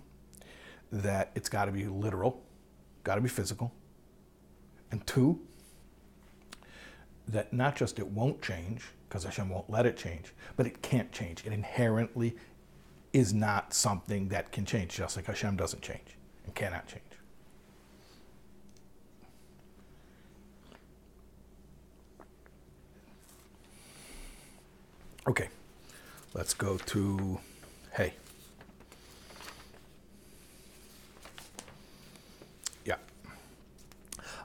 that 0.91 1.30
it's 1.34 1.51
got 1.51 1.66
to 1.66 1.72
be 1.72 1.84
literal, 1.84 2.43
got 3.05 3.16
to 3.16 3.20
be 3.20 3.28
physical. 3.28 3.74
And 4.91 5.07
two, 5.07 5.41
that 7.28 7.53
not 7.53 7.76
just 7.76 7.99
it 7.99 8.07
won't 8.07 8.41
change, 8.41 8.87
because 9.09 9.25
Hashem 9.25 9.49
won't 9.49 9.71
let 9.71 9.87
it 9.87 9.97
change, 9.97 10.33
but 10.57 10.67
it 10.67 10.83
can't 10.83 11.13
change. 11.13 11.45
It 11.47 11.53
inherently 11.53 12.37
is 13.13 13.33
not 13.33 13.73
something 13.73 14.29
that 14.29 14.53
can 14.53 14.67
change, 14.67 14.95
just 14.95 15.17
like 15.17 15.27
Hashem 15.27 15.57
doesn't 15.57 15.83
change 15.83 16.17
and 16.45 16.55
cannot 16.55 16.87
change. 16.87 17.03
Okay, 25.29 25.49
let's 26.35 26.55
go 26.55 26.77
to 26.77 27.41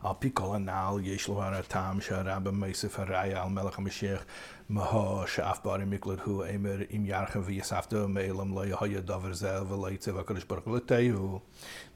על 0.02 0.12
פי 0.18 0.30
כל 0.34 0.56
הנ"ל 0.56 1.00
יש 1.02 1.28
לו 1.28 1.42
הטעם 1.42 2.00
שהרמב"ם 2.00 2.64
מוסיף 2.64 3.00
הראיה 3.00 3.42
על 3.42 3.48
מלך 3.48 3.78
המשיח 3.78 4.24
מהו 4.68 5.26
שאף 5.26 5.60
בערי 5.64 5.84
מקלט 5.84 6.20
הוא 6.20 6.44
אמר 6.54 6.76
אם 6.96 7.06
ירחם 7.06 7.40
ויספתו 7.44 8.08
מעלם 8.08 8.54
לא 8.54 8.64
יהיה 8.86 9.00
דבר 9.00 9.32
זה 9.32 9.62
ולא 9.62 9.90
יצא 9.90 10.10
והקדוש 10.10 10.44
ברוך 10.44 10.64
הוא 10.64 10.76
לתהו. 10.76 11.40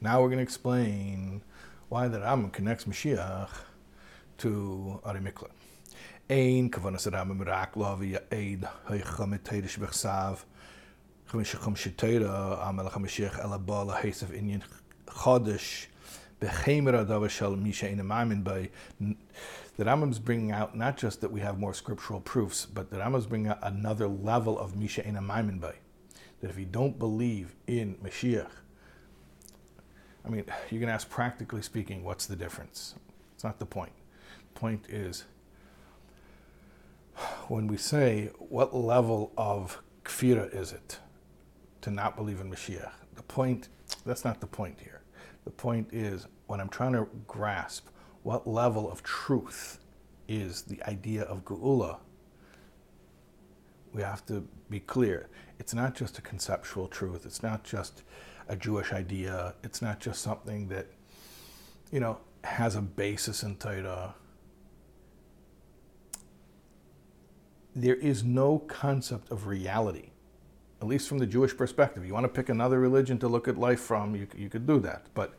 Now 0.02 0.06
we're 0.06 0.30
going 0.30 0.46
to 0.46 0.52
explain 0.52 1.40
why 1.90 2.08
the 2.08 2.18
Rambam 2.18 2.52
connects 2.52 2.84
Mashiach 2.84 3.52
to 4.38 4.48
Ari 5.04 5.20
Miklat. 5.20 5.50
אין 6.30 6.68
כוונת 6.70 7.06
הרמב"ם 7.06 7.42
רק 7.46 7.76
להביא 7.76 8.16
עד 8.16 8.64
היחמת 8.88 9.44
תרא 9.48 9.68
שבכסף 9.68 10.44
חמישה 11.28 11.58
חמישה 11.58 11.90
תרא 11.90 12.64
המלך 12.64 12.96
bechemera 16.41 17.05
davashel 17.05 18.43
by. 18.43 18.69
The 19.77 19.83
Rambam 19.83 20.11
is 20.11 20.19
bringing 20.19 20.51
out 20.51 20.75
not 20.77 20.97
just 20.97 21.21
that 21.21 21.31
we 21.31 21.41
have 21.41 21.59
more 21.59 21.73
scriptural 21.73 22.21
proofs, 22.21 22.65
but 22.65 22.89
the 22.89 22.97
Rambam 22.97 23.17
is 23.17 23.27
bringing 23.27 23.49
out 23.49 23.59
another 23.61 24.07
level 24.07 24.57
of 24.57 24.75
misha 24.75 25.05
in 25.05 25.15
maimin 25.15 25.59
by. 25.59 25.75
That 26.41 26.49
if 26.49 26.57
you 26.57 26.65
don't 26.65 26.97
believe 26.97 27.55
in 27.67 27.95
Mashiach, 27.95 28.49
I 30.25 30.29
mean, 30.29 30.45
you 30.71 30.79
can 30.79 30.89
ask 30.89 31.09
practically 31.09 31.61
speaking, 31.61 32.03
what's 32.03 32.25
the 32.25 32.35
difference? 32.35 32.95
It's 33.35 33.43
not 33.43 33.59
the 33.59 33.65
point. 33.65 33.91
The 34.53 34.59
point 34.59 34.85
is 34.89 35.25
when 37.47 37.67
we 37.67 37.77
say, 37.77 38.31
what 38.37 38.75
level 38.75 39.31
of 39.37 39.81
kfira 40.03 40.53
is 40.53 40.71
it 40.71 40.99
to 41.81 41.91
not 41.91 42.15
believe 42.15 42.41
in 42.41 42.49
Mashiach? 42.49 42.91
The 43.15 43.23
point, 43.23 43.69
that's 44.05 44.25
not 44.25 44.41
the 44.41 44.47
point 44.47 44.79
here. 44.81 45.01
The 45.45 45.51
point 45.51 45.89
is, 45.93 46.27
when 46.47 46.59
I'm 46.59 46.69
trying 46.69 46.93
to 46.93 47.07
grasp 47.27 47.87
what 48.23 48.47
level 48.47 48.91
of 48.91 49.03
truth 49.03 49.79
is 50.27 50.63
the 50.63 50.81
idea 50.83 51.23
of 51.23 51.45
Geula, 51.45 51.99
we 53.93 54.01
have 54.01 54.25
to 54.25 54.45
be 54.69 54.79
clear. 54.79 55.29
It's 55.59 55.73
not 55.73 55.95
just 55.95 56.17
a 56.17 56.21
conceptual 56.21 56.87
truth. 56.87 57.25
It's 57.25 57.41
not 57.41 57.63
just 57.63 58.03
a 58.49 58.55
Jewish 58.55 58.91
idea. 58.91 59.53
It's 59.63 59.81
not 59.81 59.99
just 59.99 60.21
something 60.21 60.67
that, 60.69 60.87
you 61.91 61.99
know, 61.99 62.17
has 62.43 62.75
a 62.75 62.81
basis 62.81 63.43
in 63.43 63.55
Torah. 63.55 64.15
There 67.75 67.95
is 67.95 68.23
no 68.23 68.59
concept 68.59 69.31
of 69.31 69.47
reality 69.47 70.09
at 70.85 70.89
least 70.89 71.09
from 71.09 71.17
the 71.17 71.25
Jewish 71.25 71.57
perspective. 71.57 72.05
You 72.05 72.13
want 72.13 72.25
to 72.25 72.29
pick 72.29 72.47
another 72.47 72.79
religion 72.79 73.17
to 73.19 73.27
look 73.27 73.47
at 73.47 73.57
life 73.57 73.79
from, 73.79 74.15
you, 74.15 74.27
you 74.37 74.49
could 74.49 74.67
do 74.67 74.79
that. 74.81 75.07
But 75.15 75.33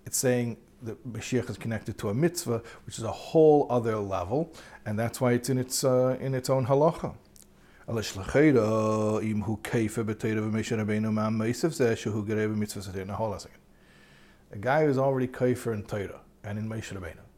It's 0.05 0.17
saying 0.17 0.57
that 0.83 1.07
Mashiach 1.11 1.49
is 1.49 1.57
connected 1.57 1.97
to 1.97 2.09
a 2.09 2.13
mitzvah, 2.13 2.61
which 2.85 2.97
is 2.97 3.03
a 3.03 3.11
whole 3.11 3.67
other 3.69 3.97
level, 3.97 4.53
and 4.85 4.97
that's 4.97 5.19
why 5.19 5.33
it's 5.33 5.49
in 5.49 5.57
its 5.57 5.83
uh, 5.83 6.17
in 6.19 6.33
its 6.33 6.49
own 6.49 6.65
halacha. 6.65 7.15
A 14.51 14.57
guy 14.59 14.85
who's 14.85 14.97
already 14.97 15.27
kaifer 15.27 15.73
in 15.73 15.83
Torah 15.83 16.21
and 16.43 16.57
in 16.59 16.69
Moshe 16.69 16.93
Rabbeinu. 16.93 17.28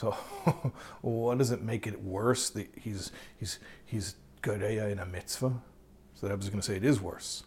So, 0.00 0.12
what 1.02 1.36
does 1.36 1.50
it 1.50 1.60
make 1.60 1.86
it 1.86 2.02
worse 2.02 2.48
that 2.50 2.68
he's 2.74 3.12
he's 3.38 3.58
he's 3.84 4.14
gareya 4.42 4.84
eh, 4.84 4.84
eh, 4.86 4.92
in 4.92 4.98
a 4.98 5.04
mitzvah? 5.04 5.52
So 6.14 6.26
the 6.26 6.32
Rebbe 6.32 6.42
is 6.42 6.48
going 6.48 6.62
to 6.62 6.66
say 6.66 6.76
it 6.76 6.84
is 6.84 7.02
worse. 7.02 7.44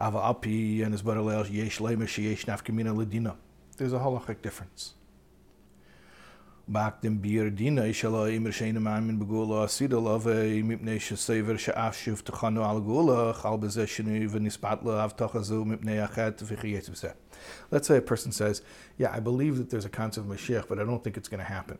Ava 0.00 0.18
api 0.18 0.82
and 0.82 0.94
his 0.94 1.02
brother 1.02 1.44
yesh 1.50 1.80
yesh 1.80 2.46
nafkamina 2.46 2.94
ledina. 2.94 3.34
There's 3.76 3.92
a 3.92 3.98
halachic 3.98 4.40
difference. 4.40 4.94
Dina 6.70 7.82
sheine 8.52 8.80
mamin 8.80 9.18
begula 9.18 9.64
asida 9.66 10.00
love 10.00 10.26
mipne 10.26 10.96
shesever 10.96 11.58
she'af 11.58 12.06
al 12.62 12.80
gula 12.80 13.34
chal 13.34 13.58
beze 13.58 13.84
shenu 13.84 14.30
v'nispatla 14.30 15.00
av 15.00 15.16
tachazu 15.16 15.64
mipne 15.66 16.08
achet 16.08 16.38
v'chiyetz 16.38 16.88
Let's 17.70 17.88
say 17.88 17.96
a 17.96 18.02
person 18.02 18.32
says, 18.32 18.62
yeah, 18.98 19.10
I 19.12 19.20
believe 19.20 19.56
that 19.58 19.70
there's 19.70 19.84
a 19.84 19.90
concept 19.90 20.26
of 20.26 20.32
Mashiach, 20.32 20.68
but 20.68 20.78
I 20.78 20.84
don't 20.84 21.02
think 21.02 21.16
it's 21.16 21.28
going 21.28 21.40
to 21.40 21.44
happen. 21.44 21.78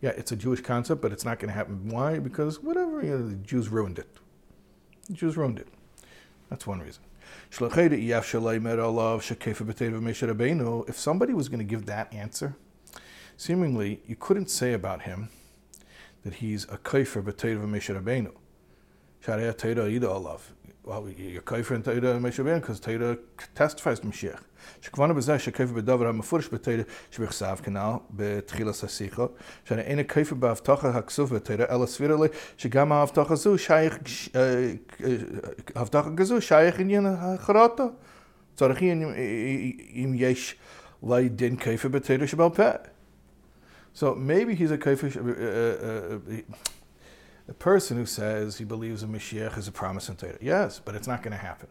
Yeah, 0.00 0.10
it's 0.10 0.32
a 0.32 0.36
Jewish 0.36 0.60
concept, 0.60 1.00
but 1.00 1.12
it's 1.12 1.24
not 1.24 1.38
going 1.38 1.48
to 1.48 1.54
happen. 1.54 1.88
Why? 1.88 2.18
Because 2.18 2.62
whatever, 2.62 3.02
you 3.02 3.10
know, 3.10 3.28
the 3.28 3.36
Jews 3.36 3.68
ruined 3.68 3.98
it. 3.98 4.08
The 5.06 5.14
Jews 5.14 5.36
ruined 5.36 5.58
it. 5.58 5.68
That's 6.50 6.66
one 6.66 6.80
reason. 6.80 7.02
If 7.50 7.56
somebody 10.98 11.34
was 11.34 11.48
going 11.48 11.58
to 11.58 11.64
give 11.64 11.86
that 11.86 12.12
answer, 12.12 12.56
seemingly 13.36 14.02
you 14.06 14.16
couldn't 14.16 14.50
say 14.50 14.72
about 14.74 15.02
him 15.02 15.30
that 16.22 16.34
he's 16.34 16.64
a 16.64 16.78
kaifer 16.78 17.22
b'teir 17.22 17.58
v'mesher 17.58 17.94
rabbeinu. 18.00 18.32
Shariah 20.84 20.92
teira 20.92 20.92
ida 20.92 20.92
alav. 20.92 21.04
Well, 21.04 21.08
you're 21.08 21.42
kaifer 21.42 21.74
in 21.74 21.82
teira 21.82 22.18
v'mesher 22.18 22.44
rabbeinu 22.44 22.60
because 22.60 22.80
teira 22.80 23.18
testifies 23.54 24.00
to 24.00 24.06
Mashiach. 24.06 24.40
שכוונה 24.80 25.14
בזה 25.14 25.38
שכיפה 25.38 25.72
בדבר 25.72 26.08
המפורש 26.08 26.48
בתרא 26.52 26.82
שבכסף 27.10 27.60
כנ"ל 27.64 27.92
בתחילת 28.10 28.84
השיחה, 28.84 29.26
שאין 29.64 29.98
הכיפה 29.98 30.34
בהבטחה 30.34 30.88
הכסוף 30.88 31.32
בתרא, 31.32 31.64
אלא 31.70 31.86
סבירה 31.86 32.16
לי 32.16 32.28
שגם 32.56 32.92
ההבטחה 32.92 33.34
זו 33.34 33.58
שייך, 33.58 33.98
ההבטחה 35.74 36.10
כזו 36.16 36.40
שייך 36.40 36.80
עניין 36.80 37.06
החרטה. 37.06 37.84
צריך 38.56 38.82
אם 38.82 40.12
יש 40.14 40.56
לי 41.02 41.28
דין 41.28 41.56
כיפה 41.56 41.88
בתרא 41.88 42.26
שבעל 42.26 42.50
פה. 42.50 42.70
So 43.96 44.14
maybe 44.16 44.54
he's 44.54 44.72
a 44.72 44.76
uh, 44.76 44.80
uh, 44.80 45.16
uh, 45.16 46.42
a 47.48 47.52
person 47.52 47.96
who 47.96 48.06
says 48.06 48.58
he 48.58 48.64
believes 48.64 49.02
in 49.02 49.10
Mashiach 49.10 49.58
is 49.58 49.68
a 49.68 49.72
promise 49.72 50.08
in 50.08 50.16
Torah. 50.16 50.38
Yes, 50.40 50.80
but 50.82 50.94
it's 50.94 51.06
not 51.06 51.22
going 51.22 51.32
to 51.32 51.38
happen. 51.38 51.68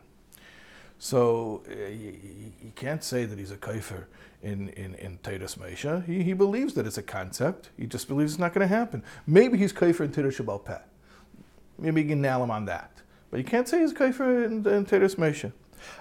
So 0.99 1.63
uh, 1.69 1.89
you, 1.89 2.19
you, 2.61 2.71
can't 2.75 3.03
say 3.03 3.25
that 3.25 3.37
he's 3.37 3.51
a 3.51 3.57
kaifer 3.57 4.05
in, 4.41 4.69
in, 4.69 4.93
in 4.95 5.17
Titus 5.23 5.55
Meisha. 5.55 6.05
He, 6.05 6.23
he 6.23 6.33
believes 6.33 6.75
that 6.75 6.85
it's 6.85 6.97
a 6.97 7.03
concept. 7.03 7.71
He 7.77 7.87
just 7.87 8.07
believes 8.07 8.33
it's 8.33 8.39
not 8.39 8.53
going 8.53 8.67
to 8.67 8.73
happen. 8.73 9.03
Maybe 9.27 9.57
he's 9.57 9.73
kaifer 9.73 10.01
in 10.01 10.11
Titus 10.11 10.37
Shabbat. 10.37 10.83
Maybe 11.77 12.03
you 12.03 12.07
can 12.07 12.21
nail 12.21 12.43
him 12.43 12.51
on 12.51 12.65
that. 12.65 13.01
But 13.31 13.37
you 13.37 13.43
can't 13.43 13.67
say 13.67 13.81
he's 13.81 13.93
kaifer 13.93 14.45
in, 14.45 14.65
in 14.65 14.85
Titus. 14.85 15.17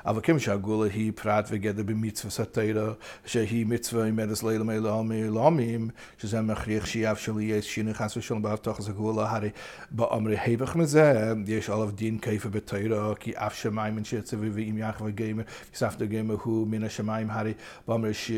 אבל 0.06 0.20
כיוון 0.20 0.40
שהגולה 0.40 0.90
היא 0.92 1.12
פרט 1.14 1.48
וגדר 1.50 1.82
במצווה 1.82 2.30
סתירה, 2.30 2.92
שהיא 3.26 3.66
מצווה 3.66 4.06
עם 4.06 4.18
ערס 4.18 4.42
לילה 4.42 4.64
מעולמים, 4.64 5.90
שזה 6.18 6.40
מכריח 6.40 6.86
שיאפשר 6.86 7.32
לי 7.32 7.44
יש 7.44 7.74
שינוי 7.74 7.94
חס 7.94 8.16
ושלום 8.16 8.42
בהבטחת 8.42 8.88
הגולה, 8.88 9.30
הרי 9.30 9.50
באמרי 9.90 10.38
היבך 10.38 10.76
מזה, 10.76 11.32
יש 11.46 11.70
עליו 11.70 11.90
דין 11.90 12.18
כיפה 12.18 12.48
בתירה, 12.48 13.14
כי 13.14 13.32
אף 13.36 13.54
שמיים 13.54 13.96
מן 13.96 14.04
שיצווה 14.04 14.48
ואם 14.52 14.78
יחד 14.78 15.04
וגמר, 15.04 15.42
יספת 15.74 16.02
גמר 16.02 16.36
הוא 16.42 16.68
מן 16.68 16.84
השמיים, 16.84 17.30
הרי 17.30 17.52
באמרי 17.88 18.14
ש... 18.14 18.30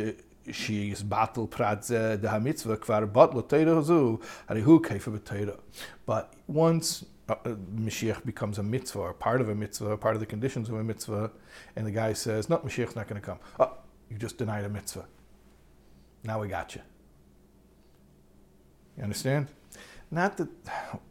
she's 0.46 1.02
battle 1.02 1.46
prat 1.46 1.82
the 1.82 2.40
mitzvah 2.40 2.76
kvar 2.76 3.06
but 3.06 3.34
latera 3.34 3.82
zu 3.82 4.20
hari 4.48 4.60
hu 4.60 4.80
kaifa 4.80 5.10
b'teira. 5.10 5.56
But 6.06 6.34
once 6.46 7.04
uh, 7.28 7.34
Mashiach 7.74 8.24
becomes 8.24 8.58
a 8.58 8.62
mitzvah, 8.62 8.98
or 8.98 9.14
part 9.14 9.40
of 9.40 9.48
a 9.48 9.54
mitzvah, 9.54 9.96
part 9.96 10.14
of 10.14 10.20
the 10.20 10.26
conditions 10.26 10.68
of 10.68 10.74
a 10.76 10.84
mitzvah, 10.84 11.30
and 11.76 11.86
the 11.86 11.90
guy 11.90 12.12
says, 12.12 12.48
No, 12.48 12.58
Mashiach's 12.58 12.96
not 12.96 13.08
going 13.08 13.20
to 13.20 13.26
come. 13.26 13.38
Oh, 13.58 13.72
you 14.10 14.18
just 14.18 14.38
denied 14.38 14.64
a 14.64 14.68
mitzvah. 14.68 15.06
Now 16.22 16.40
we 16.40 16.48
got 16.48 16.74
you. 16.74 16.82
You 18.96 19.02
understand? 19.04 19.48
Not 20.10 20.36
that 20.36 20.48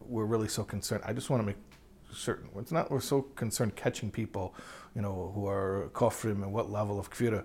we're 0.07 0.25
really 0.25 0.47
so 0.47 0.63
concerned. 0.63 1.03
I 1.05 1.13
just 1.13 1.29
want 1.29 1.41
to 1.41 1.47
make 1.47 1.57
certain. 2.11 2.49
It's 2.57 2.71
not 2.71 2.91
we're 2.91 3.01
so 3.01 3.23
concerned 3.23 3.75
catching 3.75 4.11
people, 4.11 4.55
you 4.95 5.01
know, 5.01 5.31
who 5.35 5.47
are 5.47 5.89
kofrim 5.93 6.43
and 6.43 6.53
what 6.53 6.71
level 6.71 6.99
of 6.99 7.09
kfira. 7.09 7.43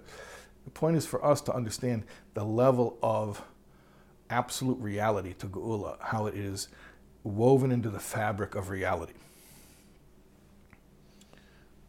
The 0.65 0.71
point 0.71 0.97
is 0.97 1.07
for 1.07 1.25
us 1.25 1.41
to 1.43 1.55
understand 1.55 2.05
the 2.35 2.45
level 2.45 2.99
of 3.03 3.43
absolute 4.31 4.79
reality 4.79 5.33
to 5.35 5.47
Geula, 5.47 5.97
how 6.01 6.27
it 6.27 6.35
is 6.35 6.69
woven 7.25 7.73
into 7.73 7.91
the 7.91 8.01
fabric 8.01 8.55
of 8.55 8.71
reality. 8.71 9.15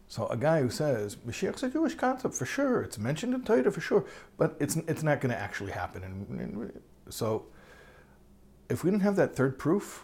So 0.07 0.25
a 0.27 0.37
guy 0.37 0.61
who 0.61 0.71
says 0.71 1.17
Mashiach's 1.17 1.61
a 1.61 1.69
Jewish 1.69 1.93
concept 1.93 2.33
for 2.33 2.45
sure, 2.45 2.81
it's 2.81 2.97
mentioned 2.97 3.35
in 3.35 3.43
Torah 3.43 3.71
for 3.71 3.79
sure, 3.79 4.05
but 4.37 4.57
it's 4.59 4.75
it's 4.75 5.03
not 5.03 5.21
going 5.21 5.31
to 5.31 5.39
actually 5.39 5.71
happen. 5.71 6.03
And, 6.03 6.39
and, 6.39 6.81
so, 7.09 7.45
if 8.69 8.83
we 8.83 8.89
didn't 8.89 9.03
have 9.03 9.15
that 9.17 9.35
third 9.35 9.59
proof, 9.59 10.03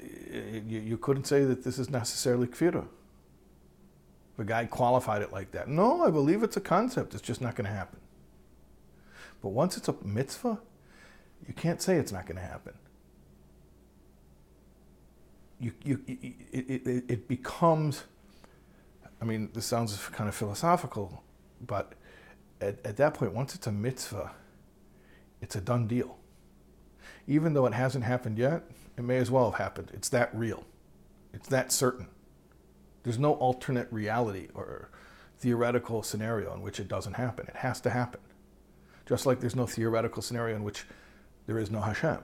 you, 0.00 0.80
you 0.80 0.98
couldn't 0.98 1.24
say 1.24 1.44
that 1.44 1.62
this 1.62 1.78
is 1.78 1.90
necessarily 1.90 2.46
kfira. 2.46 2.86
The 4.36 4.44
guy 4.44 4.66
qualified 4.66 5.22
it 5.22 5.32
like 5.32 5.52
that. 5.52 5.68
No, 5.68 6.04
I 6.04 6.10
believe 6.10 6.42
it's 6.42 6.56
a 6.56 6.60
concept. 6.60 7.14
It's 7.14 7.22
just 7.22 7.40
not 7.40 7.54
going 7.54 7.66
to 7.66 7.72
happen. 7.72 8.00
But 9.42 9.50
once 9.50 9.76
it's 9.76 9.88
a 9.88 9.94
mitzvah, 10.04 10.58
you 11.46 11.54
can't 11.54 11.80
say 11.80 11.96
it's 11.96 12.12
not 12.12 12.26
going 12.26 12.36
to 12.36 12.42
happen. 12.42 12.74
You, 15.58 15.72
you, 15.84 16.00
it, 16.06 16.86
it, 16.86 17.04
it 17.08 17.28
becomes, 17.28 18.04
I 19.22 19.24
mean, 19.24 19.50
this 19.54 19.64
sounds 19.64 19.96
kind 20.08 20.28
of 20.28 20.34
philosophical, 20.34 21.22
but 21.64 21.94
at, 22.60 22.84
at 22.84 22.96
that 22.98 23.14
point, 23.14 23.32
once 23.32 23.54
it's 23.54 23.66
a 23.66 23.72
mitzvah, 23.72 24.32
it's 25.40 25.56
a 25.56 25.60
done 25.60 25.86
deal. 25.86 26.18
Even 27.26 27.54
though 27.54 27.66
it 27.66 27.74
hasn't 27.74 28.04
happened 28.04 28.38
yet, 28.38 28.64
it 28.98 29.04
may 29.04 29.16
as 29.16 29.30
well 29.30 29.50
have 29.50 29.58
happened. 29.58 29.90
It's 29.94 30.08
that 30.10 30.34
real. 30.34 30.64
It's 31.32 31.48
that 31.48 31.72
certain. 31.72 32.08
There's 33.02 33.18
no 33.18 33.34
alternate 33.34 33.88
reality 33.90 34.48
or 34.54 34.90
theoretical 35.38 36.02
scenario 36.02 36.54
in 36.54 36.60
which 36.60 36.80
it 36.80 36.88
doesn't 36.88 37.14
happen. 37.14 37.46
It 37.46 37.56
has 37.56 37.80
to 37.82 37.90
happen. 37.90 38.20
Just 39.06 39.26
like 39.26 39.40
there's 39.40 39.56
no 39.56 39.66
theoretical 39.66 40.22
scenario 40.22 40.56
in 40.56 40.64
which 40.64 40.84
there 41.46 41.58
is 41.58 41.70
no 41.70 41.80
Hashem. 41.80 42.18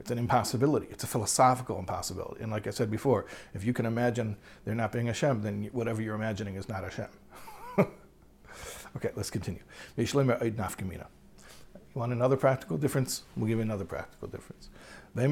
It's 0.00 0.10
an 0.10 0.18
impossibility. 0.18 0.88
It's 0.90 1.04
a 1.04 1.06
philosophical 1.06 1.78
impossibility. 1.78 2.42
And 2.42 2.50
like 2.50 2.66
I 2.66 2.70
said 2.70 2.90
before, 2.90 3.26
if 3.54 3.64
you 3.64 3.72
can 3.72 3.86
imagine 3.86 4.36
there 4.64 4.74
not 4.74 4.90
being 4.90 5.06
Hashem, 5.06 5.42
then 5.42 5.70
whatever 5.72 6.02
you're 6.02 6.16
imagining 6.16 6.56
is 6.56 6.68
not 6.68 6.82
Hashem. 6.82 7.06
okay, 8.96 9.10
let's 9.14 9.30
continue. 9.30 9.62
You 11.94 12.00
want 12.00 12.12
another 12.12 12.36
practical 12.36 12.78
difference? 12.78 13.22
We'll 13.36 13.46
give 13.46 13.58
you 13.58 13.62
another 13.62 13.84
practical 13.84 14.26
difference. 14.26 14.70
Uh, 15.14 15.20
uh, 15.20 15.24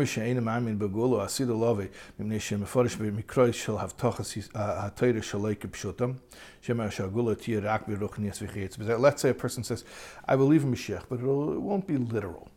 let's 8.99 9.23
say 9.23 9.31
a 9.31 9.35
person 9.35 9.65
says, 9.65 9.85
I 10.29 10.37
believe 10.37 10.63
in 10.63 10.75
Mashiach, 10.75 11.05
but 11.09 11.19
it 11.19 11.25
won't 11.25 11.87
be 11.87 11.97
literal 11.97 12.51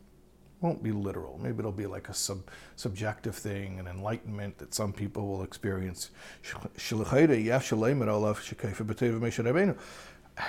won't 0.64 0.82
be 0.82 0.92
literal. 0.92 1.38
Maybe 1.38 1.60
it'll 1.60 1.72
be 1.72 1.86
like 1.86 2.10
a 2.10 2.14
sub, 2.14 2.50
subjective 2.76 3.36
thing, 3.36 3.80
an 3.80 3.88
enlightenment 3.88 4.58
that 4.58 4.74
some 4.74 4.94
people 4.94 5.28
will 5.28 5.44
experience. 5.44 6.10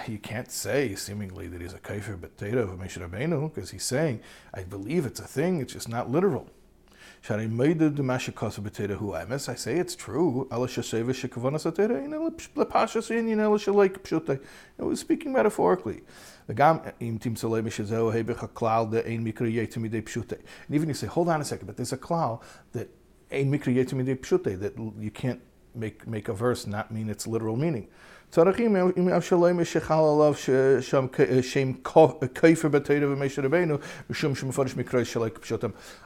You 0.06 0.18
can't 0.18 0.50
say 0.50 0.94
seemingly 0.94 1.46
that 1.48 1.60
he's 1.60 1.74
a 1.74 1.78
kaifer 1.78 2.16
b'teira 2.16 2.62
of 2.62 2.70
Rabbeinu 2.70 3.52
because 3.52 3.70
he's 3.70 3.84
saying, 3.84 4.20
I 4.54 4.62
believe 4.62 5.04
it's 5.04 5.20
a 5.20 5.26
thing, 5.26 5.60
it's 5.60 5.74
just 5.74 5.90
not 5.90 6.10
literal. 6.10 6.48
I 7.26 7.46
say 7.46 9.76
it's 9.76 9.96
true. 9.96 10.46
It 10.50 10.58
was 14.78 15.00
speaking 15.00 15.32
metaphorically. 15.32 16.02
And 20.66 20.74
even 20.74 20.88
you 20.88 20.94
say, 20.94 21.06
hold 21.06 21.28
on 21.28 21.40
a 21.40 21.44
second, 21.44 21.66
but 21.66 21.76
there's 21.76 21.92
a 21.92 21.98
klal 21.98 22.42
that 22.72 22.90
ain't 23.30 23.50
shote 24.24 24.44
that 24.56 24.74
you 24.98 25.10
can't 25.10 25.40
make 25.74 26.06
make 26.06 26.28
a 26.28 26.32
verse 26.32 26.66
not 26.66 26.90
mean 26.90 27.08
its 27.08 27.26
literal 27.26 27.56
meaning. 27.56 27.88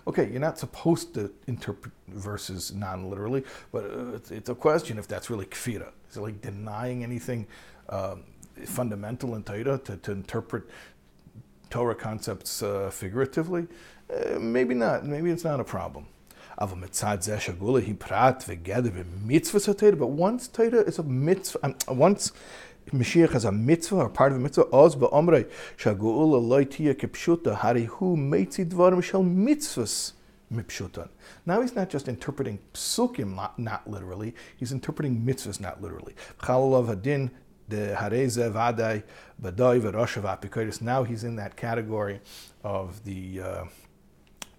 Okay, 0.07 0.31
you're 0.31 0.41
not 0.41 0.59
supposed 0.59 1.15
to 1.15 1.33
interpret 1.47 1.95
verses 2.09 2.73
non-literally, 2.75 3.45
but 3.73 3.85
uh, 3.85 4.19
it's 4.31 4.51
a 4.51 4.55
question 4.55 4.99
if 4.99 5.09
that's 5.09 5.31
really 5.31 5.47
kfira. 5.47 5.91
Is 6.11 6.17
it 6.17 6.21
like 6.21 6.41
denying 6.43 7.03
anything 7.03 7.47
um, 7.89 8.25
fundamental 8.67 9.35
in 9.35 9.43
Torah 9.43 9.79
to, 9.79 9.97
to 9.97 10.13
interpret 10.13 10.65
Torah 11.71 11.95
concepts 11.95 12.63
uh, 12.63 12.91
figuratively? 12.91 13.67
Uh, 14.13 14.39
maybe 14.39 14.75
not. 14.75 15.05
Maybe 15.05 15.31
it's 15.31 15.45
not 15.45 15.61
a 15.61 15.65
problem. 15.65 16.07
But 16.61 16.77
once 20.11 20.49
Torah 20.49 20.81
is 20.81 20.99
a 20.99 21.03
mitzvah, 21.05 21.59
um, 21.63 21.77
once 21.89 22.33
Mashiach 22.91 23.33
has 23.33 23.45
a 23.45 23.53
mitzvah 23.53 23.97
or 23.97 24.09
part 24.09 24.33
of 24.33 24.39
a 24.39 24.41
mitzvah, 24.41 24.67
oz 24.73 24.97
ba'omrei 24.97 25.47
shagula 25.77 26.41
loitia 26.41 26.95
kepshuta 26.95 27.59
harihu 27.59 28.17
meitzi 28.17 28.65
dvarim 28.69 29.03
shel 29.03 29.23
mitzvahs 29.23 30.13
mipshutan. 30.53 31.09
Now 31.45 31.61
he's 31.61 31.75
not 31.75 31.91
just 31.91 32.09
interpreting 32.09 32.59
psukim 32.73 33.35
not, 33.35 33.59
not 33.59 33.89
literally, 33.89 34.35
he's 34.57 34.73
interpreting 34.73 35.21
mitzvahs 35.21 35.61
not 35.61 35.83
literally. 35.83 36.15
Chalalav 36.41 36.89
hadin 36.89 37.31
the 37.69 37.97
hareze 37.99 38.51
vadai 38.53 39.03
badai 39.41 39.81
v'roshav 39.81 40.83
Now 40.83 41.05
he's 41.05 41.25
in 41.25 41.37
that 41.37 41.57
category 41.57 42.21
of 42.65 43.05
the 43.05 43.41
uh, 43.41 43.65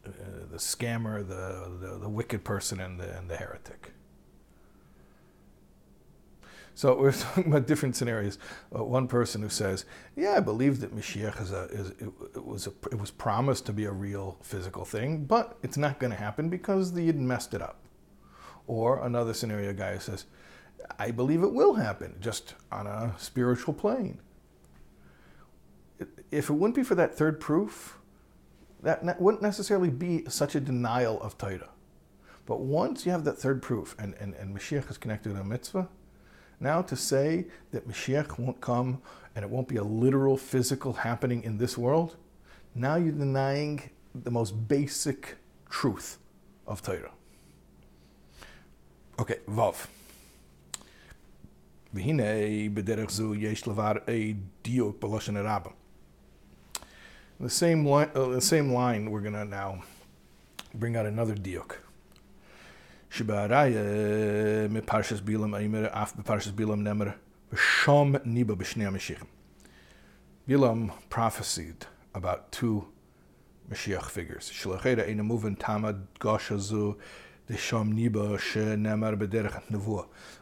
uh, 0.09 0.11
the 0.49 0.57
scammer, 0.57 1.27
the, 1.27 1.69
the, 1.85 1.99
the, 1.99 2.09
wicked 2.09 2.43
person, 2.43 2.79
and 2.79 2.99
the, 2.99 3.17
and 3.17 3.29
the 3.29 3.35
heretic. 3.35 3.91
So 6.73 6.97
we're 6.99 7.11
talking 7.11 7.47
about 7.47 7.67
different 7.67 7.95
scenarios. 7.95 8.39
Uh, 8.75 8.83
one 8.83 9.07
person 9.07 9.41
who 9.41 9.49
says, 9.49 9.85
"Yeah, 10.15 10.35
I 10.37 10.39
believe 10.39 10.79
that 10.79 10.95
Mashiach 10.95 11.41
is 11.41 11.51
a, 11.51 11.63
is, 11.65 11.89
it, 11.91 12.09
it, 12.35 12.45
was 12.45 12.65
a, 12.65 12.71
it 12.91 12.99
was 12.99 13.11
promised 13.11 13.65
to 13.67 13.73
be 13.73 13.85
a 13.85 13.91
real 13.91 14.37
physical 14.41 14.85
thing, 14.85 15.25
but 15.25 15.57
it's 15.61 15.77
not 15.77 15.99
going 15.99 16.11
to 16.11 16.17
happen 16.17 16.49
because 16.49 16.93
the 16.93 17.03
Yid 17.03 17.19
messed 17.19 17.53
it 17.53 17.61
up." 17.61 17.77
Or 18.65 19.05
another 19.05 19.33
scenario 19.33 19.73
guy 19.73 19.93
who 19.93 19.99
says, 19.99 20.25
"I 20.97 21.11
believe 21.11 21.43
it 21.43 21.53
will 21.53 21.75
happen, 21.75 22.15
just 22.19 22.55
on 22.71 22.87
a 22.87 23.15
spiritual 23.17 23.73
plane." 23.73 24.19
If 26.31 26.49
it 26.49 26.53
wouldn't 26.53 26.75
be 26.75 26.83
for 26.83 26.95
that 26.95 27.15
third 27.15 27.39
proof, 27.39 27.99
that 28.83 29.21
wouldn't 29.21 29.41
necessarily 29.41 29.89
be 29.89 30.25
such 30.29 30.55
a 30.55 30.59
denial 30.59 31.21
of 31.21 31.37
Torah. 31.37 31.69
But 32.45 32.61
once 32.61 33.05
you 33.05 33.11
have 33.11 33.25
that 33.25 33.37
third 33.37 33.61
proof, 33.61 33.95
and, 33.99 34.15
and, 34.15 34.33
and 34.35 34.55
Mashiach 34.55 34.89
is 34.89 34.97
connected 34.97 35.33
to 35.33 35.39
a 35.39 35.43
mitzvah, 35.43 35.89
now 36.59 36.81
to 36.81 36.95
say 36.95 37.47
that 37.71 37.87
Mashiach 37.87 38.39
won't 38.39 38.59
come 38.61 39.01
and 39.35 39.45
it 39.45 39.51
won't 39.51 39.67
be 39.67 39.77
a 39.77 39.83
literal 39.83 40.35
physical 40.35 40.93
happening 40.93 41.43
in 41.43 41.57
this 41.57 41.77
world, 41.77 42.15
now 42.73 42.95
you're 42.95 43.11
denying 43.11 43.89
the 44.15 44.31
most 44.31 44.67
basic 44.67 45.35
truth 45.69 46.17
of 46.65 46.81
Torah. 46.81 47.11
Okay, 49.19 49.39
Vav. 49.47 49.87
והנה 51.94 52.22
בדרך 52.74 53.10
זו 53.10 53.34
יש 53.34 53.68
לבר 53.68 53.92
דיוק 54.62 55.04
בלשון 55.04 55.36
הרבה. 55.36 55.70
The 57.40 57.48
same 57.48 57.84
line, 57.84 58.10
uh, 58.14 58.28
the 58.28 58.40
same 58.40 58.72
line, 58.72 59.10
we're 59.10 59.20
gonna 59.20 59.44
now 59.44 59.82
bring 60.74 60.96
out 60.96 61.06
another 61.06 61.34
diuk. 61.34 61.74
שבהריה 63.10 63.82
מפרשס 64.70 65.20
בילם 65.20 65.54
אימר, 65.54 65.86
אף 65.90 66.16
בפרשס 66.16 66.50
בילם 66.50 66.82
נאמר, 66.82 67.06
ושום 67.52 68.14
ניבה 68.24 68.54
בשני 68.54 68.86
המשיחים. 68.86 69.26
Bilam 70.46 70.90
prophesied 71.08 71.86
about 72.14 72.52
two 72.52 72.84
Mashiach 73.70 74.10
figures. 74.10 74.50
Shlacheda 74.50 75.08
ein 75.08 75.18
amuven 75.18 75.56
tamad 75.56 76.02
goshazu 76.20 76.96
the 77.46 77.54
shom 77.54 77.94
niba 77.94 78.38
she 78.38 78.58
nemar 78.58 79.16
bederech 79.16 79.62
nevuah. 79.70 80.06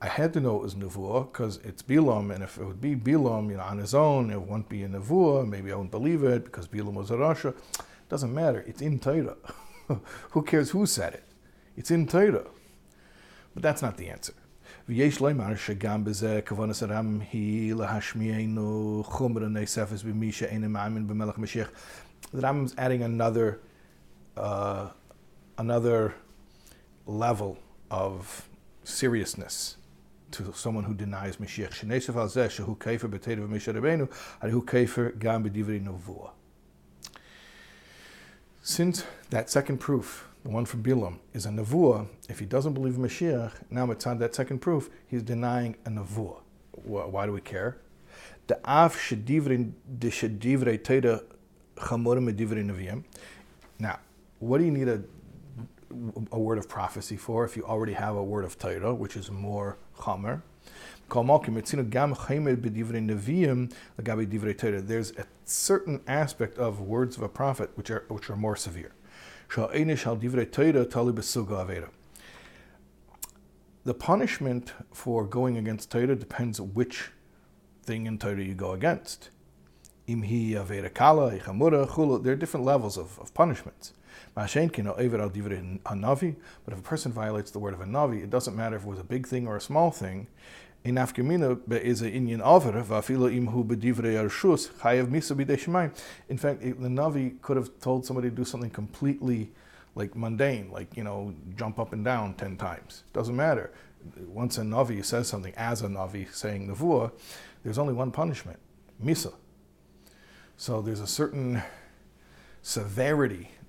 I 0.00 0.08
had 0.08 0.34
to 0.34 0.40
know 0.40 0.56
it 0.56 0.62
was 0.62 0.74
Nevuah 0.74 1.32
because 1.32 1.56
it's 1.64 1.82
Bilam, 1.82 2.34
and 2.34 2.44
if 2.44 2.58
it 2.58 2.64
would 2.64 2.80
be 2.80 2.94
Bilam 2.94 3.50
you 3.50 3.56
know, 3.56 3.62
on 3.62 3.78
his 3.78 3.94
own, 3.94 4.30
it 4.30 4.40
wouldn't 4.40 4.68
be 4.68 4.82
a 4.82 4.88
Nevuah. 4.88 5.48
Maybe 5.48 5.72
I 5.72 5.74
wouldn't 5.74 5.90
believe 5.90 6.22
it 6.22 6.44
because 6.44 6.68
Bilam 6.68 6.94
was 6.94 7.10
a 7.10 7.14
rasha. 7.14 7.54
Doesn't 8.10 8.34
matter. 8.34 8.62
It's 8.66 8.82
in 8.82 8.98
Torah. 8.98 9.36
who 10.30 10.42
cares 10.42 10.70
who 10.70 10.84
said 10.84 11.14
it? 11.14 11.24
It's 11.76 11.90
in 11.90 12.06
Torah. 12.06 12.46
But 13.54 13.62
that's 13.62 13.80
not 13.80 13.96
the 13.96 14.08
answer. 14.10 14.34
ויש 14.88 15.20
לומר 15.20 15.54
The 22.32 22.62
is 22.64 22.74
adding 22.78 23.02
another, 23.02 23.60
uh, 24.36 24.88
another 25.58 26.14
level 27.06 27.58
of 27.90 28.48
seriousness 28.84 29.76
to 30.32 30.52
someone 30.54 30.84
who 30.84 30.94
denies 30.94 31.36
Mashiach. 31.36 31.70
Shenesef 31.70 32.16
al 32.16 32.28
zeh 32.28 32.48
shehu 32.48 32.76
kefer 32.76 33.08
b'tedev 33.08 33.48
Moshe 33.48 33.72
Rabbeinu, 33.72 34.12
who 34.50 34.62
kefer 34.62 35.18
gam 35.18 35.44
b'divrei 35.44 35.82
novua. 35.82 36.30
Since 38.62 39.04
that 39.30 39.48
second 39.48 39.78
proof, 39.78 40.28
the 40.42 40.50
one 40.50 40.64
from 40.64 40.82
Bilam, 40.82 41.18
is 41.32 41.46
a 41.46 41.50
nevuah, 41.50 42.08
if 42.28 42.40
he 42.40 42.46
doesn't 42.46 42.74
believe 42.74 42.94
Mashiach, 42.94 43.52
now 43.70 43.86
mitzad 43.86 44.18
that 44.18 44.34
second 44.34 44.58
proof, 44.58 44.90
he's 45.06 45.22
denying 45.22 45.76
a 45.84 45.90
nevuah. 45.90 46.40
Why 46.84 47.26
do 47.26 47.32
we 47.32 47.40
care? 47.40 47.78
The 48.48 48.58
av 48.64 48.96
shedivrin 48.96 49.72
de 49.98 50.10
shedivrei 50.10 50.82
teda 50.82 51.22
chamorim 51.76 52.32
medivrei 52.32 52.64
neviim. 52.64 53.04
Now, 53.78 53.98
what 54.38 54.58
do 54.58 54.64
you 54.64 54.70
need 54.70 54.88
a 54.88 55.02
a 56.32 56.38
word 56.38 56.58
of 56.58 56.68
prophecy 56.68 57.16
for 57.16 57.44
if 57.44 57.56
you 57.56 57.64
already 57.64 57.92
have 57.92 58.16
a 58.16 58.22
word 58.22 58.44
of 58.44 58.58
Torah, 58.58 58.94
which 58.94 59.16
is 59.16 59.30
more 59.30 59.78
chamer? 59.98 60.42
There's 64.86 65.12
a 65.12 65.26
certain 65.44 66.00
aspect 66.06 66.58
of 66.58 66.80
words 66.80 67.16
of 67.16 67.22
a 67.22 67.28
prophet 67.28 67.70
which 67.76 67.90
are 67.90 68.04
which 68.08 68.28
are 68.28 68.36
more 68.36 68.56
severe. 68.56 68.92
The 73.84 73.94
punishment 73.94 74.72
for 74.92 75.24
going 75.24 75.56
against 75.56 75.92
Torah 75.92 76.16
depends 76.16 76.60
which 76.60 77.12
thing 77.84 78.06
in 78.06 78.18
Torah 78.18 78.42
you 78.42 78.54
go 78.54 78.72
against. 78.72 79.30
There 80.08 80.22
are 82.32 82.36
different 82.36 82.66
levels 82.66 82.98
of, 82.98 83.18
of 83.20 83.32
punishments. 83.32 83.92
But 84.34 84.54
if 84.54 84.78
a 86.78 86.82
person 86.82 87.12
violates 87.12 87.50
the 87.50 87.58
word 87.58 87.74
of 87.74 87.80
a 87.80 87.84
Navi, 87.84 88.22
it 88.22 88.30
doesn't 88.30 88.56
matter 88.56 88.76
if 88.76 88.82
it 88.82 88.88
was 88.88 88.98
a 88.98 89.04
big 89.04 89.26
thing 89.26 89.46
or 89.46 89.56
a 89.56 89.60
small 89.60 89.90
thing, 89.90 90.26
in 90.84 90.94
be'eze 90.94 92.02
inyan 92.02 92.40
aver 92.40 92.82
va'afilo 92.82 93.34
imhu 93.34 93.64
misa 95.08 95.92
In 96.28 96.38
fact, 96.38 96.60
the 96.60 96.88
Navi 96.88 97.40
could 97.42 97.56
have 97.56 97.70
told 97.80 98.06
somebody 98.06 98.30
to 98.30 98.36
do 98.36 98.44
something 98.44 98.70
completely 98.70 99.50
like 99.96 100.14
mundane, 100.14 100.70
like, 100.70 100.96
you 100.96 101.02
know, 101.02 101.34
jump 101.56 101.80
up 101.80 101.92
and 101.92 102.04
down 102.04 102.34
10 102.34 102.56
times. 102.56 103.02
Doesn't 103.12 103.34
matter. 103.34 103.72
once 104.28 104.58
a 104.58 104.62
Navi 104.62 105.04
says 105.04 105.28
something 105.28 105.54
as 105.56 105.82
a 105.82 105.88
Navi 105.88 106.32
saying 106.32 106.68
Nevuah, 106.68 107.10
there's 107.64 107.78
only 107.78 107.94
one 107.94 108.10
punishment, 108.10 108.58
Misa. 109.04 109.32
So 110.56 110.80
there's 110.80 111.00
a 111.00 111.06
certain 111.06 111.62
severity 112.62 113.50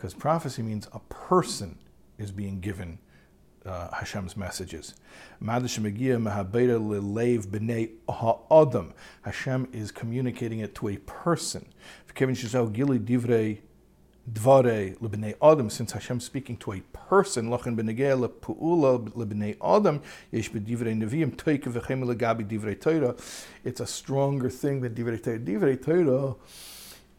Because 0.00 0.14
prophecy 0.14 0.62
means 0.62 0.88
a 0.94 1.00
person 1.10 1.76
is 2.16 2.32
being 2.32 2.60
given 2.60 3.00
uh, 3.66 3.90
Hashem's 3.92 4.34
messages. 4.34 4.94
Hashem 5.42 5.84
is 9.74 9.92
communicating 9.92 10.60
it 10.60 10.74
to 10.76 10.88
a 10.88 10.96
person. 10.96 11.66
Since 12.16 12.40
Hashem 15.92 16.16
is 16.16 16.24
speaking 16.24 16.56
to 16.56 16.72
a 16.72 16.80
person. 16.80 17.52
It's 17.52 17.66
a 23.80 23.86
stronger 23.86 24.48
thing 24.48 24.80
than 24.80 24.94
divrei 24.94 25.22
Torah. 25.22 25.38
Divrei 25.38 25.84
Torah 25.84 26.36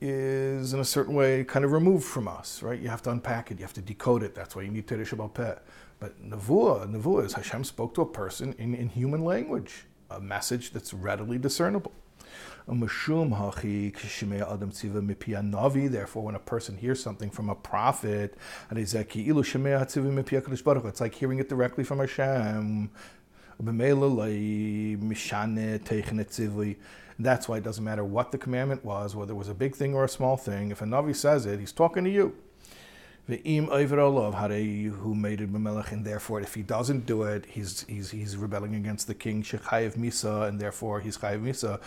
is 0.01 0.73
in 0.73 0.79
a 0.79 0.85
certain 0.85 1.13
way 1.13 1.43
kind 1.43 1.63
of 1.63 1.71
removed 1.71 2.03
from 2.03 2.27
us, 2.27 2.63
right? 2.63 2.79
You 2.79 2.89
have 2.89 3.03
to 3.03 3.11
unpack 3.11 3.51
it, 3.51 3.59
you 3.59 3.63
have 3.63 3.73
to 3.73 3.81
decode 3.81 4.23
it. 4.23 4.33
That's 4.33 4.55
why 4.55 4.63
you 4.63 4.71
need 4.71 4.87
Shabbat 4.87 5.33
Peh. 5.35 5.55
But 5.99 6.27
Nevuah, 6.27 6.91
Nevuah 6.91 7.25
is 7.25 7.33
Hashem 7.33 7.63
spoke 7.63 7.93
to 7.93 8.01
a 8.01 8.05
person 8.05 8.55
in, 8.57 8.73
in 8.73 8.89
human 8.89 9.23
language, 9.23 9.85
a 10.09 10.19
message 10.19 10.71
that's 10.71 10.93
readily 10.93 11.37
discernible. 11.37 11.93
Therefore, 12.67 13.25
when 16.23 16.35
a 16.35 16.39
person 16.39 16.77
hears 16.77 17.03
something 17.03 17.29
from 17.29 17.49
a 17.49 17.55
prophet, 17.55 18.37
it's 18.71 18.95
like 18.95 19.15
hearing 21.15 21.39
it 21.39 21.49
directly 21.49 21.83
from 21.83 21.99
Hashem. 21.99 22.89
That's 27.23 27.47
why 27.47 27.57
it 27.57 27.63
doesn't 27.63 27.83
matter 27.83 28.03
what 28.03 28.31
the 28.31 28.37
commandment 28.37 28.83
was, 28.83 29.15
whether 29.15 29.33
it 29.33 29.37
was 29.37 29.49
a 29.49 29.53
big 29.53 29.75
thing 29.75 29.93
or 29.93 30.03
a 30.03 30.09
small 30.09 30.37
thing. 30.37 30.71
If 30.71 30.81
a 30.81 30.85
Navi 30.85 31.15
says 31.15 31.45
it, 31.45 31.59
he's 31.59 31.71
talking 31.71 32.03
to 32.03 32.09
you. 32.09 32.35
Who 33.27 33.37
made 35.15 35.41
it 35.41 35.49
and 35.49 36.05
therefore, 36.05 36.41
if 36.41 36.55
he 36.55 36.63
doesn't 36.63 37.05
do 37.05 37.23
it, 37.23 37.45
he's 37.45 37.85
he's 37.87 38.09
he's 38.11 38.35
rebelling 38.35 38.75
against 38.75 39.07
the 39.07 39.13
king 39.13 39.43
shechayev 39.43 39.95
misa, 39.95 40.49
and 40.49 40.59
therefore 40.59 40.99
he's 40.99 41.17
chayev 41.19 41.41
misa 41.41 41.79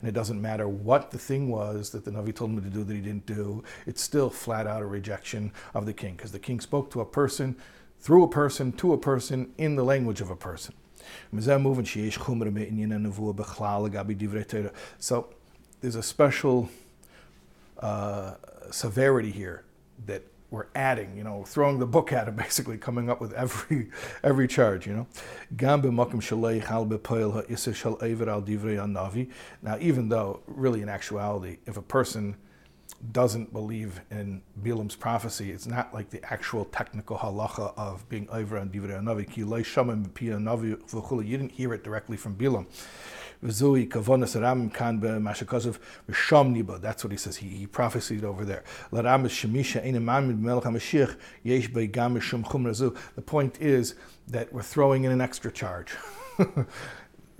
and 0.00 0.08
it 0.08 0.12
doesn't 0.12 0.42
matter 0.42 0.68
what 0.68 1.10
the 1.12 1.18
thing 1.18 1.50
was 1.50 1.90
that 1.90 2.04
the 2.04 2.10
navi 2.10 2.34
told 2.34 2.50
him 2.50 2.62
to 2.62 2.68
do 2.68 2.82
that 2.84 2.94
he 2.94 3.00
didn't 3.00 3.26
do. 3.26 3.62
It's 3.86 4.02
still 4.02 4.28
flat 4.28 4.66
out 4.66 4.82
a 4.82 4.86
rejection 4.86 5.52
of 5.72 5.86
the 5.86 5.94
king, 5.94 6.16
because 6.16 6.32
the 6.32 6.40
king 6.40 6.60
spoke 6.60 6.90
to 6.90 7.00
a 7.00 7.06
person, 7.06 7.56
through 8.00 8.24
a 8.24 8.28
person, 8.28 8.72
to 8.72 8.92
a 8.92 8.98
person, 8.98 9.54
in 9.56 9.76
the 9.76 9.84
language 9.84 10.20
of 10.20 10.30
a 10.30 10.36
person. 10.36 10.74
So 14.98 15.28
there's 15.80 15.96
a 15.96 16.02
special. 16.02 16.68
Uh, 17.78 18.34
severity 18.70 19.30
here 19.30 19.64
that 20.06 20.22
we're 20.50 20.66
adding, 20.74 21.16
you 21.16 21.24
know, 21.24 21.44
throwing 21.44 21.78
the 21.78 21.86
book 21.86 22.12
at 22.12 22.28
it, 22.28 22.36
basically 22.46 22.78
coming 22.78 23.10
up 23.10 23.20
with 23.20 23.32
every 23.32 23.90
every 24.22 24.46
charge, 24.46 24.86
you 24.86 24.94
know. 24.94 25.06
Now, 29.62 29.78
even 29.80 30.08
though, 30.08 30.40
really, 30.46 30.82
in 30.82 30.88
actuality, 30.88 31.58
if 31.66 31.76
a 31.76 31.82
person 31.82 32.36
doesn't 33.12 33.52
believe 33.52 34.00
in 34.10 34.42
Bilam's 34.62 34.96
prophecy, 34.96 35.50
it's 35.50 35.66
not 35.66 35.92
like 35.92 36.10
the 36.10 36.24
actual 36.32 36.64
technical 36.66 37.18
halacha 37.18 37.74
of 37.76 38.08
being 38.08 38.28
over 38.30 38.58
on 38.58 38.70
divrei 38.70 38.98
anavi. 39.00 39.28
You 41.26 41.36
didn't 41.36 41.52
hear 41.52 41.74
it 41.74 41.84
directly 41.84 42.16
from 42.16 42.36
Bilam. 42.36 42.66
That's 43.42 43.60
what 47.04 47.10
he 47.10 47.18
says. 47.18 47.36
He, 47.36 47.48
he 47.48 47.66
prophesied 47.66 48.24
over 48.24 48.44
there. 48.44 48.64
The 48.90 49.02
point 53.26 53.60
is 53.60 53.94
that 54.28 54.52
we're 54.52 54.62
throwing 54.62 55.04
in 55.04 55.12
an 55.12 55.20
extra 55.20 55.52
charge. 55.52 55.94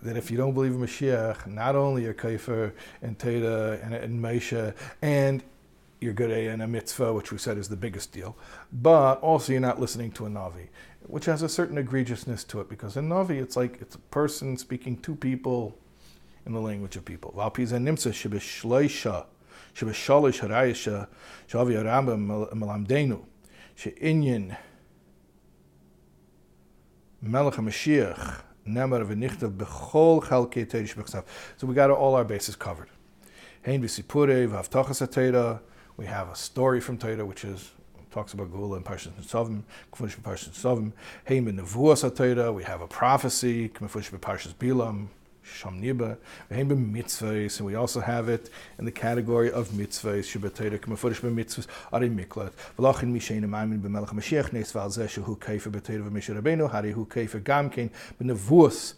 that 0.05 0.17
if 0.19 0.31
you 0.31 0.37
don't 0.37 0.53
believe 0.53 0.73
in 0.73 0.81
Mashiach, 0.81 1.47
not 1.47 1.75
only 1.75 2.03
you're 2.03 2.13
kaifer 2.13 2.73
and 3.01 3.19
Teda 3.19 3.83
and, 3.83 3.95
and 3.95 4.23
Meisha, 4.23 4.75
and 5.01 5.43
you're 6.01 6.13
good 6.13 6.31
in 6.31 6.61
a 6.61 6.67
mitzvah, 6.67 7.13
which 7.13 7.33
we 7.33 7.39
said 7.39 7.57
is 7.59 7.69
the 7.69 7.77
biggest 7.77 8.13
deal, 8.13 8.37
but 8.73 9.21
also 9.21 9.53
you're 9.53 9.61
not 9.61 9.81
listening 9.81 10.13
to 10.13 10.27
a 10.27 10.29
Navi, 10.29 10.69
which 11.03 11.25
has 11.27 11.43
a 11.43 11.49
certain 11.49 11.83
egregiousness 11.83 12.47
to 12.49 12.61
it 12.61 12.69
because 12.69 12.97
a 12.97 13.01
Navi, 13.01 13.41
it's 13.43 13.57
like 13.57 13.79
it's 13.81 13.95
a 13.95 13.99
person 13.99 14.57
speaking 14.57 14.99
to 14.99 15.15
people 15.15 15.79
in 16.47 16.53
the 16.53 16.61
language 16.61 16.97
of 16.97 17.05
people. 17.05 17.33
So 31.57 31.67
we 31.67 31.75
got 31.75 31.91
all 31.91 32.15
our 32.15 32.25
bases 32.25 32.57
covered. 32.57 32.89
Hein 33.65 33.81
v'sipurei 33.83 34.47
v'avtachas 34.47 35.01
we 35.97 36.07
have 36.07 36.29
a 36.29 36.37
story 36.37 36.81
from 36.81 36.99
Torah 36.99 37.25
which 37.25 37.45
is 37.45 37.71
talks 38.11 38.33
about 38.33 38.53
Geula 38.53 38.77
and 38.77 38.85
Parshas 38.85 39.11
Nitzavim, 39.13 39.63
Kfush 39.93 40.17
Parshas 40.21 40.51
Nitzavim. 40.51 40.93
Hein 41.27 41.45
b'nevuas 41.45 42.55
we 42.55 42.63
have 42.63 42.81
a 42.81 42.87
prophecy, 42.87 43.69
Kfush 43.69 44.11
Parshas 44.19 44.55
Bilam, 44.55 45.09
Sham 45.43 45.83
Niba, 45.83 46.17
mitzvahs, 46.51 47.59
and 47.59 47.67
we 47.67 47.75
also 47.75 48.01
have 48.01 48.29
it 48.29 48.51
in 48.79 48.85
the 48.85 48.93
category 48.93 49.51
of 49.51 49.69
mitzvahs, 49.69 50.25
Shabbatayra, 50.25 50.79
Kmafurish 50.79 51.21
mitzvahs, 51.21 51.67
Ari 51.93 52.09
Miklat, 52.09 52.53
Velachin 52.79 53.13
Mishain 53.13 53.43
Amamin 53.43 53.81
b'melech 53.81 54.15
Mashiach, 54.15 54.53
Nes 54.53 54.73
Val 54.73 54.89
Zeh, 54.89 55.07
Shehu 55.07 55.39
Keifa 55.39 55.71
B'Tayra 55.71 56.09
V'Misha 56.09 56.41
Rabbeinu, 56.41 56.71
Hari 56.71 56.93
Hu 56.93 57.05
Keifa 57.07 57.41
Gamkein, 57.43 57.91
B'Nevuos, 58.21 58.95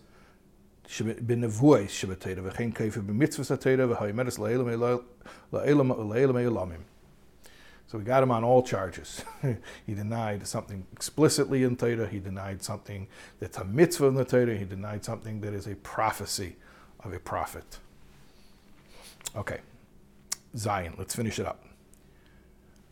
בנבואי 1.21 1.89
שבתרא, 1.89 2.41
וכן 2.43 2.71
כיפה 2.71 3.01
במצווה 3.01 3.55
התרא, 3.55 3.85
והאימרס 3.85 4.39
לאילם 5.53 6.37
אילמים. 6.37 6.81
So 7.91 7.97
we 7.97 8.05
got 8.05 8.23
him 8.23 8.31
on 8.31 8.45
all 8.45 8.63
charges. 8.63 9.21
he 9.85 9.93
denied 9.93 10.47
something 10.47 10.85
explicitly 10.93 11.63
in 11.63 11.75
Torah. 11.75 12.07
He 12.07 12.19
denied 12.19 12.63
something 12.63 13.09
that's 13.41 13.57
a 13.57 13.65
mitzvah 13.65 14.07
in 14.07 14.13
the 14.15 14.23
Torah. 14.23 14.55
He 14.55 14.63
denied 14.63 15.03
something 15.03 15.41
that 15.41 15.53
is 15.53 15.67
a 15.67 15.75
prophecy 15.75 16.55
of 17.03 17.11
a 17.11 17.19
prophet. 17.19 17.79
Okay, 19.35 19.59
Zion. 20.55 20.93
Let's 20.97 21.13
finish 21.13 21.37
it 21.37 21.45
up. 21.45 21.65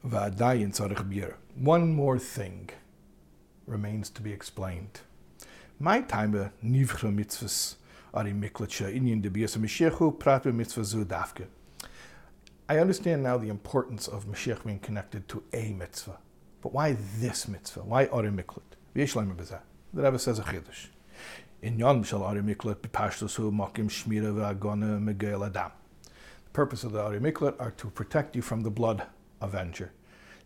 One 0.01 1.93
more 1.93 2.19
thing 2.19 2.69
remains 3.67 4.09
to 4.09 4.21
be 4.21 4.33
explained. 4.33 4.99
My 5.79 6.01
time 6.01 6.33
nivra 6.61 7.15
mitzvahs 7.15 7.75
ari 8.14 8.32
miklat 8.32 8.70
inyan 8.94 9.20
debias 9.22 9.58
mishechu 9.58 10.18
prat 10.18 10.46
mitzvah 10.46 11.04
dafke. 11.04 11.46
I 12.66 12.78
understand 12.78 13.22
now 13.22 13.36
the 13.36 13.50
importance 13.50 14.08
of 14.08 14.24
Mashiach 14.24 14.64
being 14.64 14.78
connected 14.78 15.28
to 15.28 15.42
a 15.52 15.74
mitzvah. 15.74 16.16
But 16.62 16.72
why 16.72 16.96
this 17.18 17.46
mitzvah? 17.46 17.80
Why 17.80 18.06
Ari 18.06 18.30
Miklat? 18.30 18.62
The 18.94 20.02
Rebbe 20.02 20.18
says 20.18 20.38
a 20.38 20.42
chiddush. 20.42 20.86
In 21.60 21.78
Yon 21.78 22.02
Mishal 22.02 22.22
Ari 22.22 22.40
Miklat 22.40 22.76
b'pashtus 22.76 23.34
hu 23.34 23.52
makim 23.52 23.90
shmira 23.90 24.32
v'agona 24.32 24.98
megeil 24.98 25.46
adam. 25.46 25.72
The 26.46 26.50
purpose 26.54 26.84
of 26.84 26.92
the 26.92 27.02
Ari 27.02 27.20
Miklat 27.20 27.60
are 27.60 27.72
to 27.72 27.90
protect 27.90 28.34
you 28.34 28.40
from 28.40 28.62
the 28.62 28.70
blood 28.70 29.02
avenger. 29.42 29.92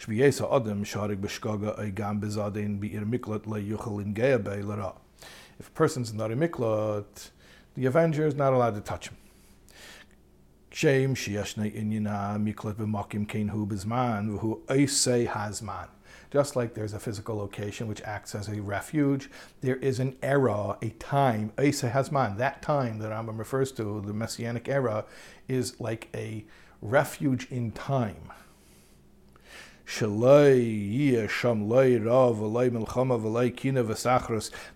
Shviyesa 0.01 0.53
adam 0.53 0.83
sharig 0.85 1.19
b'shkaga 1.19 1.79
eigam 1.79 2.21
bezadein 2.21 2.81
bi'ir 2.81 3.09
miklat 3.09 3.45
le'yuchel 3.45 4.03
in 4.03 4.13
geya 4.13 4.43
be'lara. 4.43 4.95
If 5.61 5.69
a 5.69 5.71
person's 5.71 6.11
in 6.11 6.21
Ari 6.21 6.35
Miklat, 6.35 7.31
the 7.79 7.87
avenger 7.87 8.27
is 8.27 8.35
not 8.35 8.53
allowed 8.53 8.75
to 8.75 8.81
touch 8.81 9.09
him. 9.09 9.17
Shem 10.71 11.15
shiashne 11.15 11.73
inyana 11.73 12.37
miklat 12.37 12.75
b'makim 12.75 13.29
kein 13.29 13.49
hu 13.49 13.67
v'hu 13.67 14.61
oisei 14.67 15.29
hazman. 15.29 15.87
Just 16.33 16.57
like 16.57 16.75
there's 16.75 16.93
a 16.93 16.99
physical 16.99 17.37
location 17.37 17.87
which 17.87 18.03
acts 18.03 18.35
as 18.35 18.49
a 18.49 18.61
refuge, 18.61 19.31
there 19.61 19.77
is 19.77 20.01
an 20.01 20.17
era, 20.25 20.77
a 20.83 20.91
time, 20.99 21.53
Eisa 21.57 21.93
Hazman, 21.93 22.37
that 22.37 22.61
time 22.61 22.99
that 22.99 23.11
Rambam 23.11 23.39
refers 23.39 23.73
to, 23.73 24.03
the 24.05 24.13
Messianic 24.13 24.69
era, 24.69 25.07
is 25.47 25.81
like 25.81 26.09
a 26.15 26.45
refuge 26.83 27.47
in 27.51 27.71
time. 27.71 28.31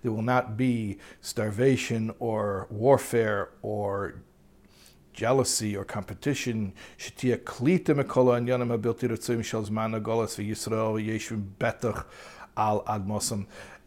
There 0.02 0.10
will 0.10 0.22
not 0.22 0.56
be 0.56 0.98
starvation 1.20 2.14
or 2.18 2.66
warfare 2.70 3.50
or 3.60 4.14
jealousy 5.12 5.76
or 5.76 5.84
competition. 5.84 6.72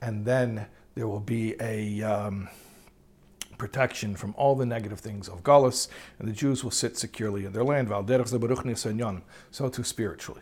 And 0.01 0.25
then 0.25 0.67
there 0.93 1.07
will 1.07 1.19
be 1.19 1.55
a 1.59 2.03
um, 2.03 2.49
protection 3.57 4.15
from 4.15 4.35
all 4.37 4.55
the 4.55 4.65
negative 4.65 4.99
things 4.99 5.27
of 5.27 5.41
Galus, 5.41 5.87
and 6.19 6.27
the 6.27 6.33
Jews 6.33 6.63
will 6.63 6.71
sit 6.71 6.97
securely 6.97 7.45
in 7.45 7.53
their 7.53 7.63
land. 7.63 7.89
So 9.51 9.69
too 9.69 9.83
spiritually. 9.83 10.41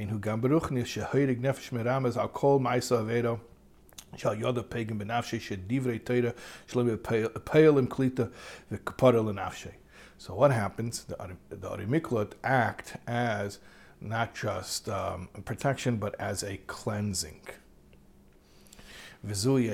Kein 0.00 0.08
hu 0.08 0.18
gam 0.18 0.40
beruchnis 0.40 0.88
shehoyrig 0.90 1.42
nefesh 1.42 1.72
meramas 1.72 2.16
al 2.16 2.28
kol 2.28 2.58
ma'isa 2.58 3.02
avedo 3.02 3.38
shall 4.16 4.34
yoda 4.34 4.62
pagan 4.66 4.98
benafshe 4.98 5.38
she 5.38 5.56
divrei 5.58 6.00
teira 6.00 6.34
shlem 6.66 6.96
peilim 6.96 7.86
klita 7.86 8.30
v'kaparel 8.72 9.30
nafshe. 9.34 9.72
So 10.16 10.34
what 10.34 10.52
happens? 10.52 11.04
The, 11.04 11.36
the 11.50 11.68
Arimiklot 11.68 12.32
act 12.42 12.96
as 13.06 13.58
not 14.00 14.34
just 14.34 14.88
um, 14.88 15.28
protection, 15.44 15.98
but 15.98 16.18
as 16.18 16.42
a 16.44 16.56
cleansing. 16.66 17.42
That's 19.22 19.44
why 19.44 19.68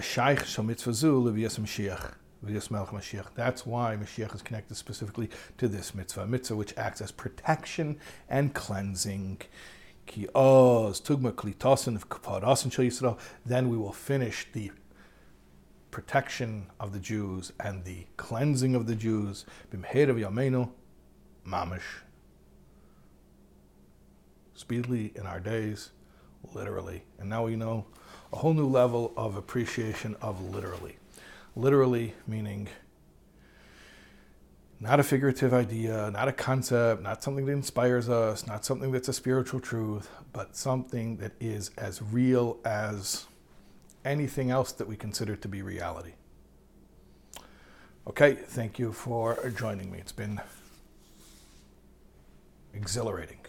Mashiach 3.97 4.35
is 4.35 4.43
connected 4.43 4.75
specifically 4.75 5.31
to 5.59 5.69
this 5.69 5.95
mitzvah, 5.95 6.27
mitzvah 6.27 6.57
which 6.57 6.77
acts 6.77 7.01
as 7.01 7.13
protection 7.13 8.01
and 8.29 8.53
cleansing. 8.55 9.43
Then 13.45 13.69
we 13.69 13.77
will 13.77 13.93
finish 13.93 14.47
the 14.53 14.73
protection 15.91 16.67
of 16.79 16.93
the 16.93 16.99
Jews 16.99 17.53
and 17.61 17.85
the 17.85 18.07
cleansing 18.17 18.75
of 18.75 18.87
the 18.87 18.95
Jews. 18.95 19.47
Mamish. 21.47 22.03
Speedily 24.55 25.13
in 25.15 25.27
our 25.27 25.41
days, 25.41 25.91
literally. 26.55 27.05
And 27.19 27.29
now 27.29 27.45
we 27.45 27.57
know 27.57 27.87
a 28.33 28.37
whole 28.37 28.55
new 28.55 28.67
level 28.67 29.13
of 29.17 29.37
appreciation 29.37 30.17
of 30.21 30.41
literally 30.41 30.97
literally 31.57 32.13
meaning 32.27 32.69
not 34.79 35.01
a 35.01 35.03
figurative 35.03 35.55
idea, 35.55 36.11
not 36.11 36.29
a 36.29 36.33
concept, 36.33 37.03
not 37.03 37.23
something 37.23 37.47
that 37.47 37.53
inspires 37.53 38.09
us, 38.09 38.47
not 38.47 38.65
something 38.65 38.93
that's 38.93 39.09
a 39.09 39.13
spiritual 39.13 39.61
truth, 39.61 40.11
but 40.33 40.55
something 40.55 41.17
that 41.17 41.33
is 41.41 41.71
as 41.79 42.03
real 42.03 42.59
as 42.65 43.27
anything 44.05 44.51
else 44.51 44.73
that 44.73 44.87
we 44.87 44.97
consider 44.97 45.35
to 45.35 45.49
be 45.49 45.63
reality. 45.63 46.13
Okay, 48.07 48.35
thank 48.35 48.79
you 48.79 48.93
for 48.93 49.51
joining 49.51 49.91
me. 49.91 49.99
It's 49.99 50.13
been 50.13 50.41
exhilarating. 52.75 53.46